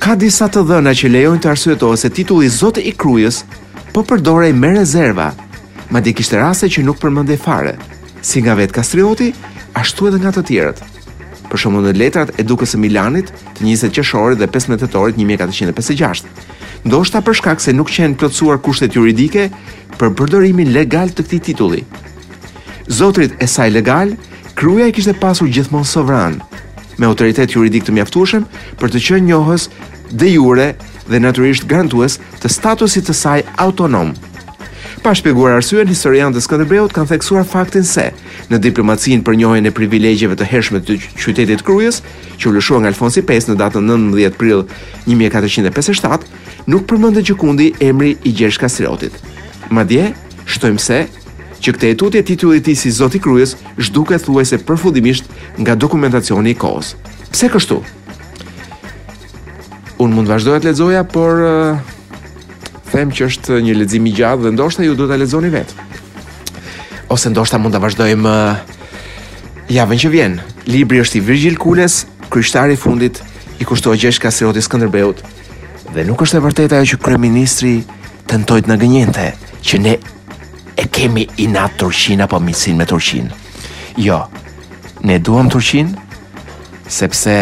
ka 0.02 0.16
disa 0.18 0.48
të 0.50 0.64
dhëna 0.68 0.92
që 0.98 1.10
lejojnë 1.14 1.42
të 1.44 1.50
arsyetohet 1.54 2.00
se 2.02 2.10
titulli 2.12 2.48
Zotë 2.52 2.82
i 2.90 2.92
Krujës 2.98 3.42
po 3.94 4.02
përdorej 4.08 4.52
me 4.58 4.72
rezerva, 4.74 5.28
madje 5.94 6.14
kishte 6.18 6.40
raste 6.40 6.66
që 6.74 6.82
nuk 6.84 6.98
përmendej 6.98 7.36
fare, 7.38 7.76
si 8.28 8.42
nga 8.42 8.56
vet 8.58 8.72
Kastrioti, 8.74 9.28
ashtu 9.78 10.08
edhe 10.10 10.18
nga 10.24 10.32
të 10.34 10.42
tjerët. 10.48 10.80
Për 11.52 11.60
shembull 11.62 11.86
në 11.86 11.92
letrat 12.00 12.32
e 12.34 12.42
Dukës 12.48 12.74
së 12.74 12.80
Milanit 12.82 13.30
të 13.52 13.66
20 13.68 13.94
qershorit 13.94 14.40
dhe 14.42 14.48
15 14.50 14.82
tetorit 14.82 15.20
1456, 15.22 16.24
ndoshta 16.88 17.22
për 17.22 17.38
shkak 17.40 17.62
se 17.62 17.76
nuk 17.76 17.92
qenë 17.92 18.18
plotësuar 18.18 18.58
kushtet 18.64 18.98
juridike 18.98 19.50
për 20.00 20.16
përdorimin 20.18 20.74
legal 20.74 21.14
të 21.14 21.28
këtij 21.28 21.44
titulli. 21.52 21.84
Zotrit 22.90 23.38
e 23.38 23.46
saj 23.46 23.70
legal, 23.70 24.16
Kruja 24.62 24.84
i 24.86 24.92
kishte 24.94 25.10
pasur 25.18 25.48
gjithmonë 25.50 25.88
sovran, 25.90 26.36
me 26.94 27.08
autoritet 27.10 27.50
juridik 27.50 27.82
të 27.86 27.92
mjaftueshëm 27.96 28.44
për 28.78 28.92
të 28.94 29.00
qenë 29.04 29.24
njohës 29.26 29.64
de 30.22 30.28
jure 30.30 30.66
dhe 31.10 31.18
natyrisht 31.18 31.64
garantues 31.70 32.20
të 32.44 32.50
statusit 32.60 33.08
të 33.08 33.16
saj 33.18 33.40
autonom. 33.64 34.12
Pa 35.02 35.16
shpjeguar 35.18 35.56
arsyen, 35.56 35.90
historianët 35.90 36.38
e 36.38 36.42
Skënderbeut 36.46 36.94
kanë 36.94 37.10
theksuar 37.10 37.42
faktin 37.54 37.82
se 37.88 38.04
në 38.52 38.60
diplomacinë 38.68 39.26
për 39.26 39.38
njohjen 39.42 39.66
e 39.66 39.74
privilegjeve 39.74 40.38
të 40.38 40.46
hershme 40.52 40.78
të 40.78 40.94
qytetit 41.18 41.64
Krujës, 41.66 41.98
që 42.38 42.46
u 42.52 42.52
lëshua 42.54 42.84
nga 42.84 42.92
Alfonsi 42.94 43.24
V 43.26 43.40
në 43.50 43.56
datën 43.64 43.88
19 43.90 44.38
prill 44.44 44.62
1457, 45.16 46.30
nuk 46.70 46.86
përmendet 46.86 47.26
gjikundi 47.32 47.72
emri 47.88 48.14
i 48.22 48.30
Gjergj 48.30 48.60
Kastriotit. 48.62 49.18
Madje, 49.74 50.12
shtojmë 50.46 50.86
se 50.86 51.00
që 51.62 51.72
këtë 51.76 51.88
etutje 51.94 52.20
e 52.22 52.26
titullit 52.26 52.66
i 52.70 52.74
si 52.78 52.90
Zoti 52.90 53.20
Kryes 53.22 53.52
Krujës 53.56 53.78
zhduket 53.86 54.24
thuajse 54.26 54.58
përfundimisht 54.66 55.28
nga 55.62 55.76
dokumentacioni 55.78 56.52
i 56.52 56.58
kohës. 56.58 56.94
Pse 57.30 57.48
kështu? 57.52 57.78
Un 60.02 60.14
mund 60.16 60.26
vazhdoja 60.32 60.58
të 60.64 60.72
lexoja, 60.72 61.04
por 61.14 61.42
uh, 61.46 61.92
them 62.90 63.12
që 63.14 63.28
është 63.30 63.60
një 63.62 63.76
lexim 63.78 64.06
i 64.10 64.14
gjatë 64.18 64.46
dhe 64.48 64.54
ndoshta 64.56 64.86
ju 64.88 64.96
do 64.98 65.06
ta 65.08 65.18
lexoni 65.22 65.52
vet. 65.54 65.70
Ose 67.14 67.30
ndoshta 67.30 67.60
mund 67.62 67.76
ta 67.76 67.82
vazhdojmë 67.84 68.32
uh, 68.32 68.80
javën 69.78 70.00
që 70.02 70.10
vjen. 70.16 70.40
Libri 70.66 70.98
është 71.04 71.20
i 71.20 71.22
Virgjil 71.28 71.60
Kulës, 71.62 72.00
kryshtari 72.32 72.74
i 72.74 72.80
fundit 72.82 73.22
i 73.62 73.66
kushtoj 73.68 74.00
gjesh 74.02 74.18
ka 74.24 74.30
siroti 74.34 74.62
Skanderbeut 74.64 75.22
dhe 75.92 76.04
nuk 76.08 76.22
është 76.24 76.38
e 76.38 76.42
vërtet 76.48 76.74
ajo 76.74 76.88
që 76.94 76.98
kreministri 77.02 77.74
të 78.30 78.40
ndojt 78.42 78.70
në 78.70 78.78
gënjente 78.80 79.26
që 79.68 79.80
ne 79.84 79.92
e 80.82 80.84
kemi 80.96 81.26
inat 81.36 81.72
turqin 81.78 82.20
apo 82.26 82.38
misin 82.46 82.76
me 82.76 82.84
turqin. 82.86 83.26
Jo, 83.98 84.18
ne 85.04 85.16
duham 85.24 85.48
turqin, 85.52 85.88
sepse, 86.98 87.34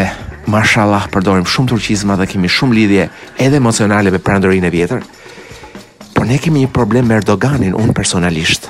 mashallah, 0.55 1.03
përdorim 1.15 1.47
shumë 1.53 1.71
turqizma 1.73 2.15
dhe 2.21 2.27
kemi 2.33 2.49
shumë 2.57 2.75
lidhje 2.79 3.05
edhe 3.45 3.57
emocionale 3.63 4.13
për 4.15 4.23
përëndërin 4.27 4.67
e 4.69 4.73
vjetër, 4.77 5.01
por 6.15 6.25
ne 6.31 6.37
kemi 6.43 6.65
një 6.67 6.71
problem 6.79 7.09
me 7.09 7.17
Erdoganin, 7.21 7.73
unë 7.83 7.95
personalisht. 7.99 8.69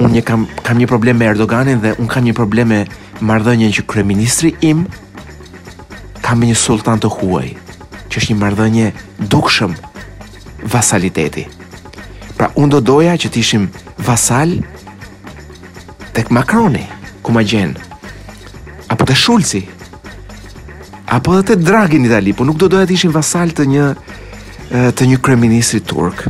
Unë 0.00 0.12
një 0.16 0.22
kam, 0.28 0.46
kam 0.66 0.80
një 0.80 0.88
problem 0.92 1.20
me 1.20 1.28
Erdoganin 1.32 1.82
dhe 1.84 1.94
unë 2.00 2.10
kam 2.14 2.24
një 2.28 2.34
problem 2.38 2.72
me 2.74 2.80
mardhënjën 3.28 3.74
që 3.80 3.84
kreministri 3.92 4.54
im 4.70 4.86
kam 6.24 6.40
një 6.46 6.56
sultan 6.58 7.02
të 7.02 7.10
huaj, 7.18 7.50
që 8.08 8.16
është 8.22 8.30
një 8.32 8.40
mardhënje 8.44 8.86
dukshëm 9.32 9.76
Vasaliteti. 10.72 11.44
Pra 12.36 12.50
unë 12.58 12.72
do 12.76 12.80
doja 12.82 13.14
që 13.20 13.30
të 13.30 13.40
ishim 13.42 13.66
vasal 14.06 14.56
tek 16.14 16.30
Makroni, 16.34 16.82
ku 17.22 17.34
ma 17.34 17.42
gjen. 17.46 17.76
Apo 18.90 19.06
te 19.06 19.14
Shulci. 19.18 19.62
Apo 21.10 21.34
dhe 21.38 21.44
të 21.46 21.56
Draghi 21.62 21.98
në 22.00 22.08
Itali, 22.10 22.32
po 22.34 22.46
nuk 22.46 22.58
do 22.58 22.68
doja 22.68 22.86
të 22.86 22.96
ishim 22.98 23.12
vasal 23.14 23.52
të 23.54 23.66
një 23.74 23.86
të 24.98 25.06
një 25.10 25.18
kryeministri 25.22 25.78
turk. 25.84 26.24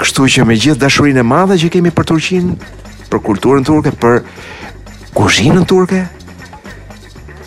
Kështu 0.00 0.28
që 0.34 0.44
me 0.48 0.54
gjithë 0.56 0.80
dashurinë 0.80 1.20
e 1.20 1.26
madhe 1.28 1.56
që 1.60 1.68
kemi 1.74 1.90
për 1.92 2.06
Turqinë, 2.10 2.54
për 3.12 3.20
kulturën 3.26 3.66
turke, 3.68 3.90
për 4.00 4.22
kuzhinën 5.18 5.66
turke, 5.68 6.04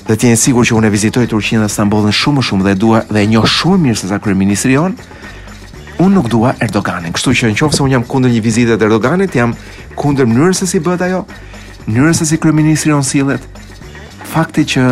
dhe 0.06 0.17
të 0.19 0.34
sigur 0.38 0.67
që 0.67 0.76
unë 0.78 0.91
e 0.91 0.93
vizitoj 0.93 1.24
Turqinë 1.32 1.63
dhe 1.63 1.72
Stambollën 1.74 2.13
shumë 2.13 2.43
shumë 2.46 2.67
dhe 2.67 2.76
e 2.76 2.80
dua 2.84 3.02
dhe 3.10 3.24
e 3.24 3.30
njoh 3.32 3.48
shumë 3.48 3.82
mirë 3.88 4.02
se 4.04 4.12
sa 4.12 4.19
kryeministri 4.22 4.76
jon, 4.78 4.98
Un 6.01 6.12
nuk 6.13 6.27
dua 6.29 6.56
Erdoganin. 6.58 7.13
Kështu 7.13 7.34
që 7.38 7.49
nëse 7.53 7.82
un 7.84 7.91
jam 7.91 8.03
kundër 8.10 8.32
një 8.34 8.41
vizite 8.43 8.77
të 8.77 8.88
Erdoganit, 8.88 9.36
jam 9.38 9.53
kundër 9.99 10.25
mënyrës 10.25 10.63
se 10.63 10.67
si 10.73 10.79
bëhet 10.84 11.03
ajo, 11.06 11.19
mënyrës 11.86 12.23
se 12.23 12.25
si 12.32 12.39
kryeministri 12.41 12.93
on 12.95 13.06
sillet. 13.06 13.41
Fakti 14.34 14.63
që 14.73 14.84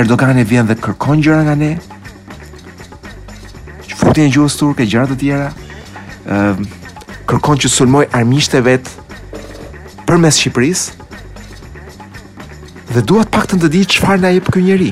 Erdogani 0.00 0.44
vjen 0.48 0.66
dhe 0.70 0.76
kërkon 0.80 1.20
gjëra 1.20 1.42
nga 1.44 1.56
ne. 1.60 1.72
Futi 4.00 4.24
një 4.24 4.32
gjuhë 4.34 4.54
turke, 4.58 4.86
gjëra 4.88 5.10
të 5.10 5.18
tjera. 5.20 5.50
kërkon 7.30 7.58
që 7.62 7.68
sulmoj 7.70 8.04
armisht 8.16 8.54
e 8.54 8.60
vet 8.64 8.88
përmes 10.08 10.38
Shqipërisë. 10.40 10.96
Dhe 12.94 13.02
duat 13.06 13.28
pak 13.30 13.44
të 13.50 13.60
ndëdi 13.60 13.84
që 13.92 14.00
farë 14.02 14.18
nga 14.24 14.32
jepë 14.34 14.54
kënjëri. 14.56 14.90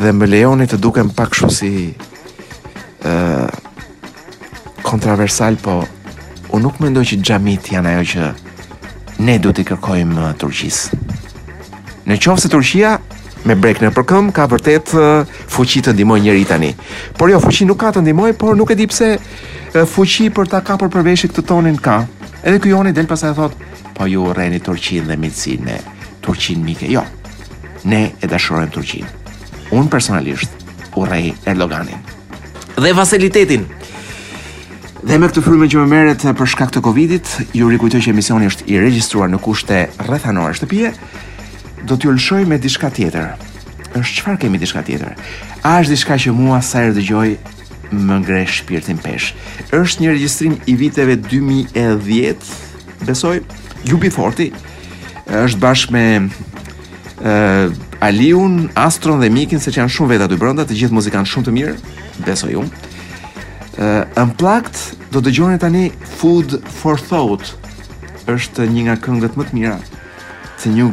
Dhe 0.00 0.10
me 0.12 0.26
leoni 0.26 0.66
të 0.66 0.76
duke 0.76 1.00
më 1.08 1.16
pak 1.16 1.32
shumë 1.38 1.54
si 1.56 1.70
kontroversal, 4.82 5.56
po 5.56 5.84
u 6.54 6.58
nuk 6.62 6.78
mendoj 6.78 7.04
që 7.04 7.18
xhamit 7.22 7.72
janë 7.74 7.92
ajo 7.98 8.04
që 8.10 9.22
ne 9.26 9.36
du 9.42 9.50
t'i 9.54 9.64
kërkojmë 9.66 10.30
Turqisë. 10.40 10.98
Në 12.06 12.18
qoftë 12.20 12.42
se 12.46 12.50
Turqia 12.52 12.92
me 13.48 13.56
brek 13.60 13.82
në 13.84 13.90
përkëm 13.96 14.30
ka 14.36 14.46
vërtet 14.48 14.92
fuqi 15.52 15.82
të 15.84 15.94
ndihmojë 15.96 16.24
njëri 16.26 16.44
tani. 16.48 16.70
Por 17.18 17.32
jo 17.32 17.40
fuqi 17.42 17.66
nuk 17.68 17.80
ka 17.84 17.90
të 17.96 18.02
ndimoj, 18.04 18.32
por 18.40 18.56
nuk 18.56 18.70
e 18.72 18.76
di 18.78 18.86
pse 18.88 19.12
fuqi 19.96 20.30
për 20.34 20.52
ta 20.54 20.62
kapur 20.66 20.92
për 20.92 21.04
veshin 21.08 21.32
këtë 21.34 21.46
tonin 21.50 21.80
ka. 21.80 21.98
Edhe 22.44 22.60
ky 22.60 22.70
Joni 22.74 22.92
del 22.94 23.08
pasaj 23.10 23.34
thot, 23.38 23.52
po 23.96 24.06
ju 24.06 24.26
urreni 24.30 24.60
Turqinë 24.62 25.08
dhe 25.10 25.16
Mesinë 25.18 25.66
me 25.68 25.78
Turqinë 26.24 26.64
mike. 26.64 26.90
Jo. 26.92 27.02
Ne 27.90 28.12
e 28.22 28.26
dashurojmë 28.30 28.74
Turqinë. 28.78 29.12
Un 29.72 29.88
personalisht 29.90 30.50
urrej 30.94 31.32
Erdoganin 31.46 32.13
dhe 32.82 32.92
vasilitetin. 32.96 33.66
Dhe 35.06 35.16
me 35.20 35.28
këtë 35.28 35.42
frymë 35.44 35.68
që 35.72 35.80
më 35.82 35.90
merret 35.90 36.24
eh, 36.24 36.34
për 36.36 36.48
shkak 36.54 36.72
të 36.74 36.80
Covidit, 36.84 37.28
ju 37.54 37.68
rikujtoj 37.68 38.00
që 38.06 38.12
emisioni 38.14 38.48
është 38.50 38.66
i 38.72 38.78
regjistruar 38.80 39.28
në 39.32 39.40
kushte 39.44 39.80
rrethanore 40.06 40.56
shtëpie, 40.56 40.92
do 41.84 41.98
t'ju 42.00 42.14
lëshoj 42.16 42.44
me 42.48 42.56
diçka 42.58 42.88
tjetër. 42.96 43.34
Është 43.94 44.16
çfarë 44.22 44.40
kemi 44.46 44.58
diçka 44.58 44.80
tjetër? 44.86 45.12
A 45.62 45.76
është 45.82 45.92
diçka 45.94 46.16
që 46.24 46.32
mua 46.34 46.62
sa 46.64 46.82
herë 46.86 46.96
dëgjoj 46.96 47.28
më 47.94 48.16
ngresh 48.24 48.56
shpirtin 48.64 48.98
pesh? 49.04 49.34
Është 49.76 50.02
një 50.06 50.14
regjistrim 50.16 50.56
i 50.66 50.74
viteve 50.80 51.18
2010, 51.28 52.48
besoj, 53.06 53.36
Jubi 53.86 54.08
Forti 54.10 54.48
është 55.30 55.60
bashkë 55.62 55.92
me 55.94 56.06
uh, 57.24 57.72
Aliun, 58.06 58.70
Astron 58.72 59.20
dhe 59.20 59.30
Mikin 59.32 59.60
se 59.62 59.72
që 59.72 59.82
janë 59.82 59.94
shumë 59.96 60.12
veta 60.14 60.28
të 60.28 60.38
brënda, 60.40 60.66
të 60.68 60.76
gjithë 60.80 60.96
muzikantë 60.98 61.30
shumë 61.32 61.46
të 61.46 61.54
mirë, 61.56 61.76
beso 62.26 62.50
ju. 62.52 62.64
Uh, 63.74 64.04
në 64.14 64.28
plakt, 64.40 64.78
do 65.14 65.22
të 65.24 65.32
gjonit 65.38 65.64
tani 65.64 65.88
Food 66.20 66.58
for 66.80 67.00
Thought, 67.00 67.54
është 68.30 68.68
një 68.72 68.86
nga 68.88 68.98
këngët 69.04 69.38
më 69.40 69.48
të 69.50 69.58
mira, 69.60 69.76
të 70.62 70.72
një 70.74 70.90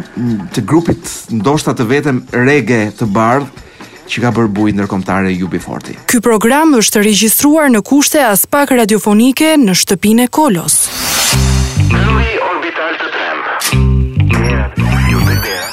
të 0.55 0.63
grupit 0.67 1.13
ndoshta 1.31 1.75
të 1.77 1.85
vetëm 1.89 2.23
rege 2.41 2.81
të 2.99 3.07
bardhë, 3.17 3.67
që 4.11 4.19
ka 4.25 4.29
bërë 4.35 4.49
bujë 4.51 4.73
ndërkombëtare 4.75 5.29
i 5.31 5.37
Ubi 5.45 5.61
Forti. 5.63 5.93
Ky 6.11 6.19
program 6.25 6.73
është 6.75 7.05
regjistruar 7.05 7.69
në 7.71 7.79
kushte 7.87 8.19
as 8.27 8.43
pak 8.51 8.73
radiofonike 8.75 9.53
në 9.61 9.77
shtëpine 9.85 10.25
Kolos. 10.27 10.81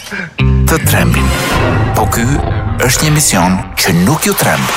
të 0.09 0.77
trembin. 0.89 1.27
Po 1.97 2.07
ky 2.09 2.23
është 2.89 3.05
një 3.05 3.11
mision 3.13 3.57
që 3.77 3.91
nuk 4.07 4.25
ju 4.25 4.33
tremb. 4.41 4.71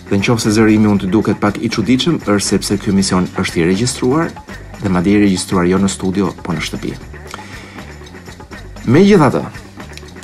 Dhe 0.08 0.22
në 0.22 0.26
qofë 0.30 0.46
se 0.46 0.54
zërimi 0.56 0.88
unë 0.94 1.04
të 1.04 1.10
duket 1.12 1.42
pak 1.44 1.60
i 1.60 1.68
qudicëm, 1.74 2.22
është 2.24 2.48
sepse 2.48 2.80
kjo 2.80 2.96
mision 2.96 3.28
është 3.44 3.60
i 3.60 3.68
registruar, 3.74 4.32
dhe 4.80 4.90
ma 4.90 5.04
di 5.04 5.18
i 5.18 5.22
registruar 5.26 5.68
jo 5.68 5.82
në 5.84 5.92
studio, 5.92 6.32
po 6.46 6.56
në 6.56 6.64
shtëpi. 6.70 6.96
Me 8.88 9.04
gjitha 9.04 9.28
të, 9.36 9.44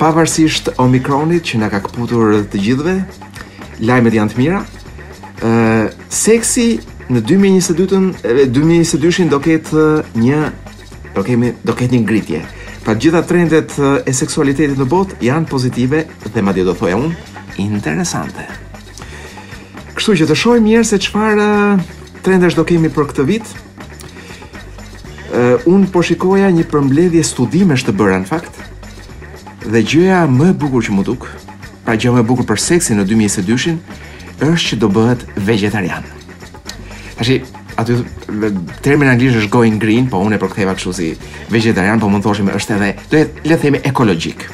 pavarësisht 0.00 0.72
Omikronit 0.80 1.44
që 1.52 1.60
nga 1.60 1.68
ka 1.76 1.84
këputur 1.84 2.38
të 2.48 2.64
gjithve, 2.64 2.96
lajmet 3.84 4.16
janë 4.20 4.32
të 4.34 4.40
mira, 4.40 4.64
seksi 6.10 6.78
në 7.08 7.22
2022-ën, 7.24 8.06
2022-shin 8.52 9.30
do 9.30 9.38
ketë 9.40 9.84
një 10.18 10.40
do 11.14 11.22
kemi 11.24 11.54
do 11.66 11.74
ketë 11.74 11.94
një 11.94 12.00
ngritje. 12.04 12.40
Pa 12.84 12.94
gjitha 12.94 13.22
trendet 13.26 13.74
e 14.06 14.12
seksualitetit 14.14 14.78
në 14.80 14.86
botë 14.88 15.18
janë 15.28 15.48
pozitive 15.50 16.02
dhe 16.34 16.42
madje 16.46 16.64
do 16.68 16.74
thoja 16.78 16.98
unë 16.98 17.60
interesante. 17.60 18.44
Kështu 19.96 20.14
që 20.22 20.28
të 20.30 20.36
shohim 20.38 20.66
mirë 20.68 20.86
se 20.88 20.98
çfarë 21.02 21.48
trendesh 22.24 22.56
do 22.58 22.64
kemi 22.66 22.90
për 22.94 23.08
këtë 23.12 23.26
vit. 23.28 23.54
Uh, 25.28 25.60
unë 25.68 25.90
po 25.92 26.00
shikoja 26.02 26.48
një 26.50 26.64
përmbledhje 26.72 27.22
studimesh 27.28 27.82
të 27.84 27.92
bëra 27.98 28.16
në 28.22 28.28
fakt 28.30 28.56
dhe 29.68 29.82
gjëja 29.84 30.22
më 30.32 30.54
e 30.54 30.54
bukur 30.56 30.80
që 30.86 30.94
më 30.96 31.02
duk, 31.04 31.26
pra 31.84 31.98
gjëja 32.00 32.14
më 32.16 32.22
e 32.22 32.26
bukur 32.30 32.46
për 32.48 32.62
seksin 32.62 32.96
në 32.96 33.04
2022-shin, 33.10 33.76
është 34.40 34.72
që 34.72 34.76
do 34.82 34.88
bëhet 34.94 35.22
vegetarian. 35.46 36.04
Tashi, 37.18 37.40
aty 37.80 37.96
termi 38.84 39.06
në 39.08 39.12
anglisht 39.16 39.40
është 39.42 39.50
going 39.52 39.78
green, 39.82 40.06
po 40.10 40.20
unë 40.22 40.36
e 40.38 40.42
përktheva 40.42 40.76
kështu 40.78 40.92
si 40.98 41.08
vegetarian, 41.52 41.98
po 42.02 42.10
mund 42.12 42.22
thoshim 42.26 42.50
është 42.54 42.76
edhe 42.78 42.92
do 43.10 43.22
jetë 43.22 43.44
le 43.50 43.56
të 43.58 43.62
themi 43.64 43.80
ekologjik. 43.90 44.46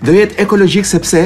Do 0.00 0.14
jetë 0.16 0.40
ekologjik 0.44 0.88
sepse 0.88 1.24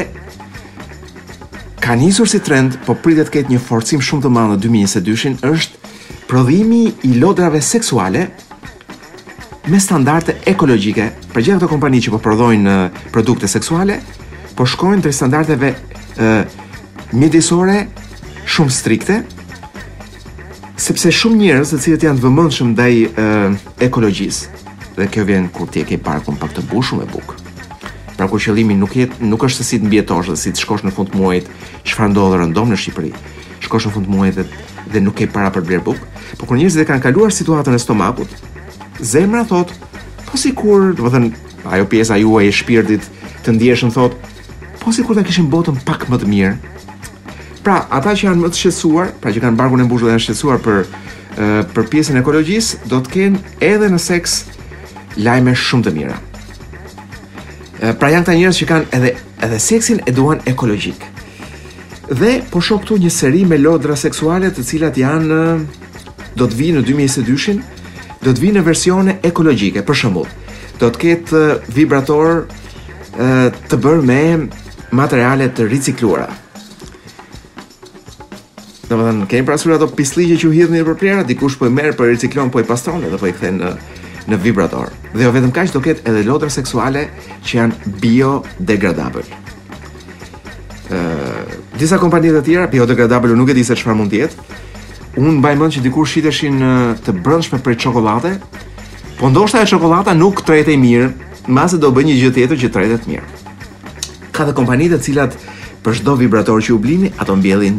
ka 1.85 1.95
nisur 2.01 2.27
si 2.31 2.41
trend, 2.43 2.79
po 2.87 2.97
pritet 2.99 3.31
këtë 3.31 3.53
një 3.55 3.63
forcim 3.63 4.03
shumë 4.03 4.25
të 4.27 4.33
madh 4.35 4.55
në 4.57 4.61
2022-shin 4.65 5.39
është 5.47 5.95
prodhimi 6.31 6.87
i 7.07 7.13
lodrave 7.21 7.61
seksuale 7.63 8.25
me 9.71 9.79
standarde 9.81 10.35
ekologjike. 10.51 11.11
Për 11.35 11.41
gjithë 11.45 11.59
ato 11.61 11.69
kompani 11.71 12.01
që 12.05 12.15
po 12.15 12.19
prodhojnë 12.25 12.73
uh, 12.73 13.03
produkte 13.15 13.49
seksuale, 13.51 14.01
po 14.57 14.65
shkojnë 14.69 15.05
drejt 15.05 15.17
standardeve 15.19 15.71
uh, 15.73 16.57
mjedisore 17.15 17.85
shumë 18.51 18.73
strikte, 18.75 19.21
sepse 20.83 21.13
shumë 21.15 21.39
njerëz 21.41 21.71
të 21.73 21.79
cilët 21.85 22.07
janë 22.09 22.23
vëmendshëm 22.25 22.73
ndaj 22.75 22.93
eh, 23.07 23.55
ekologjisë 23.87 24.63
dhe 24.99 25.07
kjo 25.15 25.23
vjen 25.29 25.47
kur 25.55 25.71
ti 25.71 25.83
e 25.85 25.89
ke 25.89 25.99
parkun 26.03 26.35
pak 26.43 26.55
të 26.57 26.65
mbushur 26.67 26.99
me 27.01 27.07
bukë. 27.13 27.39
Pra 28.19 28.27
kur 28.31 28.43
qëllimi 28.43 28.75
nuk 28.79 28.95
jet 28.99 29.15
nuk 29.23 29.43
është 29.47 29.63
se 29.63 29.69
si 29.69 29.81
të 29.81 29.89
mbietosh 29.89 30.31
dhe 30.33 30.39
si 30.39 30.53
të 30.57 30.63
shkosh 30.65 30.85
në 30.89 30.95
fund 30.97 31.11
të 31.13 31.19
muajit, 31.21 31.49
çfarë 31.87 32.13
ndodh 32.13 32.37
rëndom 32.43 32.75
në 32.75 32.81
Shqipëri. 32.83 33.15
Shkosh 33.65 33.89
në 33.89 33.95
fund 33.95 34.09
të 34.11 34.15
muajit 34.15 34.43
dhe, 34.43 34.47
nuk 35.03 35.17
ke 35.19 35.27
para 35.33 35.51
për 35.55 35.65
bler 35.67 35.83
bukë, 35.87 36.11
por 36.39 36.49
kur 36.51 36.59
njerëzit 36.59 36.83
e 36.85 36.87
kanë 36.87 37.03
kaluar 37.03 37.33
situatën 37.35 37.75
e 37.75 37.81
stomakut, 37.83 38.31
zemra 39.03 39.41
thot, 39.51 39.73
po 40.29 40.39
sikur, 40.39 40.93
do 40.95 41.03
të 41.03 41.11
thënë, 41.17 41.33
ajo 41.75 41.89
pjesa 41.91 42.19
juaj 42.21 42.47
e 42.47 42.53
shpirtit 42.55 43.09
të 43.43 43.57
ndjeshëm 43.57 43.91
thot, 43.97 44.15
po 44.83 44.95
sikur 44.95 45.19
ta 45.19 45.27
kishim 45.27 45.51
botën 45.51 45.81
pak 45.87 46.07
më 46.13 46.21
të 46.23 46.31
mirë, 46.31 46.55
Pra, 47.65 47.81
ata 47.97 48.13
që 48.13 48.27
janë 48.27 48.43
më 48.45 48.49
të 48.53 48.59
shqetësuar, 48.61 49.07
pra 49.25 49.31
që 49.33 49.41
kanë 49.41 49.57
barkun 49.57 49.81
e 49.81 49.87
mbushur 49.87 50.11
dhe 50.11 50.15
janë 50.15 50.23
shqetësuar 50.27 50.59
për 50.65 50.81
për 51.75 51.87
pjesën 51.91 52.19
ekologjisë, 52.21 52.77
do 52.93 52.99
të 53.03 53.11
kenë 53.11 53.55
edhe 53.67 53.87
në 53.91 53.97
seks 54.05 54.35
lajme 55.25 55.55
shumë 55.59 55.85
të 55.87 55.93
mira. 55.97 56.19
Pra 57.99 58.11
janë 58.13 58.27
këta 58.27 58.35
njerëz 58.37 58.59
që 58.61 58.69
kanë 58.71 58.87
edhe 58.99 59.15
edhe 59.49 59.63
seksin 59.65 60.05
e 60.07 60.13
duan 60.15 60.45
ekologjik. 60.49 61.09
Dhe 62.21 62.35
po 62.53 62.61
shoh 62.63 62.85
këtu 62.85 63.01
një 63.01 63.11
seri 63.17 63.43
me 63.49 63.59
lodra 63.59 63.97
seksuale 63.97 64.53
të 64.55 64.67
cilat 64.69 65.01
janë 65.01 65.41
do 66.37 66.47
të 66.49 66.61
vinë 66.61 66.83
në 66.83 66.87
2022-shin, 66.91 67.65
do 68.25 68.31
të 68.33 68.45
vinë 68.47 68.61
në 68.61 68.67
versione 68.69 69.17
ekologjike, 69.25 69.83
për 69.89 70.01
shembull. 70.03 70.29
Do 70.81 70.93
të 70.93 71.03
ketë 71.03 71.45
vibrator 71.77 72.45
të 73.69 73.83
bërë 73.85 74.07
me 74.13 74.23
materiale 75.03 75.49
të 75.51 75.71
ricikluara. 75.73 76.44
Domethënë, 78.95 79.27
kemi 79.31 79.47
pasur 79.49 79.75
ato 79.75 79.89
pislliqe 79.91 80.37
që 80.41 80.49
u 80.49 80.55
hidhin 80.55 80.85
për 80.87 80.99
plera, 81.01 81.23
dikush 81.27 81.59
po 81.59 81.67
i 81.69 81.73
merr, 81.73 81.95
po 81.99 82.07
i 82.07 82.13
riciklon, 82.13 82.51
po 82.55 82.61
i 82.63 82.67
pastron 82.69 83.03
dhe 83.03 83.19
po 83.21 83.27
i 83.29 83.33
kthen 83.37 83.59
në 83.63 83.73
në 84.25 84.39
vibrator. 84.41 84.89
Dhe 85.13 85.27
jo 85.27 85.31
vetëm 85.35 85.51
kaq 85.53 85.73
do 85.75 85.83
ketë 85.85 86.07
edhe 86.09 86.23
lotra 86.29 86.49
seksuale 86.49 87.03
që 87.45 87.59
janë 87.59 87.91
biodegradabël. 88.01 89.27
Ë, 89.29 89.33
uh, 90.97 91.59
disa 91.77 91.99
kompani 92.01 92.31
të 92.33 92.41
tjera 92.47 92.69
biodegradabël 92.73 93.35
nuk 93.37 93.53
e 93.53 93.57
di 93.59 93.65
se 93.69 93.77
çfarë 93.77 93.99
mund 93.99 94.09
të 94.15 94.23
jetë. 94.23 94.47
Unë 95.21 95.35
mbaj 95.43 95.55
mend 95.61 95.77
që 95.77 95.83
dikur 95.85 96.09
shiteshin 96.11 96.57
të 97.05 97.13
brëndshme 97.23 97.61
për 97.67 97.77
çokoladë, 97.85 98.33
po 99.21 99.29
ndoshta 99.31 99.61
e 99.63 99.69
çokolada 99.71 100.15
nuk 100.17 100.41
tretej 100.49 100.79
mirë, 100.81 101.11
mase 101.47 101.77
do 101.79 101.93
bëj 101.95 102.09
një 102.09 102.17
gjë 102.23 102.33
tjetër 102.39 102.63
që 102.65 102.73
tretet 102.79 103.09
mirë. 103.13 103.29
Ka 104.35 104.49
dhe 104.49 104.57
kompani 104.57 104.89
të 104.91 105.03
cilat 105.07 105.37
për 105.85 106.01
çdo 106.01 106.17
vibrator 106.23 106.65
që 106.65 106.73
u 106.75 106.81
blini, 106.81 107.13
ato 107.21 107.37
mbjellin 107.37 107.79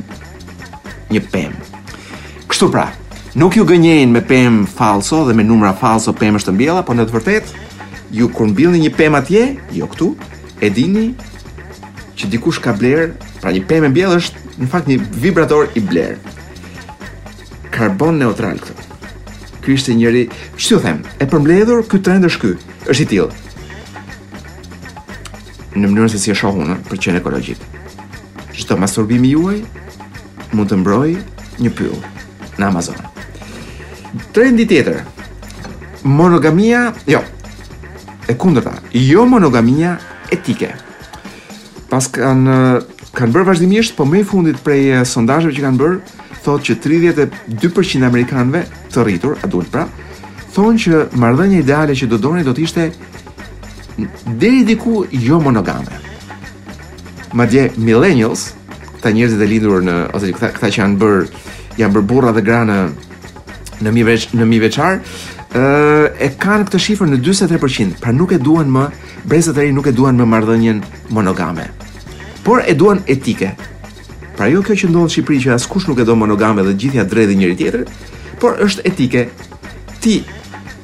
një 1.13 1.21
pemë. 1.31 1.65
Kështu 2.49 2.69
pra, 2.73 2.87
nuk 3.37 3.57
ju 3.57 3.65
gënjejnë 3.67 4.13
me 4.15 4.21
pemë 4.25 4.65
falso 4.71 5.23
dhe 5.27 5.35
me 5.37 5.45
numra 5.45 5.73
falso 5.77 6.13
pemë 6.17 6.39
është 6.41 6.51
të 6.51 6.55
mbjela, 6.55 6.83
po 6.87 6.95
në 6.95 7.05
të 7.09 7.15
vërtet, 7.17 7.53
ju 8.15 8.29
kur 8.33 8.49
mbilni 8.51 8.83
një 8.85 8.91
pemë 8.97 9.19
atje, 9.21 9.45
jo 9.75 9.89
këtu, 9.93 10.09
e 10.63 10.69
dini 10.73 11.05
që 12.15 12.29
dikush 12.31 12.61
ka 12.63 12.73
blerë, 12.79 13.09
pra 13.43 13.51
një 13.53 13.63
pemë 13.69 13.89
e 13.89 13.93
mbjela 13.93 14.19
është 14.21 14.57
në 14.63 14.69
fakt 14.71 14.87
një 14.89 14.99
vibrator 15.21 15.67
i 15.75 15.83
blerë. 15.83 16.17
Karbon 17.75 18.21
neutral 18.21 18.59
këtë. 18.61 18.91
Kërë 19.65 19.73
ishte 19.75 19.95
njëri, 19.97 20.27
çfarë 20.61 20.83
them, 20.85 20.99
e 21.19 21.25
përmbledhur 21.25 21.79
Këtë 21.89 22.03
trend 22.05 22.27
është 22.29 22.41
ky, 22.43 22.51
është 22.93 23.01
i 23.01 23.07
tillë. 23.11 23.39
Në 25.75 25.89
mënyrën 25.89 26.11
se 26.13 26.21
si 26.21 26.31
e 26.31 26.35
shohun 26.37 26.75
për 26.87 27.01
qenë 27.05 27.19
ekologjik. 27.19 27.63
Çdo 28.55 28.77
masturbimi 28.79 29.33
juaj 29.33 29.57
mund 30.55 30.69
të 30.71 30.77
mbroj 30.79 31.15
një 31.61 31.71
pyll 31.75 31.99
në 32.57 32.69
Amazon. 32.69 32.99
Trendi 34.35 34.65
tjetër. 34.69 35.01
Monogamia, 36.05 36.87
jo. 37.09 37.21
E 38.29 38.35
kundërta, 38.41 38.77
jo 38.95 39.25
monogamia 39.29 39.97
etike. 40.33 40.71
Pas 41.91 42.07
kanë 42.11 42.59
kanë 43.15 43.31
bërë 43.35 43.47
vazhdimisht, 43.47 43.93
po 43.95 44.03
më 44.07 44.21
i 44.21 44.27
fundit 44.27 44.57
prej 44.63 44.81
sondazheve 45.07 45.53
që 45.55 45.61
kanë 45.63 45.79
bërë, 45.79 45.99
thotë 46.43 46.65
që 46.69 46.73
32% 46.83 48.03
e 48.03 48.09
amerikanëve 48.09 48.65
të 48.91 49.05
rritur, 49.07 49.37
a 49.39 49.47
duhet 49.47 49.69
pra, 49.71 49.85
thonë 50.55 50.81
që 50.83 50.99
marrëdhënia 51.23 51.61
ideale 51.63 51.95
që 51.95 52.09
do 52.11 52.19
doni 52.19 52.43
do 52.43 52.51
të 52.57 52.65
ishte 52.67 52.89
deri 54.41 54.65
diku 54.67 55.05
jo 55.15 55.39
monogame. 55.39 55.95
Madje 57.39 57.69
millennials, 57.77 58.49
këta 59.05 59.13
njerëzit 59.13 59.41
e 59.45 59.45
lindur 59.45 59.83
në 59.85 59.95
ose 60.17 60.31
këta 60.33 60.47
këta 60.55 60.69
që 60.73 60.79
janë 60.81 60.95
bër 60.97 61.27
janë 61.77 61.93
bër 61.93 62.03
burra 62.09 62.31
dhe 62.33 62.41
gra 62.41 62.63
në 62.65 62.77
në 63.85 63.91
mi 63.93 64.01
veç 64.07 64.23
në 64.33 64.45
mi 64.49 64.57
veçar 64.63 64.95
ë 65.53 66.13
e 66.25 66.29
kanë 66.41 66.65
këtë 66.65 66.79
shifër 66.81 67.11
në 67.11 67.19
43%, 67.21 67.99
pra 68.01 68.09
nuk 68.15 68.31
e 68.33 68.39
duan 68.41 68.71
më 68.73 68.87
brezat 69.29 69.59
e 69.61 69.67
rinj 69.67 69.75
nuk 69.77 69.89
e 69.91 69.93
duan 69.93 70.17
më 70.17 70.25
marrëdhënien 70.25 70.79
monogame. 71.13 71.67
Por 72.41 72.63
e 72.65 72.73
duan 72.73 73.03
etike. 73.05 73.51
Pra 74.39 74.47
jo 74.51 74.63
kjo 74.65 74.73
që 74.73 74.89
ndodh 74.89 75.05
në 75.05 75.13
Shqipëri 75.13 75.43
që 75.45 75.53
askush 75.53 75.85
nuk 75.87 76.01
e 76.01 76.05
do 76.09 76.15
monogame 76.17 76.65
dhe 76.65 76.73
gjithja 76.73 77.05
drejtë 77.07 77.37
njëri 77.39 77.55
tjetër, 77.61 77.83
por 78.41 78.57
është 78.65 78.83
etike. 78.89 79.27
Ti 80.01 80.15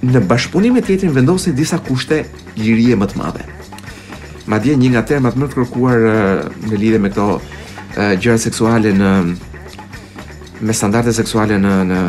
në 0.07 0.21
bashkëpunim 0.29 0.77
me 0.77 0.83
tjetrin 0.85 1.11
vendosni 1.15 1.55
disa 1.57 1.81
kushte 1.87 2.21
lirie 2.59 2.95
më 2.97 3.09
të 3.11 3.17
madhe. 3.19 3.47
Madje 4.49 4.77
një 4.77 4.93
nga 4.93 5.03
termat 5.09 5.35
më 5.37 5.49
të 5.51 5.57
kërkuar 5.59 5.99
në 6.69 6.77
lidhje 6.81 7.01
me 7.03 7.11
këto 7.13 7.27
gjëra 7.95 8.37
seksuale 8.39 8.93
në 8.95 9.09
me 10.61 10.73
standarde 10.77 11.13
seksuale 11.13 11.57
në 11.59 11.71
në 11.89 12.01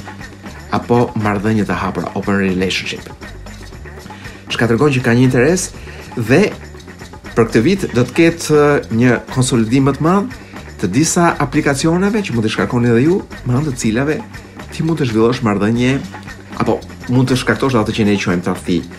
apo 0.76 1.06
marrëdhënie 1.22 1.66
të 1.70 1.76
hapura 1.80 2.10
open 2.18 2.40
relationship. 2.42 3.06
Çka 4.50 4.68
tregon 4.68 4.94
që 4.94 5.04
ka 5.06 5.14
një 5.14 5.26
interes 5.28 5.70
dhe 6.18 6.48
për 7.34 7.46
këtë 7.50 7.62
vit 7.66 7.86
do 7.96 8.02
të 8.06 8.16
ketë 8.18 8.64
një 8.94 9.20
konsolidim 9.34 9.88
më 9.90 9.98
të 9.98 10.06
madh 10.06 10.40
të 10.84 10.90
disa 10.94 11.30
aplikacioneve 11.46 12.20
që 12.26 12.34
mund 12.36 12.46
të 12.46 12.52
shkarkoni 12.56 12.90
edhe 12.92 13.06
ju, 13.06 13.22
me 13.48 13.54
anë 13.56 13.70
të 13.70 13.78
cilave 13.82 14.20
ti 14.74 14.84
mund 14.84 15.00
të 15.00 15.08
zhvillosh 15.10 15.44
marrëdhënie 15.46 15.94
apo 16.62 16.78
mund 17.10 17.30
të 17.32 17.38
shkaktosh 17.42 17.78
ato 17.80 17.94
që 17.96 18.06
ne 18.10 18.14
e 18.18 18.22
quajmë 18.26 18.46
trafik 18.50 18.90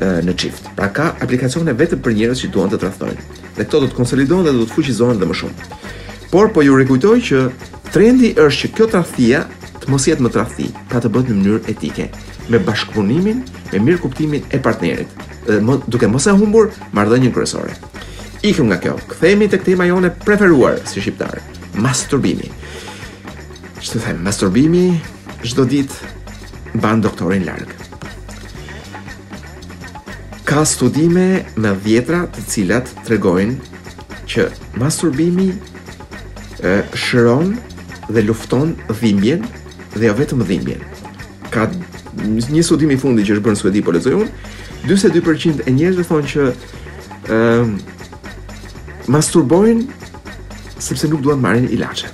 në 0.00 0.34
çift. 0.38 0.64
Pra 0.76 0.88
ka 0.94 1.10
aplikacione 1.20 1.72
vetëm 1.76 2.00
për 2.02 2.14
njerëz 2.16 2.40
që 2.44 2.50
duan 2.54 2.70
të 2.72 2.78
tradhtojnë. 2.80 3.24
Dhe 3.58 3.64
këto 3.66 3.80
do 3.84 3.88
të 3.90 3.96
konsolidohen 3.98 4.44
dhe 4.46 4.52
do 4.56 4.64
të 4.64 4.72
fuqizohen 4.76 5.16
edhe 5.18 5.28
më 5.28 5.36
shumë. 5.36 5.66
Por 6.32 6.52
po 6.54 6.62
ju 6.64 6.76
rikujtoj 6.80 7.18
që 7.28 7.40
trendi 7.92 8.32
është 8.40 8.62
që 8.62 8.70
kjo 8.76 8.86
tradhtia 8.88 9.42
të 9.82 9.90
mos 9.92 10.06
jetë 10.08 10.24
më 10.24 10.32
tradhti, 10.32 10.68
pa 10.88 11.02
të 11.02 11.10
bëhet 11.12 11.28
në 11.32 11.36
mënyrë 11.36 11.60
etike, 11.74 12.08
me 12.48 12.60
bashkëpunimin, 12.64 13.42
me 13.72 13.80
mirë 13.84 14.00
kuptimin 14.06 14.46
e 14.54 14.62
partnerit, 14.64 15.12
duke 15.92 16.08
mos 16.08 16.26
e 16.30 16.34
humbur 16.38 16.70
marrëdhënien 16.96 17.34
kryesore. 17.34 17.76
Ikëm 18.42 18.70
nga 18.70 18.80
kjo. 18.82 18.96
Kthehemi 19.12 19.46
tek 19.50 19.62
tema 19.66 19.84
jone 19.86 20.08
preferuar 20.24 20.80
si 20.88 21.02
shqiptar, 21.04 21.42
masturbimi. 21.82 22.48
Ç'të 23.82 24.00
them, 24.06 24.22
masturbimi 24.24 24.86
çdo 25.42 25.64
ditë 25.68 26.80
ban 26.80 27.02
doktorin 27.04 27.44
larg. 27.46 27.81
Ka 30.46 30.64
studime 30.66 31.44
në 31.54 31.70
vjetra 31.84 32.24
të 32.34 32.42
cilat 32.50 32.88
të 33.04 33.12
regojnë 33.14 33.78
që 34.32 34.46
masturbimi 34.82 35.50
e, 35.54 36.72
shëron 36.98 37.52
dhe 38.10 38.24
lufton 38.26 38.72
dhimbjen 38.90 39.44
dhe 39.94 40.08
jo 40.08 40.14
vetëm 40.18 40.42
dhimbjen. 40.48 40.82
Ka 41.54 41.68
një 42.26 42.64
studimi 42.66 42.96
fundi 42.98 43.22
që 43.28 43.36
është 43.36 43.44
bërë 43.44 43.54
në 43.56 43.60
suedi 43.62 43.82
për 43.86 43.96
lezojun, 44.00 44.32
22% 44.88 45.62
e 45.68 45.74
njerëzve 45.76 46.02
dhe 46.02 46.10
thonë 46.10 46.32
që 46.32 46.46
e, 47.30 49.06
masturbojnë 49.14 50.82
sepse 50.82 51.06
nuk 51.12 51.22
duan 51.22 51.38
marrin 51.38 51.68
ilaçe. 51.70 52.10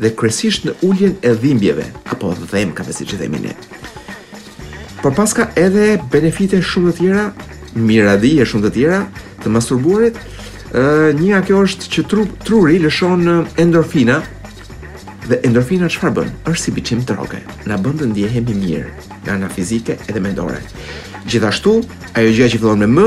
Dhe 0.00 0.10
kresisht 0.18 0.64
në 0.66 0.74
ulljen 0.86 1.16
e 1.22 1.32
dhimbjeve, 1.38 1.84
apo 2.10 2.32
dhem 2.50 2.72
ka 2.74 2.84
besi 2.86 3.04
që 3.08 3.18
dhemi 3.22 3.42
ne. 3.44 3.52
Por 5.02 5.14
pas 5.14 5.34
ka 5.36 5.50
edhe 5.60 5.98
benefite 6.12 6.60
shumë 6.64 6.92
të 6.92 6.96
tjera, 7.02 7.24
miradhi 7.74 8.38
e 8.40 8.46
shumë 8.48 8.66
të 8.66 8.72
tjera 8.78 9.02
të 9.44 9.52
masturburit, 9.52 10.18
një 11.20 11.36
a 11.38 11.42
kjo 11.46 11.60
është 11.68 11.90
që 11.92 12.04
tru, 12.10 12.24
truri 12.46 12.80
lëshon 12.82 13.28
endorfina, 13.62 14.22
dhe 15.28 15.38
endorfina 15.46 15.86
që 15.92 16.00
farë 16.02 16.14
bën? 16.18 16.32
është 16.50 16.62
si 16.64 16.72
bichim 16.76 17.04
droge, 17.08 17.38
na 17.68 17.78
bën 17.80 18.00
të 18.00 18.10
ndjehemi 18.10 18.56
mirë, 18.60 18.90
nga 19.24 19.36
nga 19.40 19.52
fizike 19.54 19.98
edhe 20.10 20.20
mendore. 20.20 20.58
Gjithashtu, 21.28 21.78
ajo 22.18 22.32
gjë 22.36 22.50
që 22.56 22.60
fillon 22.60 22.82
me 22.84 22.88
më 22.96 23.06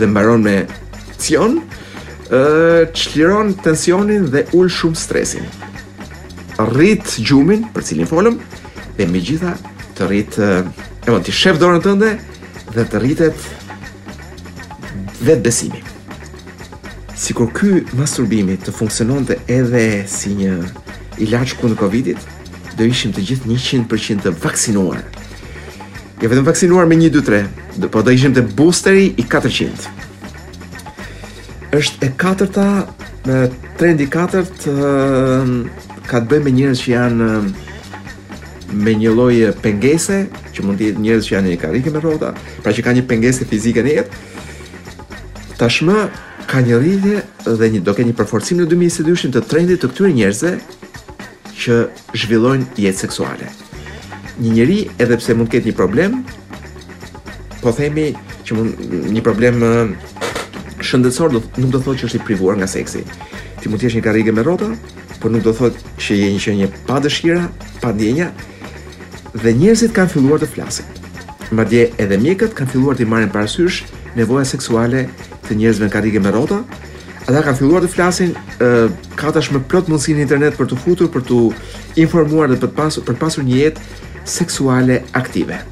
dhe 0.00 0.10
mbaron 0.10 0.42
me 0.44 0.56
cion, 1.22 1.62
çliron 3.00 3.52
tensionin 3.64 4.22
dhe 4.32 4.42
ul 4.58 4.68
shumë 4.76 4.98
stresin. 5.06 5.44
Rrit 6.72 7.08
gjumin 7.26 7.62
për 7.74 7.82
cilin 7.88 8.08
folëm 8.10 8.36
dhe 8.98 9.06
megjitha 9.14 9.54
të 9.98 10.02
rrit 10.08 10.34
e 11.08 11.10
mund 11.10 11.24
të 11.26 11.32
shef 11.40 11.56
dorën 11.62 11.82
tënde 11.86 12.08
dhe 12.74 12.84
të 12.90 12.96
rritet 13.02 13.36
vetë 15.26 15.42
besimi. 15.46 15.82
Sikur 17.24 17.48
ky 17.56 17.72
masturbimi 17.98 18.56
të 18.64 18.74
funksionon 18.74 19.26
të 19.28 19.38
edhe 19.60 19.84
si 20.16 20.34
një 20.38 20.54
ilaç 21.24 21.54
kundë 21.60 21.78
Covidit, 21.78 22.18
do 22.76 22.82
ishim 22.90 23.12
të 23.14 23.22
gjithë 23.28 23.50
100% 23.52 24.24
të 24.26 24.32
vaksinuar. 24.42 25.00
Jo 26.22 26.26
vetëm 26.32 26.46
vaksinuar 26.48 26.88
me 26.90 26.98
1, 26.98 27.10
2, 27.14 27.24
3, 27.30 27.88
po 27.92 28.02
do 28.02 28.14
ishim 28.14 28.34
të 28.34 28.46
boosteri 28.58 29.12
i 29.14 29.22
400 29.30 30.02
është 31.76 32.06
e 32.06 32.10
katërta 32.22 32.64
me 33.26 33.38
trendi 33.78 34.06
katërt 34.10 34.66
uh, 34.70 35.64
ka 36.08 36.20
të 36.20 36.28
bëj 36.30 36.40
me 36.46 36.52
njerëz 36.58 36.82
që 36.84 36.90
janë 36.92 37.28
me 38.84 38.94
një 38.98 39.10
lloj 39.14 39.34
pengese, 39.62 40.20
që 40.54 40.62
mund 40.64 40.80
të 40.80 40.88
jetë 40.90 41.02
njerëz 41.04 41.26
që 41.28 41.34
janë 41.36 41.52
në 41.52 41.58
karrige 41.62 41.92
me 41.94 42.02
rrota, 42.02 42.32
pra 42.64 42.74
që 42.74 42.84
kanë 42.86 43.00
një 43.00 43.04
pengesë 43.10 43.46
fizike 43.50 43.84
në 43.86 43.96
jetë. 43.96 44.22
Tashmë 45.60 45.98
ka 46.50 46.62
një 46.66 46.80
rritje 46.82 47.20
dhe 47.60 47.68
një 47.74 47.82
do 47.86 47.94
ke 47.96 48.06
një 48.08 48.16
përforcim 48.18 48.60
në 48.60 48.68
2022-shën 48.72 49.34
të 49.36 49.44
trendit 49.50 49.82
të 49.84 49.90
këtyre 49.92 50.12
njerëzve 50.18 50.54
që 51.64 51.80
zhvillojnë 52.24 52.72
jetë 52.86 53.04
seksuale. 53.04 53.50
Një 54.42 54.54
njeri 54.58 54.80
edhe 55.00 55.20
pse 55.22 55.38
mund 55.38 55.50
të 55.50 55.58
ketë 55.60 55.70
një 55.72 55.78
problem, 55.78 56.20
po 57.62 57.70
themi 57.72 58.10
që 58.44 58.58
mund 58.58 58.98
një 59.14 59.22
problem 59.24 59.62
shëndetësor 60.84 61.32
do 61.32 61.40
nuk 61.56 61.72
do 61.72 61.80
thotë 61.80 62.02
që 62.02 62.08
është 62.08 62.18
i 62.20 62.24
privuar 62.28 62.58
nga 62.60 62.68
seksi. 62.70 63.02
Ti 63.60 63.70
mund 63.70 63.80
të 63.80 63.88
jesh 63.88 63.96
një 63.98 64.04
karrige 64.04 64.34
me 64.36 64.44
rrota, 64.44 64.70
por 65.22 65.32
nuk 65.32 65.44
do 65.46 65.54
thotë 65.56 65.96
që 66.04 66.18
je 66.20 66.28
një 66.34 66.42
qenie 66.44 66.70
pa 66.88 67.00
dëshira, 67.04 67.46
pa 67.82 67.92
ndjenja. 67.96 68.30
Dhe 69.40 69.52
njerëzit 69.60 69.94
kanë 69.96 70.12
filluar 70.14 70.42
të 70.42 70.50
flasin. 70.54 71.04
Madje 71.56 71.88
edhe 72.02 72.18
mjekët 72.20 72.54
kanë 72.58 72.74
filluar 72.74 72.98
të 72.98 73.08
marrin 73.10 73.32
parasysh 73.34 73.82
nevoja 74.18 74.46
seksuale 74.48 75.06
të 75.48 75.58
njerëzve 75.60 75.88
në 75.88 75.94
karrige 75.96 76.22
me 76.24 76.32
rrota. 76.34 76.60
Ata 77.24 77.40
kanë 77.46 77.60
filluar 77.62 77.84
të 77.84 77.92
flasin, 77.94 78.34
ë 78.60 78.88
ka 79.18 79.32
tashmë 79.34 79.64
plot 79.70 79.88
mundësi 79.90 80.16
në 80.18 80.26
internet 80.26 80.58
për 80.58 80.68
të 80.72 80.80
futur, 80.84 81.08
për 81.14 81.24
të 81.28 81.44
informuar 82.04 82.52
dhe 82.52 82.58
për 82.62 82.72
të 82.74 82.78
pasur, 82.80 83.06
për 83.08 83.16
të 83.16 83.22
pasur 83.24 83.48
një 83.48 83.62
jetë 83.62 84.34
seksuale 84.38 85.00
aktive 85.20 85.62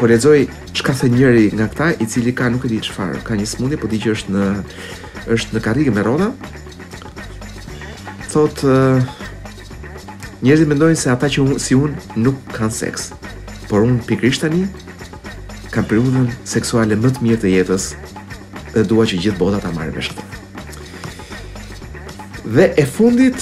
po 0.00 0.08
lexoj 0.08 0.46
çka 0.72 0.94
thënë 0.96 1.18
njëri 1.20 1.46
nga 1.52 1.66
këta 1.68 1.86
i 2.00 2.06
cili 2.08 2.32
ka 2.32 2.48
nuk 2.48 2.64
e 2.64 2.70
di 2.72 2.78
çfarë, 2.80 3.20
ka 3.26 3.36
një 3.36 3.44
smundje, 3.50 3.76
po 3.76 3.84
di 3.90 4.00
që 4.00 4.14
është 4.16 4.30
në 4.32 4.44
është 5.34 5.52
në 5.56 5.60
karrige 5.60 5.92
me 5.92 6.00
rrota. 6.00 6.30
Thot 8.32 8.62
uh, 8.64 8.96
njerëzit 10.40 10.70
mendojnë 10.72 10.96
se 11.02 11.12
ata 11.12 11.28
që 11.28 11.44
un, 11.44 11.50
si 11.60 11.76
unë 11.76 12.16
nuk 12.24 12.38
kanë 12.56 12.72
seks. 12.78 13.10
Por 13.68 13.84
unë 13.84 14.00
pikrisht 14.08 14.40
tani 14.46 14.64
kam 15.74 15.84
periudhën 15.84 16.32
seksuale 16.48 16.96
më 16.98 17.12
të 17.18 17.26
mirë 17.26 17.40
të 17.44 17.52
jetës 17.58 17.90
dhe 18.72 18.86
dua 18.88 19.04
që 19.06 19.20
gjithë 19.20 19.38
bota 19.38 19.60
ta 19.62 19.70
marrë 19.76 19.92
vesh 19.98 20.14
këtë. 20.14 20.28
Dhe 22.56 22.70
e 22.82 22.88
fundit, 22.88 23.36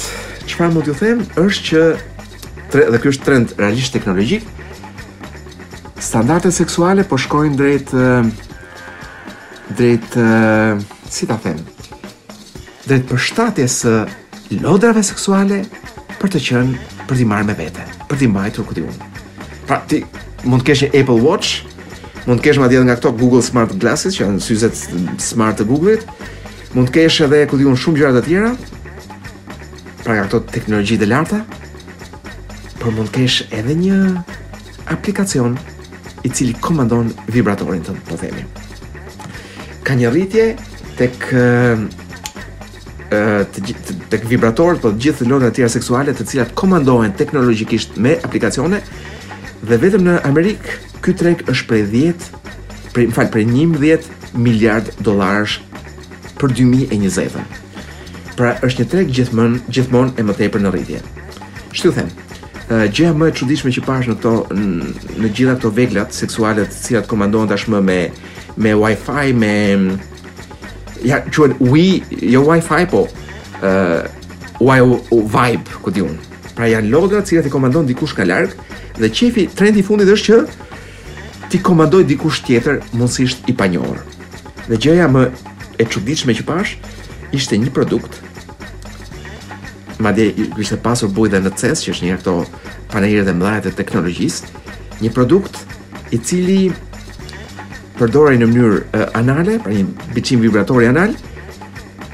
çfarë 0.50 0.74
mund 0.74 0.88
t'ju 0.90 0.98
them, 0.98 1.22
është 1.38 1.70
që 1.70 2.88
dhe 2.90 3.00
ky 3.00 3.14
është 3.14 3.24
trend 3.24 3.54
realisht 3.62 3.94
teknologjik, 3.94 4.48
standarde 6.00 6.52
seksuale 6.52 7.04
po 7.06 7.18
shkojnë 7.18 7.56
drejt 7.58 7.90
drejt 9.74 10.18
si 11.10 11.26
ta 11.28 11.38
them 11.42 11.58
drejt 12.86 13.08
përshtatjes 13.10 13.78
së 13.84 13.94
lodrave 14.62 15.02
seksuale 15.04 15.64
për 16.18 16.32
të 16.36 16.42
qenë 16.46 16.86
për 17.08 17.18
të 17.20 17.26
marrë 17.28 17.48
me 17.48 17.54
vete, 17.56 17.84
për 18.08 18.18
të 18.20 18.28
mbajtur 18.28 18.66
ku 18.68 18.74
diun. 18.76 18.96
Pra 19.68 19.78
ti 19.88 20.00
mund 20.48 20.60
të 20.62 20.66
kesh 20.68 20.82
një 20.84 20.90
Apple 21.02 21.18
Watch, 21.24 21.62
mund 22.26 22.40
të 22.42 22.48
kesh 22.48 22.60
madje 22.62 22.80
nga 22.84 22.96
këto 22.98 23.12
Google 23.16 23.42
Smart 23.46 23.72
Glasses 23.80 24.16
që 24.18 24.24
janë 24.26 24.42
syze 24.44 24.68
smart 25.22 25.56
të 25.60 25.64
Google-it, 25.70 26.04
mund 26.76 26.90
të 26.90 26.96
kesh 26.98 27.22
edhe 27.26 27.42
ku 27.48 27.56
shumë 27.84 27.96
gjëra 28.00 28.12
të 28.18 28.24
tjera. 28.26 28.50
Pra 30.02 30.16
nga 30.18 30.26
këto 30.26 30.42
teknologji 30.52 30.98
të 31.00 31.08
larta, 31.12 31.40
por 32.82 32.92
mund 32.96 33.08
të 33.12 33.22
kesh 33.24 33.38
edhe 33.56 33.76
një 33.78 33.98
aplikacion 34.92 35.56
i 36.24 36.30
cili 36.30 36.54
komandon 36.60 37.12
vibratorin 37.32 37.82
të 37.86 37.94
të 37.94 38.04
po 38.08 38.18
themi. 38.20 38.44
Ka 39.86 39.94
një 39.98 40.10
rritje 40.12 40.46
tek 40.98 41.28
eh, 41.32 41.84
të, 43.08 43.64
të, 43.66 43.96
të, 44.12 44.20
vibrator 44.30 44.78
po 44.82 44.90
të 44.92 45.02
gjithë 45.04 45.28
lojnë 45.30 45.48
të 45.52 45.56
tjera 45.60 45.72
seksuale 45.76 46.14
të 46.16 46.26
cilat 46.28 46.54
komandohen 46.58 47.14
teknologikisht 47.16 47.96
me 47.96 48.16
aplikacione 48.26 48.80
dhe 49.62 49.78
vetëm 49.84 50.04
në 50.08 50.18
Amerikë 50.28 50.78
ky 51.04 51.14
treg 51.16 51.44
është 51.52 51.68
prej 51.70 51.84
10 51.94 52.28
prej, 52.92 53.08
më 53.08 53.16
falë, 53.16 53.32
prej 53.36 53.46
11 53.46 54.12
miliard 54.44 54.90
dolarës 55.06 55.58
për 56.38 56.52
2020 56.58 58.34
pra 58.38 58.52
është 58.66 58.84
një 58.84 58.90
treg 58.92 59.08
gjithmon, 59.14 59.56
gjithmonë 59.70 60.18
e 60.18 60.26
më 60.28 60.36
tepër 60.42 60.66
në 60.66 60.74
rritje 60.76 61.02
shtu 61.78 61.94
themë 61.96 62.27
Gjëja 62.68 63.14
më 63.16 63.28
e 63.30 63.32
çuditshme 63.32 63.70
që 63.72 63.82
pash 63.86 64.08
në 64.10 64.14
to 64.20 64.32
në, 64.52 64.88
në 65.24 65.28
gjitha 65.32 65.54
ato 65.56 65.70
veglat 65.72 66.12
seksuale 66.12 66.66
të 66.68 66.80
cilat 66.82 67.06
komandohen 67.08 67.48
tashmë 67.48 67.78
me 67.80 67.96
me 68.60 68.74
wifi 68.76 69.30
me 69.32 69.52
ja 71.00 71.22
ju 71.32 71.46
wi 71.64 72.02
jo 72.34 72.42
wifi 72.44 72.82
po 72.92 73.06
uh 73.62 74.04
wi 74.60 74.82
vibe 75.32 75.78
ku 75.80 75.90
diun 75.96 76.18
pra 76.54 76.68
janë 76.68 76.92
logat 76.92 77.32
që 77.32 77.46
i 77.46 77.50
komandon 77.56 77.88
dikush 77.88 78.12
ka 78.12 78.26
larg 78.28 78.52
dhe 79.00 79.08
çefi 79.08 79.48
trendi 79.48 79.80
i 79.80 79.86
fundit 79.88 80.08
është 80.12 80.28
që 80.28 81.48
ti 81.48 81.62
komandoj 81.64 82.04
dikush 82.04 82.44
tjetër 82.44 82.82
mundësisht 82.92 83.48
i 83.48 83.56
panjohur 83.56 83.96
dhe 84.68 84.76
gjëja 84.76 85.08
më 85.08 85.24
e 85.80 85.88
çuditshme 85.88 86.36
që 86.36 86.44
pash 86.44 86.76
ishte 87.32 87.56
një 87.56 87.70
produkt 87.72 88.20
madje 90.02 90.28
kishte 90.56 90.78
pasur 90.82 91.10
bujë 91.14 91.32
dhe 91.34 91.40
në 91.46 91.52
CES, 91.58 91.82
që 91.84 91.92
është 91.94 92.04
një 92.08 92.18
këto 92.20 92.34
ato 92.42 92.60
panelet 92.92 93.28
e 93.30 93.34
mëdha 93.34 93.64
të 93.66 93.74
teknologjisë, 93.80 94.52
një 95.02 95.10
produkt 95.14 95.58
i 96.14 96.18
cili 96.22 96.60
përdore 97.98 98.36
në 98.38 98.46
mënyrë 98.52 99.04
anale, 99.18 99.56
pra 99.64 99.74
një 99.74 100.14
biçim 100.14 100.42
vibratori 100.42 100.86
anal, 100.92 101.14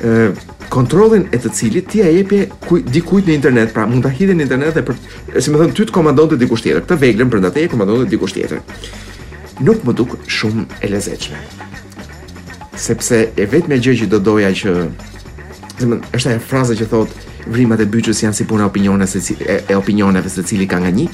ë 0.04 0.32
kontrollin 0.72 1.26
e 1.30 1.38
të 1.38 1.50
cilit 1.54 1.86
ti 1.92 2.00
e 2.02 2.08
jepje 2.16 2.46
kuj, 2.66 2.80
dikujt 2.90 3.28
në 3.30 3.36
internet, 3.36 3.74
pra 3.76 3.84
mund 3.86 4.02
ta 4.02 4.10
hidhën 4.10 4.40
në 4.40 4.46
internet 4.48 4.74
dhe 4.80 4.84
për, 4.88 4.96
si 5.38 5.52
më 5.52 5.60
thon, 5.60 5.74
ty 5.76 5.84
të 5.86 5.94
komandonte 5.94 6.38
dikush 6.40 6.64
tjetër. 6.64 6.82
Këtë 6.88 6.96
veglën 7.04 7.30
për 7.30 7.42
ndatë 7.44 7.62
e 7.62 7.68
komandonte 7.70 8.08
dikush 8.10 8.34
tjetër. 8.34 8.64
Nuk 9.62 9.84
më 9.86 9.94
duk 9.94 10.16
shumë 10.26 10.64
e 10.82 10.88
lezeqme 10.90 11.36
Sepse 12.80 13.20
e 13.38 13.44
vetë 13.46 13.70
me 13.70 13.76
gjë 13.78 13.92
që 14.00 14.08
do 14.10 14.18
doja 14.26 14.48
që 14.58 14.72
Zemën, 15.78 16.00
është 16.16 16.32
e 16.32 16.40
frazë 16.42 16.74
që 16.80 16.88
thotë 16.90 17.23
vrimat 17.46 17.80
e 17.82 17.86
byqës 17.90 18.22
janë 18.24 18.36
si 18.38 18.46
puna 18.48 18.66
opinione 18.68 19.06
se 19.08 19.20
e, 19.38 19.62
e 19.68 19.74
opinioneve 19.76 20.28
se 20.30 20.44
cili 20.46 20.66
ka 20.68 20.80
nga 20.80 20.90
një 20.94 21.08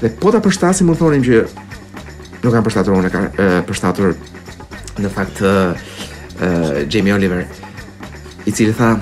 dhe 0.00 0.10
po 0.20 0.32
të 0.32 0.40
përshtasim 0.46 0.90
më 0.90 0.96
thonim 0.98 1.24
që 1.26 1.40
nuk 2.40 2.54
kam 2.54 2.64
përshtatur 2.64 2.96
unë 2.96 3.10
e 3.10 3.12
kam 3.12 3.28
përshtatur 3.68 4.14
në 5.00 5.12
fakt 5.14 5.42
e, 5.44 5.54
Jamie 6.90 7.12
Oliver 7.14 7.44
i 8.48 8.54
cili 8.56 8.74
tha 8.76 8.94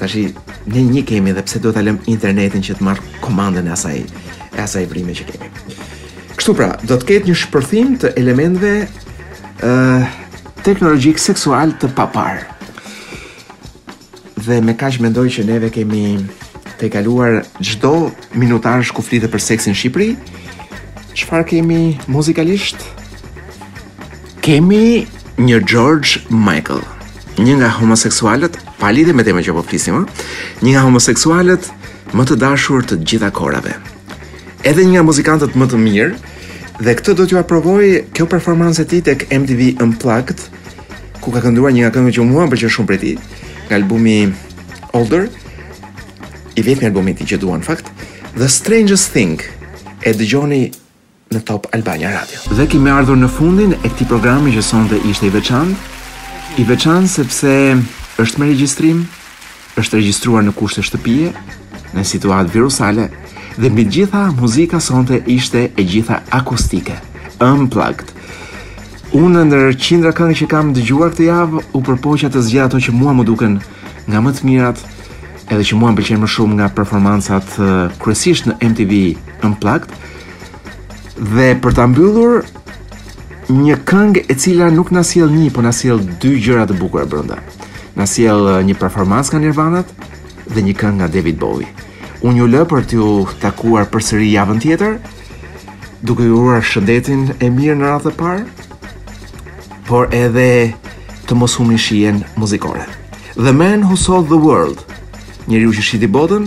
ta 0.00 0.08
shi 0.10 0.26
një 0.70 0.82
një 0.90 1.04
kemi 1.08 1.32
dhe 1.36 1.44
pse 1.46 1.62
do 1.64 1.72
të 1.72 1.86
lëm 1.86 2.00
internetin 2.12 2.64
që 2.66 2.76
të 2.80 2.86
marrë 2.86 3.14
komandën 3.24 3.68
e 3.70 3.76
asaj 3.76 4.00
e 4.04 4.60
asaj 4.64 4.88
vrime 4.90 5.14
që 5.16 5.28
kemi 5.32 5.52
kështu 6.36 6.54
pra, 6.56 6.70
do 6.88 6.96
të 6.96 7.12
ketë 7.12 7.30
një 7.30 7.38
shpërthim 7.46 7.96
të 8.02 8.14
elementve 8.20 8.74
e, 8.84 9.74
teknologjik 10.66 11.20
seksual 11.20 11.76
të 11.80 11.94
papar 11.96 12.49
dhe 14.46 14.60
me 14.64 14.74
kaq 14.82 14.98
mendoj 15.04 15.28
që 15.36 15.44
neve 15.48 15.68
kemi 15.74 16.04
të 16.80 16.88
kaluar 16.94 17.40
çdo 17.60 17.94
minutar 18.40 18.82
shku 18.88 19.02
flitë 19.04 19.28
për 19.32 19.42
seksin 19.46 19.74
në 19.74 19.80
Shqipëri. 19.80 20.10
Çfarë 21.18 21.46
kemi 21.52 21.80
muzikalisht? 22.14 22.80
Kemi 24.44 25.04
një 25.42 25.58
George 25.70 26.22
Michael, 26.30 26.80
një 27.44 27.54
nga 27.60 27.68
homoseksualët, 27.78 28.56
pa 28.80 28.92
lidhje 28.94 29.12
me 29.16 29.24
temën 29.26 29.44
që 29.44 29.54
po 29.56 29.64
flisim, 29.66 30.00
ëh, 30.00 30.24
një 30.64 30.74
nga 30.74 30.84
homoseksualët 30.86 31.68
më 32.16 32.26
të 32.28 32.38
dashur 32.40 32.84
të 32.88 33.00
gjitha 33.06 33.30
korave. 33.36 33.74
Edhe 34.64 34.84
një 34.86 34.96
nga 34.96 35.04
muzikantët 35.08 35.56
më 35.56 35.66
të 35.72 35.82
mirë 35.84 36.14
dhe 36.84 36.94
këtë 37.00 37.16
do 37.18 37.26
t'ju 37.28 37.38
aprovoj 37.42 37.86
kjo 38.16 38.26
performancë 38.30 38.86
e 38.86 38.90
tij 38.92 39.02
tek 39.10 39.26
MTV 39.28 39.74
Unplugged, 39.84 40.40
ku 41.20 41.28
ka 41.34 41.40
kënduar 41.44 41.72
një 41.76 41.84
nga 41.84 41.94
këngët 41.96 42.16
që 42.16 42.24
mua 42.24 42.46
më 42.48 42.54
pëlqen 42.54 42.74
shumë 42.78 42.90
për 42.92 43.00
ti 43.04 43.12
nga 43.70 43.76
albumi 43.78 44.32
Older, 44.98 45.28
i 46.58 46.62
vetë 46.66 46.82
një 46.82 46.88
albumi 46.90 47.12
ti 47.14 47.24
që 47.30 47.36
duan 47.38 47.60
në 47.62 47.66
fakt, 47.68 47.90
The 48.34 48.48
Strangest 48.50 49.12
Thing 49.14 49.36
e 50.06 50.10
dëgjoni 50.18 50.58
në 51.30 51.42
Top 51.46 51.68
Albania 51.76 52.10
Radio. 52.10 52.40
Dhe 52.58 52.66
kemi 52.66 52.90
ardhur 52.90 53.20
në 53.20 53.28
fundin 53.30 53.76
e 53.86 53.90
ti 53.94 54.06
programi 54.10 54.50
që 54.56 54.64
sonte 54.66 54.98
ishte 55.06 55.28
i 55.30 55.32
veçantë, 55.36 55.98
i 56.58 56.64
veçantë 56.66 57.12
sepse 57.14 57.52
është 58.24 58.42
me 58.42 58.50
regjistrim, 58.50 59.04
është 59.78 60.00
regjistruar 60.00 60.42
në 60.48 60.56
kushte 60.58 60.82
shtëpie, 60.88 61.30
në 61.94 62.02
situatë 62.14 62.50
virusale 62.56 63.06
dhe 63.60 63.70
mbi 63.70 63.86
gjitha 63.94 64.26
muzika 64.40 64.82
sonte 64.90 65.22
ishte 65.36 65.68
e 65.78 65.86
gjitha 65.94 66.18
akustike, 66.42 66.98
unplugged. 67.38 68.10
Unë 69.10 69.40
ndër 69.50 69.72
qindra 69.74 70.12
këngë 70.14 70.34
që 70.38 70.46
kam 70.46 70.68
dëgjuar 70.70 71.10
këtë 71.10 71.24
javë, 71.26 71.60
u 71.74 71.78
përpoqja 71.82 72.28
të 72.30 72.42
zgjidh 72.46 72.66
ato 72.68 72.78
që 72.78 72.92
mua 72.94 73.10
më 73.18 73.24
duken 73.26 73.56
nga 74.06 74.20
më 74.22 74.32
të 74.36 74.44
mirat, 74.46 74.78
edhe 75.50 75.64
që 75.66 75.78
mua 75.80 75.90
më 75.90 75.98
pëlqen 75.98 76.20
më 76.22 76.28
shumë 76.30 76.56
nga 76.60 76.68
performancat 76.76 77.56
kryesisht 78.04 78.46
në 78.46 78.54
MTV 78.68 79.00
Unplugged. 79.48 79.90
Dhe 81.34 81.48
për 81.58 81.74
ta 81.74 81.88
mbyllur 81.90 82.38
një 83.50 83.80
këngë 83.90 84.22
e 84.30 84.38
cila 84.38 84.70
nuk 84.76 84.94
na 84.94 85.02
sjell 85.02 85.26
një, 85.34 85.50
por 85.58 85.66
na 85.66 85.74
sjell 85.74 86.06
dy 86.22 86.36
gjëra 86.38 86.68
të 86.70 86.78
bukura 86.78 87.10
brenda. 87.10 87.40
Na 87.98 88.06
sjell 88.06 88.46
një 88.62 88.78
performancë 88.78 89.34
nga 89.34 89.42
Nirvana 89.42 89.82
dhe 90.54 90.62
një 90.70 90.78
këngë 90.78 90.98
nga 91.02 91.10
David 91.18 91.42
Bowie. 91.42 91.66
Unë 92.22 92.44
ju 92.44 92.50
lë 92.54 92.62
për 92.70 92.86
t'ju 92.94 93.10
takuar 93.42 93.90
përsëri 93.90 94.30
javën 94.38 94.62
tjetër, 94.62 94.98
duke 96.06 96.22
ju 96.30 96.38
uruar 96.44 96.62
shëndetin 96.62 97.26
e 97.42 97.50
mirë 97.50 97.80
në 97.82 97.88
radhë 97.90 98.12
të 98.14 98.18
parë 98.22 98.42
por 99.90 100.06
edhe 100.14 100.50
të 101.26 101.34
mos 101.40 101.56
humni 101.58 101.78
shijen 101.86 102.20
muzikore. 102.38 102.84
The 103.46 103.52
Man 103.52 103.82
Who 103.88 103.96
Sold 103.98 104.28
the 104.30 104.38
World, 104.46 104.78
njeri 105.50 105.66
u 105.66 105.74
që 105.74 105.82
shiti 105.88 106.06
botën, 106.18 106.46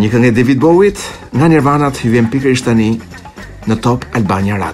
një 0.00 0.08
këngë 0.12 0.30
e 0.30 0.36
David 0.38 0.62
Bowie 0.64 0.94
nga 1.36 1.50
Nirvana 1.52 1.90
të 1.92 2.06
pikër 2.08 2.30
pikërisht 2.36 2.70
tani 2.70 2.88
në 3.68 3.80
Top 3.84 4.08
Albania 4.16 4.56
Radio. 4.64 4.68